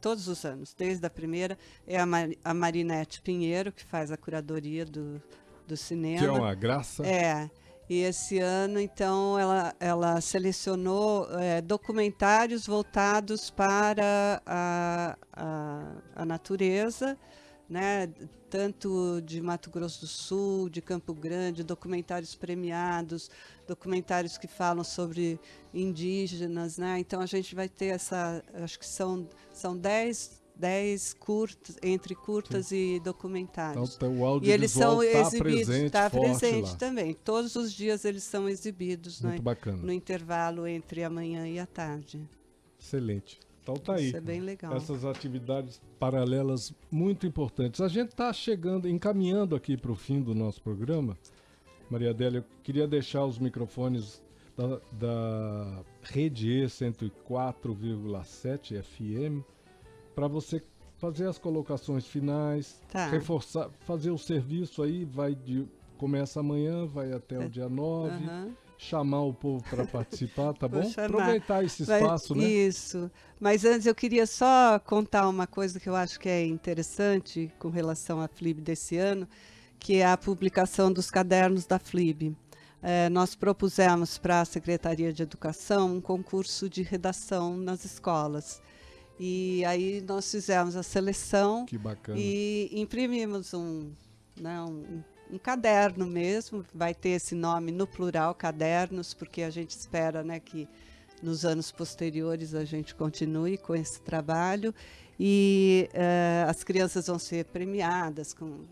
todos 0.00 0.28
os 0.28 0.44
anos, 0.44 0.74
desde 0.76 1.06
a 1.06 1.10
primeira, 1.10 1.58
é 1.86 1.98
a, 1.98 2.06
Mar 2.06 2.28
a 2.44 2.54
Marinete 2.54 3.20
Pinheiro, 3.20 3.72
que 3.72 3.84
faz 3.84 4.10
a 4.10 4.16
curadoria 4.16 4.84
do, 4.84 5.22
do 5.66 5.76
cinema. 5.76 6.18
Que 6.18 6.24
é 6.24 6.30
uma 6.32 6.54
graça. 6.54 7.06
É. 7.06 7.50
E 7.88 8.02
esse 8.02 8.38
ano, 8.38 8.78
então, 8.78 9.36
ela, 9.36 9.74
ela 9.80 10.20
selecionou 10.20 11.26
eh, 11.40 11.60
documentários 11.60 12.64
voltados 12.64 13.50
para 13.50 14.40
a, 14.46 15.16
a, 15.32 15.92
a 16.14 16.24
natureza, 16.24 17.18
né? 17.70 18.12
tanto 18.50 19.22
de 19.24 19.40
Mato 19.40 19.70
Grosso 19.70 20.00
do 20.00 20.06
Sul, 20.08 20.68
de 20.68 20.82
Campo 20.82 21.14
Grande, 21.14 21.62
documentários 21.62 22.34
premiados, 22.34 23.30
documentários 23.64 24.36
que 24.36 24.48
falam 24.48 24.82
sobre 24.82 25.38
indígenas. 25.72 26.76
Né? 26.76 26.98
Então, 26.98 27.20
a 27.20 27.26
gente 27.26 27.54
vai 27.54 27.68
ter 27.68 27.86
essa, 27.86 28.42
acho 28.54 28.76
que 28.76 28.86
são, 28.86 29.28
são 29.52 29.76
dez, 29.76 30.42
dez 30.56 31.14
curtas, 31.14 31.76
entre 31.80 32.14
curtas 32.16 32.72
e 32.72 32.94
Então, 32.96 33.04
documentários. 33.04 33.96
tá- 33.96 34.08
o 34.08 34.40
E 34.44 34.50
eles 34.50 34.72
são 34.72 35.00
está 35.00 35.20
exibidos, 35.20 35.66
presente, 35.66 35.86
está 35.86 36.10
presente 36.10 36.70
lá. 36.72 36.76
também. 36.76 37.14
Todos 37.14 37.54
os 37.54 37.72
dias 37.72 38.04
eles 38.04 38.24
são 38.24 38.48
exibidos 38.48 39.20
né, 39.22 39.30
Muito 39.30 39.42
bacana. 39.42 39.78
no 39.80 39.92
intervalo 39.92 40.66
entre 40.66 41.04
a 41.04 41.08
manhã 41.08 41.46
e 41.48 41.58
a 41.60 41.66
tarde. 41.66 42.28
Excelente. 42.80 43.38
Então 43.62 43.74
tá 43.74 43.94
aí. 43.94 44.08
Isso 44.08 44.16
é 44.16 44.20
bem 44.20 44.40
legal. 44.40 44.74
Essas 44.74 45.04
atividades 45.04 45.80
paralelas 45.98 46.72
muito 46.90 47.26
importantes. 47.26 47.80
A 47.80 47.88
gente 47.88 48.10
está 48.10 48.32
chegando, 48.32 48.88
encaminhando 48.88 49.54
aqui 49.54 49.76
para 49.76 49.92
o 49.92 49.94
fim 49.94 50.20
do 50.20 50.34
nosso 50.34 50.60
programa. 50.62 51.16
Maria 51.90 52.10
Adélia, 52.10 52.38
eu 52.38 52.44
queria 52.62 52.86
deixar 52.86 53.24
os 53.26 53.38
microfones 53.38 54.22
da, 54.56 54.80
da 54.92 55.82
Rede 56.02 56.48
E 56.50 56.64
104,7 56.66 58.82
FM 58.82 59.44
para 60.14 60.26
você 60.28 60.62
fazer 60.98 61.26
as 61.28 61.38
colocações 61.38 62.06
finais, 62.06 62.80
Tá. 62.90 63.06
reforçar, 63.08 63.70
fazer 63.80 64.10
o 64.10 64.18
serviço 64.18 64.82
aí, 64.82 65.04
vai 65.04 65.34
de 65.34 65.66
começa 65.96 66.40
amanhã, 66.40 66.86
vai 66.86 67.12
até 67.12 67.38
o 67.38 67.48
dia 67.48 67.68
9, 67.68 68.10
Aham. 68.24 68.50
Chamar 68.82 69.20
o 69.22 69.34
povo 69.34 69.62
para 69.68 69.84
participar, 69.86 70.54
tá 70.54 70.66
bom? 70.66 70.80
Aproveitar 70.96 71.62
esse 71.62 71.84
Mas- 71.86 72.00
espaço, 72.00 72.34
né? 72.34 72.44
Isso. 72.44 73.10
Mas 73.38 73.64
antes 73.64 73.86
eu 73.86 73.94
queria 73.94 74.26
só 74.26 74.78
contar 74.78 75.28
uma 75.28 75.46
coisa 75.46 75.78
que 75.78 75.86
eu 75.88 75.94
acho 75.94 76.18
que 76.18 76.28
é 76.30 76.46
interessante 76.46 77.52
com 77.58 77.68
relação 77.68 78.20
à 78.22 78.26
FLIB 78.26 78.62
desse 78.62 78.96
ano, 78.96 79.28
que 79.78 79.96
é 79.96 80.06
a 80.06 80.16
publicação 80.16 80.90
dos 80.90 81.10
cadernos 81.10 81.66
da 81.66 81.78
FLIB. 81.78 82.34
Eh, 82.82 83.10
nós 83.10 83.34
propusemos 83.34 84.16
para 84.16 84.40
a 84.40 84.44
Secretaria 84.46 85.12
de 85.12 85.22
Educação 85.22 85.96
um 85.96 86.00
concurso 86.00 86.68
de 86.68 86.82
redação 86.82 87.56
nas 87.58 87.84
escolas. 87.84 88.62
E 89.18 89.62
aí 89.66 90.02
nós 90.08 90.30
fizemos 90.30 90.74
a 90.74 90.82
seleção 90.82 91.66
Que 91.66 91.76
bacana. 91.76 92.18
e 92.18 92.70
imprimimos 92.72 93.52
um, 93.52 93.90
né, 94.40 94.58
um, 94.62 95.02
um 95.32 95.38
caderno 95.38 96.06
mesmo, 96.06 96.64
vai 96.74 96.94
ter 96.94 97.10
esse 97.10 97.34
nome 97.34 97.70
no 97.70 97.86
plural, 97.86 98.34
cadernos, 98.34 99.14
porque 99.14 99.42
a 99.42 99.50
gente 99.50 99.70
espera 99.70 100.22
né, 100.22 100.40
que 100.40 100.68
nos 101.22 101.44
anos 101.44 101.70
posteriores 101.70 102.54
a 102.54 102.64
gente 102.64 102.94
continue 102.94 103.58
com 103.58 103.74
esse 103.74 104.00
trabalho. 104.00 104.74
E 105.18 105.88
eh, 105.92 106.46
as 106.48 106.64
crianças 106.64 107.06
vão 107.06 107.18
ser 107.18 107.44
premiadas 107.44 108.32
com 108.32 108.64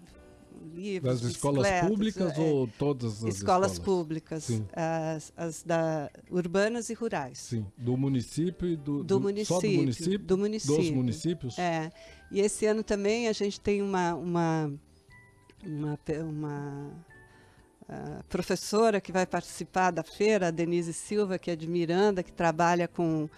livros, 0.75 1.21
Das 1.21 1.31
escolas 1.31 1.67
públicas 1.87 2.39
é, 2.39 2.41
ou 2.41 2.67
todas 2.67 3.25
as 3.25 3.35
escolas, 3.35 3.79
públicas, 3.79 4.45
Sim. 4.45 4.67
as, 4.73 5.33
as 5.37 5.63
da, 5.63 6.11
urbanas 6.31 6.91
e 6.91 6.95
rurais. 6.95 7.39
Sim, 7.39 7.67
do 7.77 7.97
município 7.97 8.69
e 8.69 8.77
do, 8.77 8.99
Do 8.99 9.05
do 9.05 9.21
município, 9.21 9.71
município? 9.77 10.19
do 10.19 10.39
município. 10.39 10.77
Dos 10.77 10.91
municípios? 10.91 11.59
É. 11.59 11.91
E 12.31 12.41
esse 12.41 12.67
ano 12.67 12.83
também 12.83 13.29
a 13.29 13.33
gente 13.33 13.61
tem 13.61 13.83
uma 13.83 14.15
uma 14.15 14.73
uma, 15.65 15.99
uma, 16.23 16.91
ah, 17.89 18.23
professora 18.29 19.01
que 19.01 19.13
vai 19.13 19.27
participar 19.27 19.91
da 19.91 20.03
feira, 20.03 20.49
a 20.49 20.51
Denise 20.51 20.93
Silva, 20.93 21.39
que 21.39 21.51
é 21.51 21.57
de 21.57 21.67
Miranda, 21.67 22.23
que 22.23 22.33
trabalha 22.33 22.87
com 22.87 23.29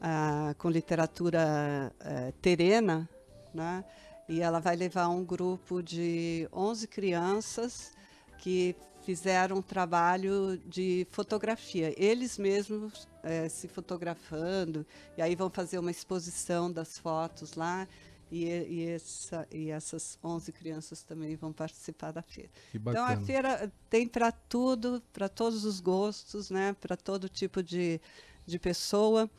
ah, 0.00 0.54
com 0.58 0.70
literatura 0.70 1.92
eh, 2.00 2.32
terena, 2.40 3.08
né? 3.52 3.84
E 4.28 4.40
ela 4.40 4.60
vai 4.60 4.76
levar 4.76 5.08
um 5.08 5.24
grupo 5.24 5.82
de 5.82 6.48
11 6.52 6.86
crianças 6.86 7.92
que 8.38 8.76
fizeram 9.02 9.56
um 9.56 9.62
trabalho 9.62 10.58
de 10.66 11.06
fotografia. 11.10 11.92
Eles 11.96 12.38
mesmos 12.38 13.08
eh, 13.24 13.48
se 13.48 13.66
fotografando, 13.66 14.86
e 15.16 15.22
aí 15.22 15.34
vão 15.34 15.50
fazer 15.50 15.78
uma 15.78 15.90
exposição 15.90 16.70
das 16.70 16.98
fotos 16.98 17.54
lá. 17.54 17.88
E, 18.30 18.44
e, 18.44 18.88
essa, 18.88 19.46
e 19.50 19.70
essas 19.70 20.18
11 20.22 20.52
crianças 20.52 21.02
também 21.02 21.36
vão 21.36 21.52
participar 21.52 22.12
da 22.12 22.22
feira. 22.22 22.50
Então 22.74 23.04
a 23.04 23.16
feira 23.16 23.72
tem 23.88 24.06
para 24.06 24.30
tudo, 24.30 25.02
para 25.12 25.28
todos 25.28 25.64
os 25.64 25.80
gostos, 25.80 26.50
né? 26.50 26.74
para 26.80 26.96
todo 26.96 27.28
tipo 27.28 27.62
de, 27.62 28.00
de 28.46 28.58
pessoa. 28.58 29.30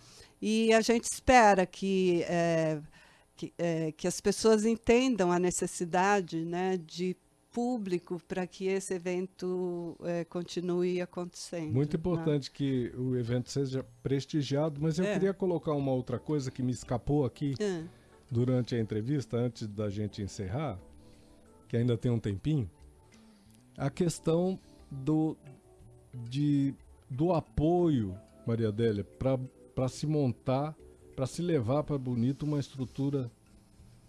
E 0.42 0.72
a 0.74 0.82
gente 0.82 1.06
espera 1.06 1.66
que, 1.66 2.24
eh, 2.28 2.82
que, 3.36 3.54
eh, 3.58 3.92
que 3.92 4.08
as 4.08 4.22
pessoas 4.22 4.66
entendam 4.66 5.32
a 5.32 5.40
necessidade 5.40 6.46
né, 6.46 6.78
de 6.78 7.16
público 7.52 8.22
para 8.28 8.46
que 8.46 8.68
esse 8.68 8.94
evento 8.94 9.98
eh, 10.04 10.24
continue 10.26 11.02
acontecendo. 11.02 11.74
Muito 11.74 11.94
né? 11.94 12.00
importante 12.00 12.52
que 12.52 12.92
o 12.96 13.18
evento 13.18 13.52
seja 13.52 13.86
prestigiado, 14.04 14.80
mas 14.80 15.00
eu 15.00 15.06
É. 15.06 15.14
queria 15.14 15.34
colocar 15.34 15.74
uma 15.74 15.92
outra 15.92 16.20
coisa 16.20 16.52
que 16.52 16.62
me 16.62 16.72
escapou 16.72 17.26
aqui 17.26 17.56
Ah, 17.60 17.84
durante 18.30 18.76
a 18.76 18.80
entrevista, 18.80 19.38
antes 19.38 19.68
da 19.68 19.90
gente 19.90 20.22
encerrar, 20.22 20.80
que 21.68 21.78
ainda 21.78 21.98
tem 21.98 22.12
um 22.12 22.20
tempinho, 22.20 22.70
a 23.78 23.90
questão 23.90 24.60
do, 24.92 25.38
de, 26.14 26.74
do 27.10 27.34
apoio, 27.34 28.16
Maria 28.46 28.70
Adélia, 28.70 29.06
para 29.74 29.88
se 29.88 30.06
montar, 30.06 30.76
para 31.16 31.26
se 31.26 31.42
levar 31.42 31.84
para 31.84 31.98
Bonito 31.98 32.44
uma 32.44 32.60
estrutura 32.60 33.32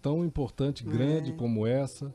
tão 0.01 0.25
importante, 0.25 0.85
grande 0.85 1.33
É. 1.33 1.35
como 1.35 1.67
essa. 1.67 2.15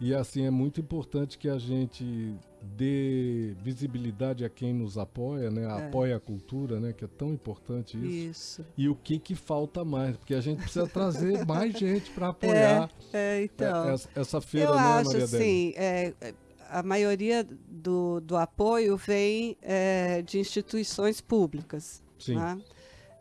E 0.00 0.12
assim, 0.12 0.44
é 0.44 0.50
muito 0.50 0.80
importante 0.80 1.38
que 1.38 1.48
a 1.48 1.58
gente 1.58 2.34
dê 2.62 3.54
visibilidade 3.62 4.44
a 4.44 4.48
quem 4.48 4.72
nos 4.72 4.96
apoia, 4.96 5.50
né? 5.50 5.62
É. 5.64 5.86
Apoia 5.88 6.16
a 6.16 6.20
cultura, 6.20 6.78
né? 6.80 6.92
Que 6.92 7.04
é 7.04 7.08
tão 7.08 7.32
importante 7.32 7.96
isso. 7.96 8.62
isso. 8.62 8.66
E 8.76 8.88
o 8.88 8.94
que 8.94 9.18
que 9.18 9.34
falta 9.34 9.84
mais? 9.84 10.16
Porque 10.16 10.34
a 10.34 10.40
gente 10.40 10.60
precisa 10.62 10.86
trazer 10.86 11.44
mais 11.46 11.72
gente 11.78 12.10
para 12.10 12.28
apoiar 12.28 12.90
É, 13.12 13.44
então. 13.44 13.88
é, 13.88 13.94
essa, 13.94 14.08
essa 14.14 14.40
feira, 14.40 14.70
Eu 14.70 14.74
né, 14.76 14.80
acho 14.80 15.10
Maria 15.10 15.24
assim, 15.24 15.72
é, 15.76 16.14
é, 16.20 16.34
a 16.70 16.82
maioria 16.82 17.46
do, 17.68 18.20
do 18.20 18.36
apoio 18.36 18.96
vem 18.96 19.56
é, 19.60 20.22
de 20.22 20.38
instituições 20.38 21.20
públicas. 21.20 22.02
Sim. 22.18 22.36
né? 22.36 22.58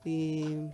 E, 0.05 0.69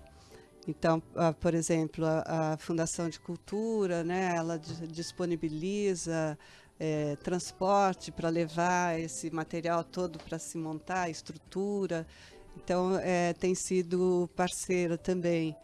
então, 0.67 1.01
por 1.39 1.53
exemplo, 1.53 2.05
a, 2.05 2.57
Fundação 2.59 3.09
de 3.09 3.19
Cultura, 3.19 4.03
né, 4.03 4.33
ela 4.35 4.57
di- 4.57 4.87
disponibiliza 4.87 6.37
é, 6.79 7.15
transporte 7.17 8.11
para 8.11 8.29
levar 8.29 8.99
esse 8.99 9.31
material 9.31 9.83
todo 9.83 10.19
para 10.19 10.37
se 10.37 10.57
montar, 10.57 11.03
a 11.03 11.09
estrutura. 11.09 12.05
Então, 12.55 12.97
é, 12.99 13.33
tem 13.33 13.55
sido 13.55 14.29
parceira 14.35 14.97
também. 14.97 15.55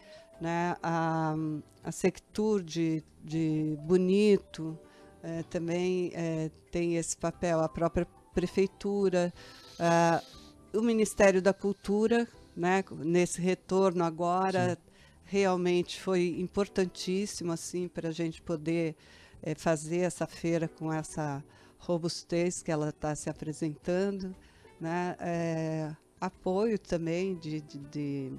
Né? 0.42 0.76
A, 0.82 1.36
a 1.84 1.92
Sectur 1.92 2.62
de, 2.62 3.04
de 3.24 3.78
Bonito 3.82 4.78
é, 5.22 5.44
também 5.44 6.12
é, 6.14 6.50
tem 6.72 6.98
esse 6.98 7.16
papel, 7.16 7.62
a 7.62 7.70
própria 7.70 8.08
prefeitura, 8.34 9.32
o 10.74 10.82
Ministério 10.82 11.40
da 11.40 11.54
Cultura, 11.54 12.28
né? 12.56 12.84
nesse 12.98 13.40
retorno 13.40 14.04
agora, 14.04 14.76
realmente 15.24 16.02
foi 16.02 16.36
importantíssimo 16.40 17.52
assim, 17.52 17.88
para 17.88 18.10
a 18.10 18.12
gente 18.12 18.42
poder 18.42 18.96
é, 19.44 19.54
fazer 19.54 20.00
essa 20.00 20.26
feira 20.26 20.68
com 20.68 20.92
essa 20.92 21.44
robustez 21.78 22.64
que 22.64 22.72
ela 22.72 22.90
está 22.90 23.14
se 23.14 23.30
apresentando. 23.30 24.34
Né? 24.80 25.16
É, 25.20 25.92
apoio 26.20 26.80
também 26.80 27.36
de, 27.36 27.62
de, 27.62 27.78
de, 27.78 28.32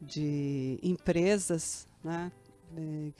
de 0.00 0.78
empresas, 0.82 1.88
né? 2.04 2.30
É, 2.76 3.10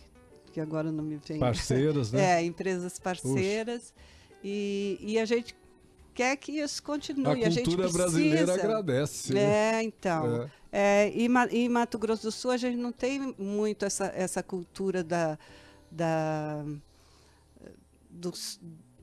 que 0.53 0.61
agora 0.61 0.93
não 0.93 1.03
me 1.03 1.17
vem. 1.17 1.41
Parceiras, 1.41 2.13
né? 2.13 2.43
É, 2.43 2.45
empresas 2.45 2.99
parceiras. 2.99 3.95
E, 4.45 4.99
e 5.01 5.19
a 5.19 5.25
gente 5.25 5.57
quer 6.15 6.37
que 6.37 6.53
isso 6.53 6.83
continue. 6.83 7.45
A 7.45 7.51
gente 7.51 7.65
cultura 7.65 7.89
precisa. 7.89 7.99
brasileira 7.99 8.55
agradece. 8.55 9.37
É, 9.37 9.83
então. 9.83 10.43
É. 10.43 10.59
É, 10.71 11.13
e, 11.15 11.27
e 11.27 11.59
em 11.65 11.69
Mato 11.69 11.99
Grosso 11.99 12.25
do 12.25 12.33
Sul 12.33 12.51
a 12.51 12.57
gente 12.59 12.77
não 12.77 12.93
tem 12.93 13.35
muito 13.39 13.87
essa, 13.87 14.13
essa 14.15 14.43
cultura 14.43 15.03
da, 15.03 15.39
da, 15.91 16.63
do, 18.19 18.33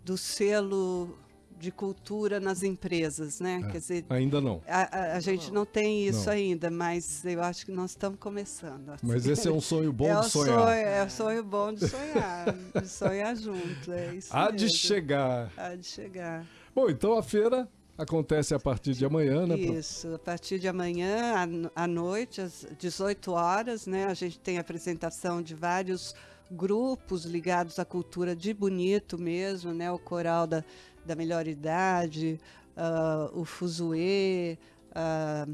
do 0.04 0.18
selo 0.18 1.18
de 1.58 1.72
cultura 1.72 2.38
nas 2.40 2.64
empresas, 2.64 3.40
né? 3.40 3.62
É. 3.66 3.72
Quer 3.72 3.78
dizer, 3.80 4.06
Ainda 4.10 4.42
não. 4.42 4.62
a, 4.68 4.82
a- 4.98 5.14
a 5.16 5.20
gente 5.22 5.52
não 5.54 5.66
tem 5.66 6.06
isso 6.06 6.26
Não. 6.26 6.34
ainda, 6.34 6.70
mas 6.70 7.24
eu 7.24 7.42
acho 7.42 7.66
que 7.66 7.72
nós 7.72 7.92
estamos 7.92 8.20
começando. 8.20 8.90
assim. 8.90 9.08
Mas 9.08 9.26
esse 9.26 9.48
é 9.48 9.52
um 9.52 9.62
sonho 9.62 9.92
bom 9.94 10.06
é 10.10 10.20
de 10.20 10.30
sonhar. 10.30 10.60
Sonho, 10.60 10.70
é 10.70 11.04
o 11.06 11.10
sonho 11.10 11.44
bom 11.44 11.74
de 11.74 11.88
sonhar, 11.88 12.46
de 12.82 12.88
sonhar 12.90 13.36
junto. 13.38 13.92
É 13.92 14.16
isso 14.16 14.36
Há 14.36 14.52
de 14.52 14.64
mesmo. 14.66 14.78
chegar. 14.78 15.50
Há 15.56 15.76
de 15.76 15.86
chegar. 15.86 16.46
Bom, 16.76 16.90
então 16.90 17.18
a 17.18 17.24
feira 17.24 17.68
acontece 17.98 18.54
a 18.54 18.60
partir 18.60 18.94
de 18.94 19.06
amanhã, 19.06 19.48
né? 19.48 19.56
Isso, 19.58 20.14
a 20.14 20.20
partir 20.20 20.60
de 20.60 20.68
amanhã, 20.68 21.36
à 21.38 21.46
no- 21.48 21.72
à 21.74 21.88
noite, 21.88 22.42
às 22.42 22.66
18 22.78 23.32
horas, 23.32 23.88
né? 23.88 24.06
A 24.08 24.14
gente 24.14 24.38
tem 24.40 24.58
apresentação 24.58 25.42
de 25.42 25.56
vários 25.56 26.14
grupos 26.52 27.26
ligados 27.26 27.80
à 27.80 27.86
cultura 27.86 28.36
de 28.36 28.54
Bonito 28.54 29.18
mesmo, 29.18 29.74
né? 29.74 29.92
O 29.92 29.98
Coral 30.00 30.46
da, 30.48 30.64
da 31.06 31.16
Melhor 31.16 31.48
Idade, 31.48 32.40
ah, 32.78 33.30
o 33.34 33.44
Fuzuê, 33.46 34.58
ah, 34.94 35.48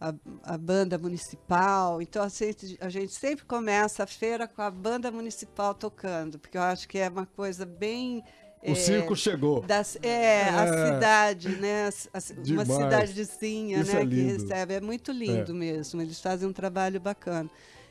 a, 0.00 0.14
a 0.54 0.58
banda 0.58 0.98
municipal. 0.98 2.00
Então, 2.02 2.22
assim, 2.22 2.54
a 2.80 2.88
gente 2.88 3.12
sempre 3.14 3.44
começa 3.44 4.02
a 4.02 4.06
feira 4.06 4.46
com 4.48 4.60
a 4.62 4.70
banda 4.70 5.10
municipal 5.10 5.74
tocando, 5.74 6.38
porque 6.38 6.58
eu 6.58 6.62
acho 6.62 6.88
que 6.88 6.98
é 6.98 7.08
uma 7.08 7.26
coisa 7.26 7.64
bem... 7.64 8.22
O 8.66 8.70
eh, 8.72 8.74
circo 8.74 9.14
chegou. 9.14 9.60
das, 9.60 9.96
é, 10.02 10.48
a 10.48 10.64
É. 10.64 10.94
cidade, 10.94 11.48
né? 11.56 11.86
as- 11.86 12.08
as- 12.14 12.30
uma 12.48 12.64
cidadezinha, 12.64 13.80
Isso 13.80 13.92
né? 13.94 14.00
é 14.02 14.06
que 14.06 14.14
lindo. 14.14 14.42
recebe. 14.42 14.74
É 14.74 14.80
muito 14.80 15.12
lindo 15.12 15.52
É. 15.52 15.54
mesmo. 15.54 16.00
Eles 16.00 16.18
fazem 16.18 16.48
um 16.48 16.52
trabalho 16.52 16.98
bacana. 16.98 17.50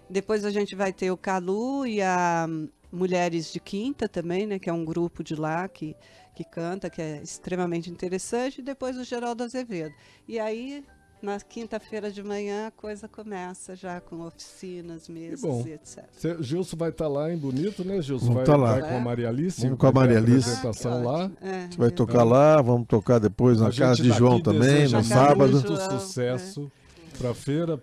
Depois 0.10 0.46
a 0.46 0.52
gente 0.52 0.76
vai 0.76 0.92
ter 0.94 1.12
o 1.12 1.18
Calu 1.18 1.86
e 1.86 2.02
a 2.02 2.46
hum, 2.50 2.68
Mulheres 2.92 3.52
de 3.52 3.60
Quinta 3.60 4.08
também, 4.08 4.46
né? 4.46 4.60
Que 4.60 4.70
é 4.70 4.74
um 4.74 4.86
grupo 4.86 5.24
de 5.24 5.36
lá 5.36 5.68
que, 5.68 5.96
que 6.36 6.44
canta, 6.44 6.90
que 6.90 7.02
é 7.02 7.22
extremamente 7.24 7.90
interessante. 7.90 8.60
E 8.60 8.64
depois 8.64 8.98
o 8.98 9.04
Geraldo 9.04 9.44
Azevedo. 9.44 9.96
E 10.28 10.40
aí, 10.40 10.86
na 11.20 11.40
quinta-feira 11.40 12.12
de 12.12 12.22
manhã, 12.22 12.68
a 12.68 12.72
coisa 12.72 13.08
começa 13.08 13.76
já 13.76 14.00
com 14.00 14.20
oficinas, 14.20 15.10
mesas 15.10 15.42
bom. 15.42 15.64
e 15.66 15.72
etc. 15.72 16.04
Cê- 16.12 16.38
Gilson 16.44 16.78
vai 16.78 16.90
estar 16.90 17.08
lá 17.08 17.34
em 17.34 17.38
Bonito, 17.38 17.84
né, 17.84 18.00
Gilson? 18.02 18.26
Vamos 18.28 18.36
vai, 18.36 18.46
tá 18.46 18.56
lá. 18.58 18.72
vai 18.74 18.90
com 18.90 18.98
a 18.98 19.00
Maria 19.00 19.30
Alice. 19.30 19.62
Vamos 19.62 19.80
com 19.80 19.88
a 19.88 19.92
Maria 19.92 20.18
Alice. 20.20 20.50
apresentação 20.50 21.00
que 21.00 21.08
lá. 21.08 21.32
É, 21.42 21.50
A 21.56 21.62
gente 21.62 21.78
vai 21.80 21.90
tocar 21.90 22.24
lá, 22.24 22.62
vamos 22.62 22.88
tocar 22.88 23.20
depois 23.20 23.60
na 23.60 23.70
A 23.70 23.74
casa 23.74 24.04
de 24.04 24.12
João 24.12 24.40
daqui 24.40 24.60
também, 24.60 24.88
no 24.88 25.04
sábado. 25.04 25.54
Muito 25.54 25.76
João, 25.76 26.00
sucesso 26.00 26.72
para 27.18 27.32
a 27.32 27.34
feira. 27.34 27.82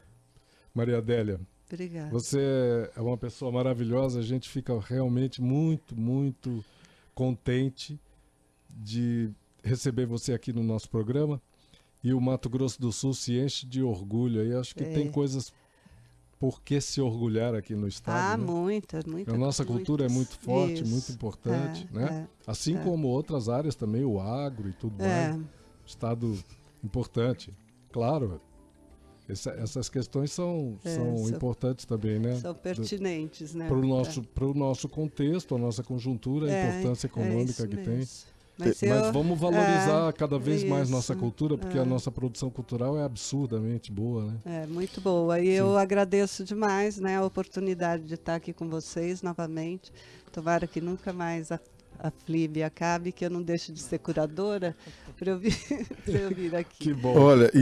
Maria 0.73 0.99
Adélia, 0.99 1.41
Obrigada. 1.73 2.11
você 2.11 2.91
é 2.97 3.01
uma 3.01 3.16
pessoa 3.16 3.51
maravilhosa. 3.53 4.18
A 4.18 4.23
gente 4.23 4.49
fica 4.49 4.79
realmente 4.81 5.41
muito, 5.41 5.95
muito 5.99 6.64
contente 7.14 7.99
de 8.68 9.31
receber 9.62 10.07
você 10.07 10.33
aqui 10.33 10.53
no 10.53 10.62
nosso 10.62 10.89
programa. 10.89 11.41
E 12.03 12.14
o 12.14 12.21
Mato 12.21 12.49
Grosso 12.49 12.81
do 12.81 12.91
Sul 12.93 13.12
se 13.14 13.39
enche 13.39 13.66
de 13.66 13.83
orgulho. 13.83 14.41
aí 14.41 14.55
acho 14.55 14.75
que 14.75 14.83
É. 14.85 14.93
tem 14.93 15.11
coisas 15.11 15.53
por 16.39 16.62
que 16.62 16.81
se 16.81 16.99
orgulhar 17.03 17.55
aqui 17.55 17.75
no 17.75 17.85
Ah, 17.85 17.89
estado. 17.89 18.41
né? 18.43 18.51
muitas, 18.51 19.05
muitas. 19.05 19.35
A 19.35 19.37
nossa 19.37 19.62
cultura 19.62 20.07
é 20.07 20.09
muito 20.09 20.39
forte, 20.39 20.83
muito 20.87 21.12
importante, 21.12 21.87
é, 21.93 21.95
né? 21.95 22.29
Assim 22.47 22.77
é. 22.79 22.83
como 22.83 23.09
outras 23.09 23.51
áreas 23.51 23.75
também, 23.75 24.03
o 24.07 24.18
agro 24.18 24.66
e 24.71 24.73
tudo 24.73 25.03
É, 25.03 25.33
mais. 25.33 25.43
Estado 25.85 26.39
importante. 26.83 27.53
Claro, 27.93 28.41
essa- 29.31 29.51
essas 29.53 29.89
questões 29.89 30.33
são, 30.33 30.78
É, 30.85 30.95
são 30.95 31.16
são- 31.18 31.28
importantes 31.37 31.85
também, 31.85 32.18
né? 32.18 32.37
são 32.37 32.55
pertinentes, 32.55 33.55
né? 33.55 33.66
Para 33.68 33.76
o 33.76 33.87
nosso, 33.87 34.22
pro 34.22 34.55
nosso 34.55 34.89
contexto, 34.89 35.55
a 35.55 35.59
nossa 35.59 35.83
conjuntura, 35.83 36.47
a 36.47 36.51
É, 36.53 36.70
importância 36.78 37.07
é 37.07 37.09
econômica 37.09 37.51
isso 37.51 37.68
que 37.68 37.76
mesmo. 37.76 37.93
tem. 37.93 38.09
Mas, 38.59 38.83
Mas 38.83 39.07
eu- 39.07 39.12
vamos 39.14 39.41
valorizar 39.41 40.11
é, 40.11 40.12
cada 40.12 40.39
vez 40.39 40.62
mais 40.64 40.91
nossa 40.91 41.14
isso, 41.14 41.20
cultura, 41.22 41.57
porque 41.57 41.78
a 41.78 41.83
é. 41.83 41.85
nossa 41.85 42.11
produção 42.11 42.51
cultural 42.51 42.99
é 42.99 43.03
absurdamente 43.03 43.91
boa, 43.91 44.26
né? 44.26 44.37
É, 44.45 44.66
muito 44.66 45.01
boa. 45.01 45.41
E 45.41 45.49
eu 45.49 45.78
agradeço 45.78 46.45
demais 46.45 46.99
né, 46.99 47.16
a 47.16 47.24
oportunidade 47.24 48.05
de 48.05 48.14
estar 48.14 48.35
aqui 48.35 48.53
com 48.53 48.68
vocês 48.68 49.22
novamente. 49.22 49.91
Tomara 50.31 50.66
que 50.66 50.78
nunca 50.78 51.11
mais 51.11 51.51
a, 52.03 52.09
a 52.09 52.11
FLIB 52.11 52.63
acabe, 52.63 53.13
que 53.13 53.25
eu 53.25 53.31
não 53.31 53.43
deixe 53.43 53.73
de 53.73 53.81
ser 53.81 53.99
curadora 53.99 54.77
para 55.19 55.31
eu, 55.33 55.39
vir- 55.39 55.57
eu 56.07 56.31
vir 56.35 56.55
aqui. 56.57 56.79
Que 56.79 56.95
bom. 56.95 57.17
Olha, 57.19 57.51
e, 57.55 57.59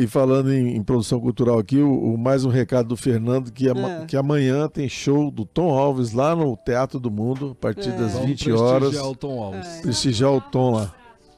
e- 0.00 0.04
e 0.04 0.06
falando 0.06 0.52
em, 0.52 0.76
em 0.76 0.82
produção 0.82 1.20
cultural 1.20 1.58
aqui, 1.58 1.78
o, 1.78 1.90
o- 2.14 2.18
mais 2.18 2.44
um 2.44 2.48
recado 2.48 2.88
do 2.88 2.96
Fernando, 2.96 3.50
que, 3.52 3.68
ama- 3.68 4.02
É. 4.02 4.06
que 4.06 4.16
amanhã 4.16 4.68
tem 4.68 4.88
show 4.88 5.30
do 5.30 5.44
Tom 5.44 5.70
Alves 5.70 6.12
lá 6.12 6.34
no 6.36 6.56
Teatro 6.56 7.00
do 7.00 7.10
Mundo, 7.10 7.50
a 7.52 7.54
partir 7.54 7.88
É. 7.90 7.92
das 7.92 8.12
Vamos 8.12 8.26
20 8.28 8.52
horas. 8.52 8.80
prestigiar 8.90 9.10
o 9.10 9.16
Tom 9.16 9.42
Alves. 9.42 9.66
É. 9.66 9.82
Prestigiar 9.82 10.32
o 10.32 10.40
Tom 10.40 10.70
lá. 10.74 10.94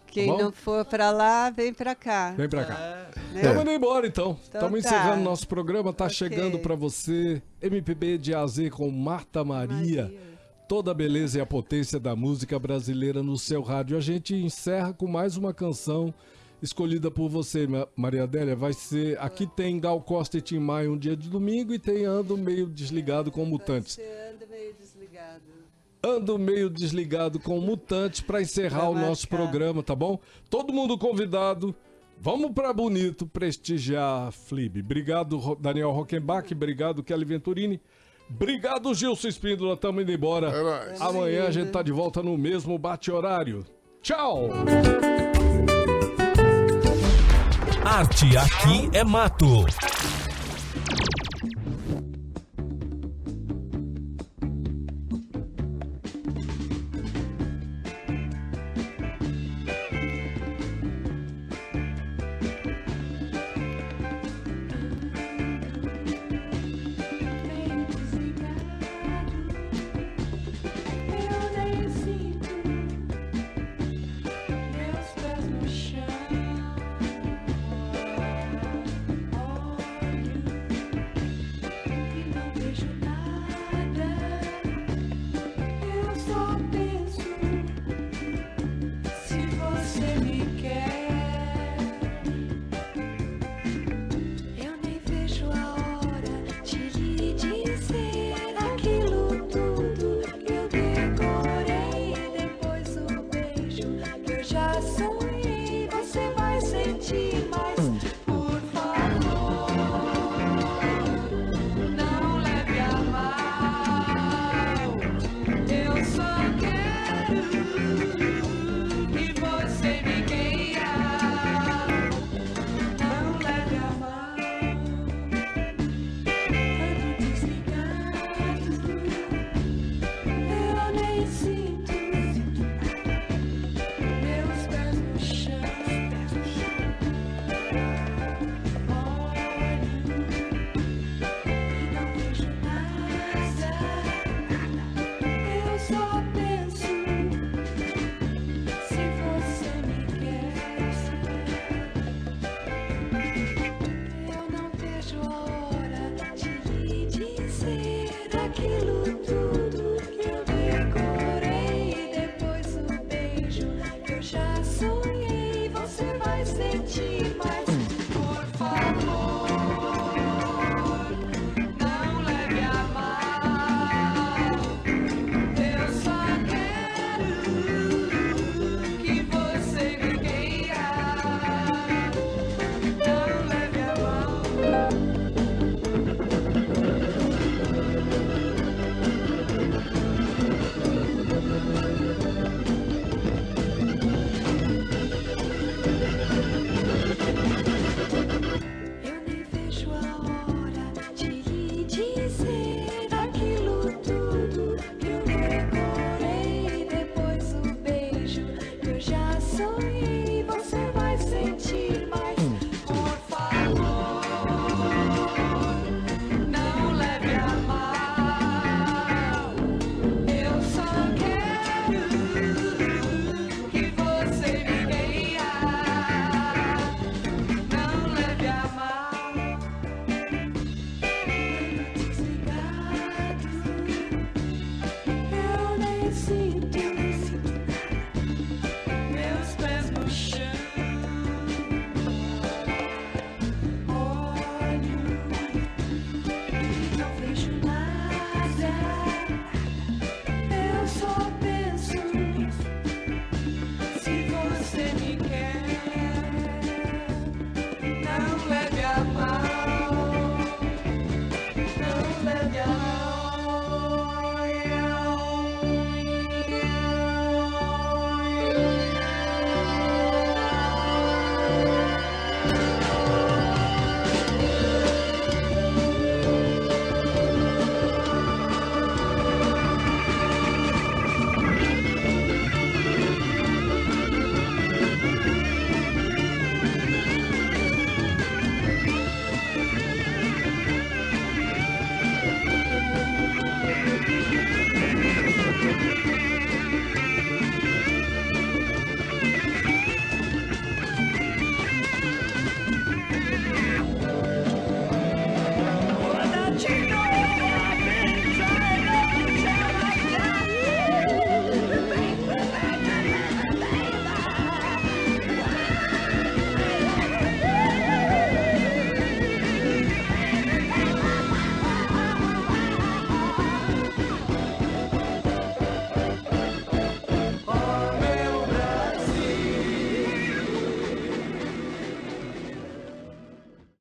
Quem 0.06 0.28
bom? 0.28 0.38
não 0.38 0.52
for 0.52 0.84
para 0.84 1.10
lá, 1.10 1.50
vem 1.50 1.74
para 1.74 1.92
cá. 1.92 2.32
Vem 2.36 2.48
pra 2.48 2.64
cá. 2.64 2.74
É, 2.74 3.18
né? 3.32 3.40
Estamos 3.40 3.62
indo 3.62 3.70
embora 3.72 4.06
então. 4.06 4.38
Então 4.48 4.60
Estamos 4.60 4.82
tá. 4.84 4.88
encerrando 4.88 5.24
nosso 5.24 5.48
programa. 5.48 5.92
Tá 5.92 6.04
Ok. 6.04 6.14
chegando 6.14 6.56
pra 6.60 6.76
você 6.76 7.42
MPB 7.60 8.18
de 8.18 8.32
A 8.32 8.42
a 8.42 8.46
Z 8.46 8.70
com 8.70 8.88
Marta 8.92 9.42
Maria. 9.42 10.14
Toda 10.66 10.90
a 10.92 10.94
beleza 10.94 11.38
e 11.38 11.40
a 11.40 11.46
potência 11.46 12.00
da 12.00 12.16
música 12.16 12.58
brasileira 12.58 13.22
no 13.22 13.36
seu 13.36 13.60
rádio. 13.62 13.96
A 13.96 14.00
gente 14.00 14.34
encerra 14.34 14.92
com 14.94 15.06
mais 15.06 15.36
uma 15.36 15.52
canção 15.52 16.12
escolhida 16.62 17.10
por 17.10 17.28
você, 17.28 17.66
Ma- 17.66 17.86
Maria 17.94 18.22
Adélia. 18.22 18.56
Vai 18.56 18.72
ser. 18.72 19.18
Aqui 19.20 19.46
tem 19.46 19.78
Gal 19.78 20.00
Costa 20.00 20.38
e 20.38 20.40
Tim 20.40 20.58
Maia 20.58 20.90
um 20.90 20.96
dia 20.96 21.14
de 21.16 21.28
domingo 21.28 21.74
e 21.74 21.78
tem 21.78 22.06
Ando 22.06 22.36
Meio 22.38 22.66
Desligado 22.66 23.30
com 23.30 23.44
Mutantes. 23.44 23.94
Você 23.96 24.02
anda 24.34 24.46
meio 24.46 24.72
desligado. 24.74 25.42
Ando 26.02 26.38
meio 26.38 26.70
desligado 26.70 27.38
com 27.38 27.60
Mutantes 27.60 28.20
pra 28.22 28.40
encerrar 28.40 28.80
Pra 28.80 28.88
o 28.90 28.94
nosso 28.98 29.28
programa, 29.28 29.82
tá 29.82 29.94
bom? 29.94 30.18
Todo 30.48 30.72
mundo 30.72 30.96
convidado. 30.96 31.74
Vamos 32.18 32.52
pra 32.52 32.72
Bonito 32.72 33.26
prestigiar 33.26 34.28
a 34.28 34.30
Flib. 34.32 34.78
Obrigado, 34.80 35.56
Daniel 35.60 35.90
Rockenbach. 35.90 36.50
Obrigado, 36.54 37.02
Kelly 37.02 37.24
Venturini. 37.26 37.80
Obrigado, 38.34 38.92
Gilson 38.92 39.28
Espíndola. 39.28 39.76
Tamo 39.76 40.00
indo 40.00 40.10
embora. 40.10 40.52
Amanhã 41.00 41.46
a 41.46 41.50
gente 41.50 41.70
tá 41.70 41.82
de 41.82 41.92
volta 41.92 42.22
no 42.22 42.36
mesmo 42.36 42.76
bate-horário. 42.76 43.64
Tchau! 44.02 44.50
Arte 47.84 48.36
aqui 48.36 48.90
é 48.92 49.04
mato. 49.04 49.64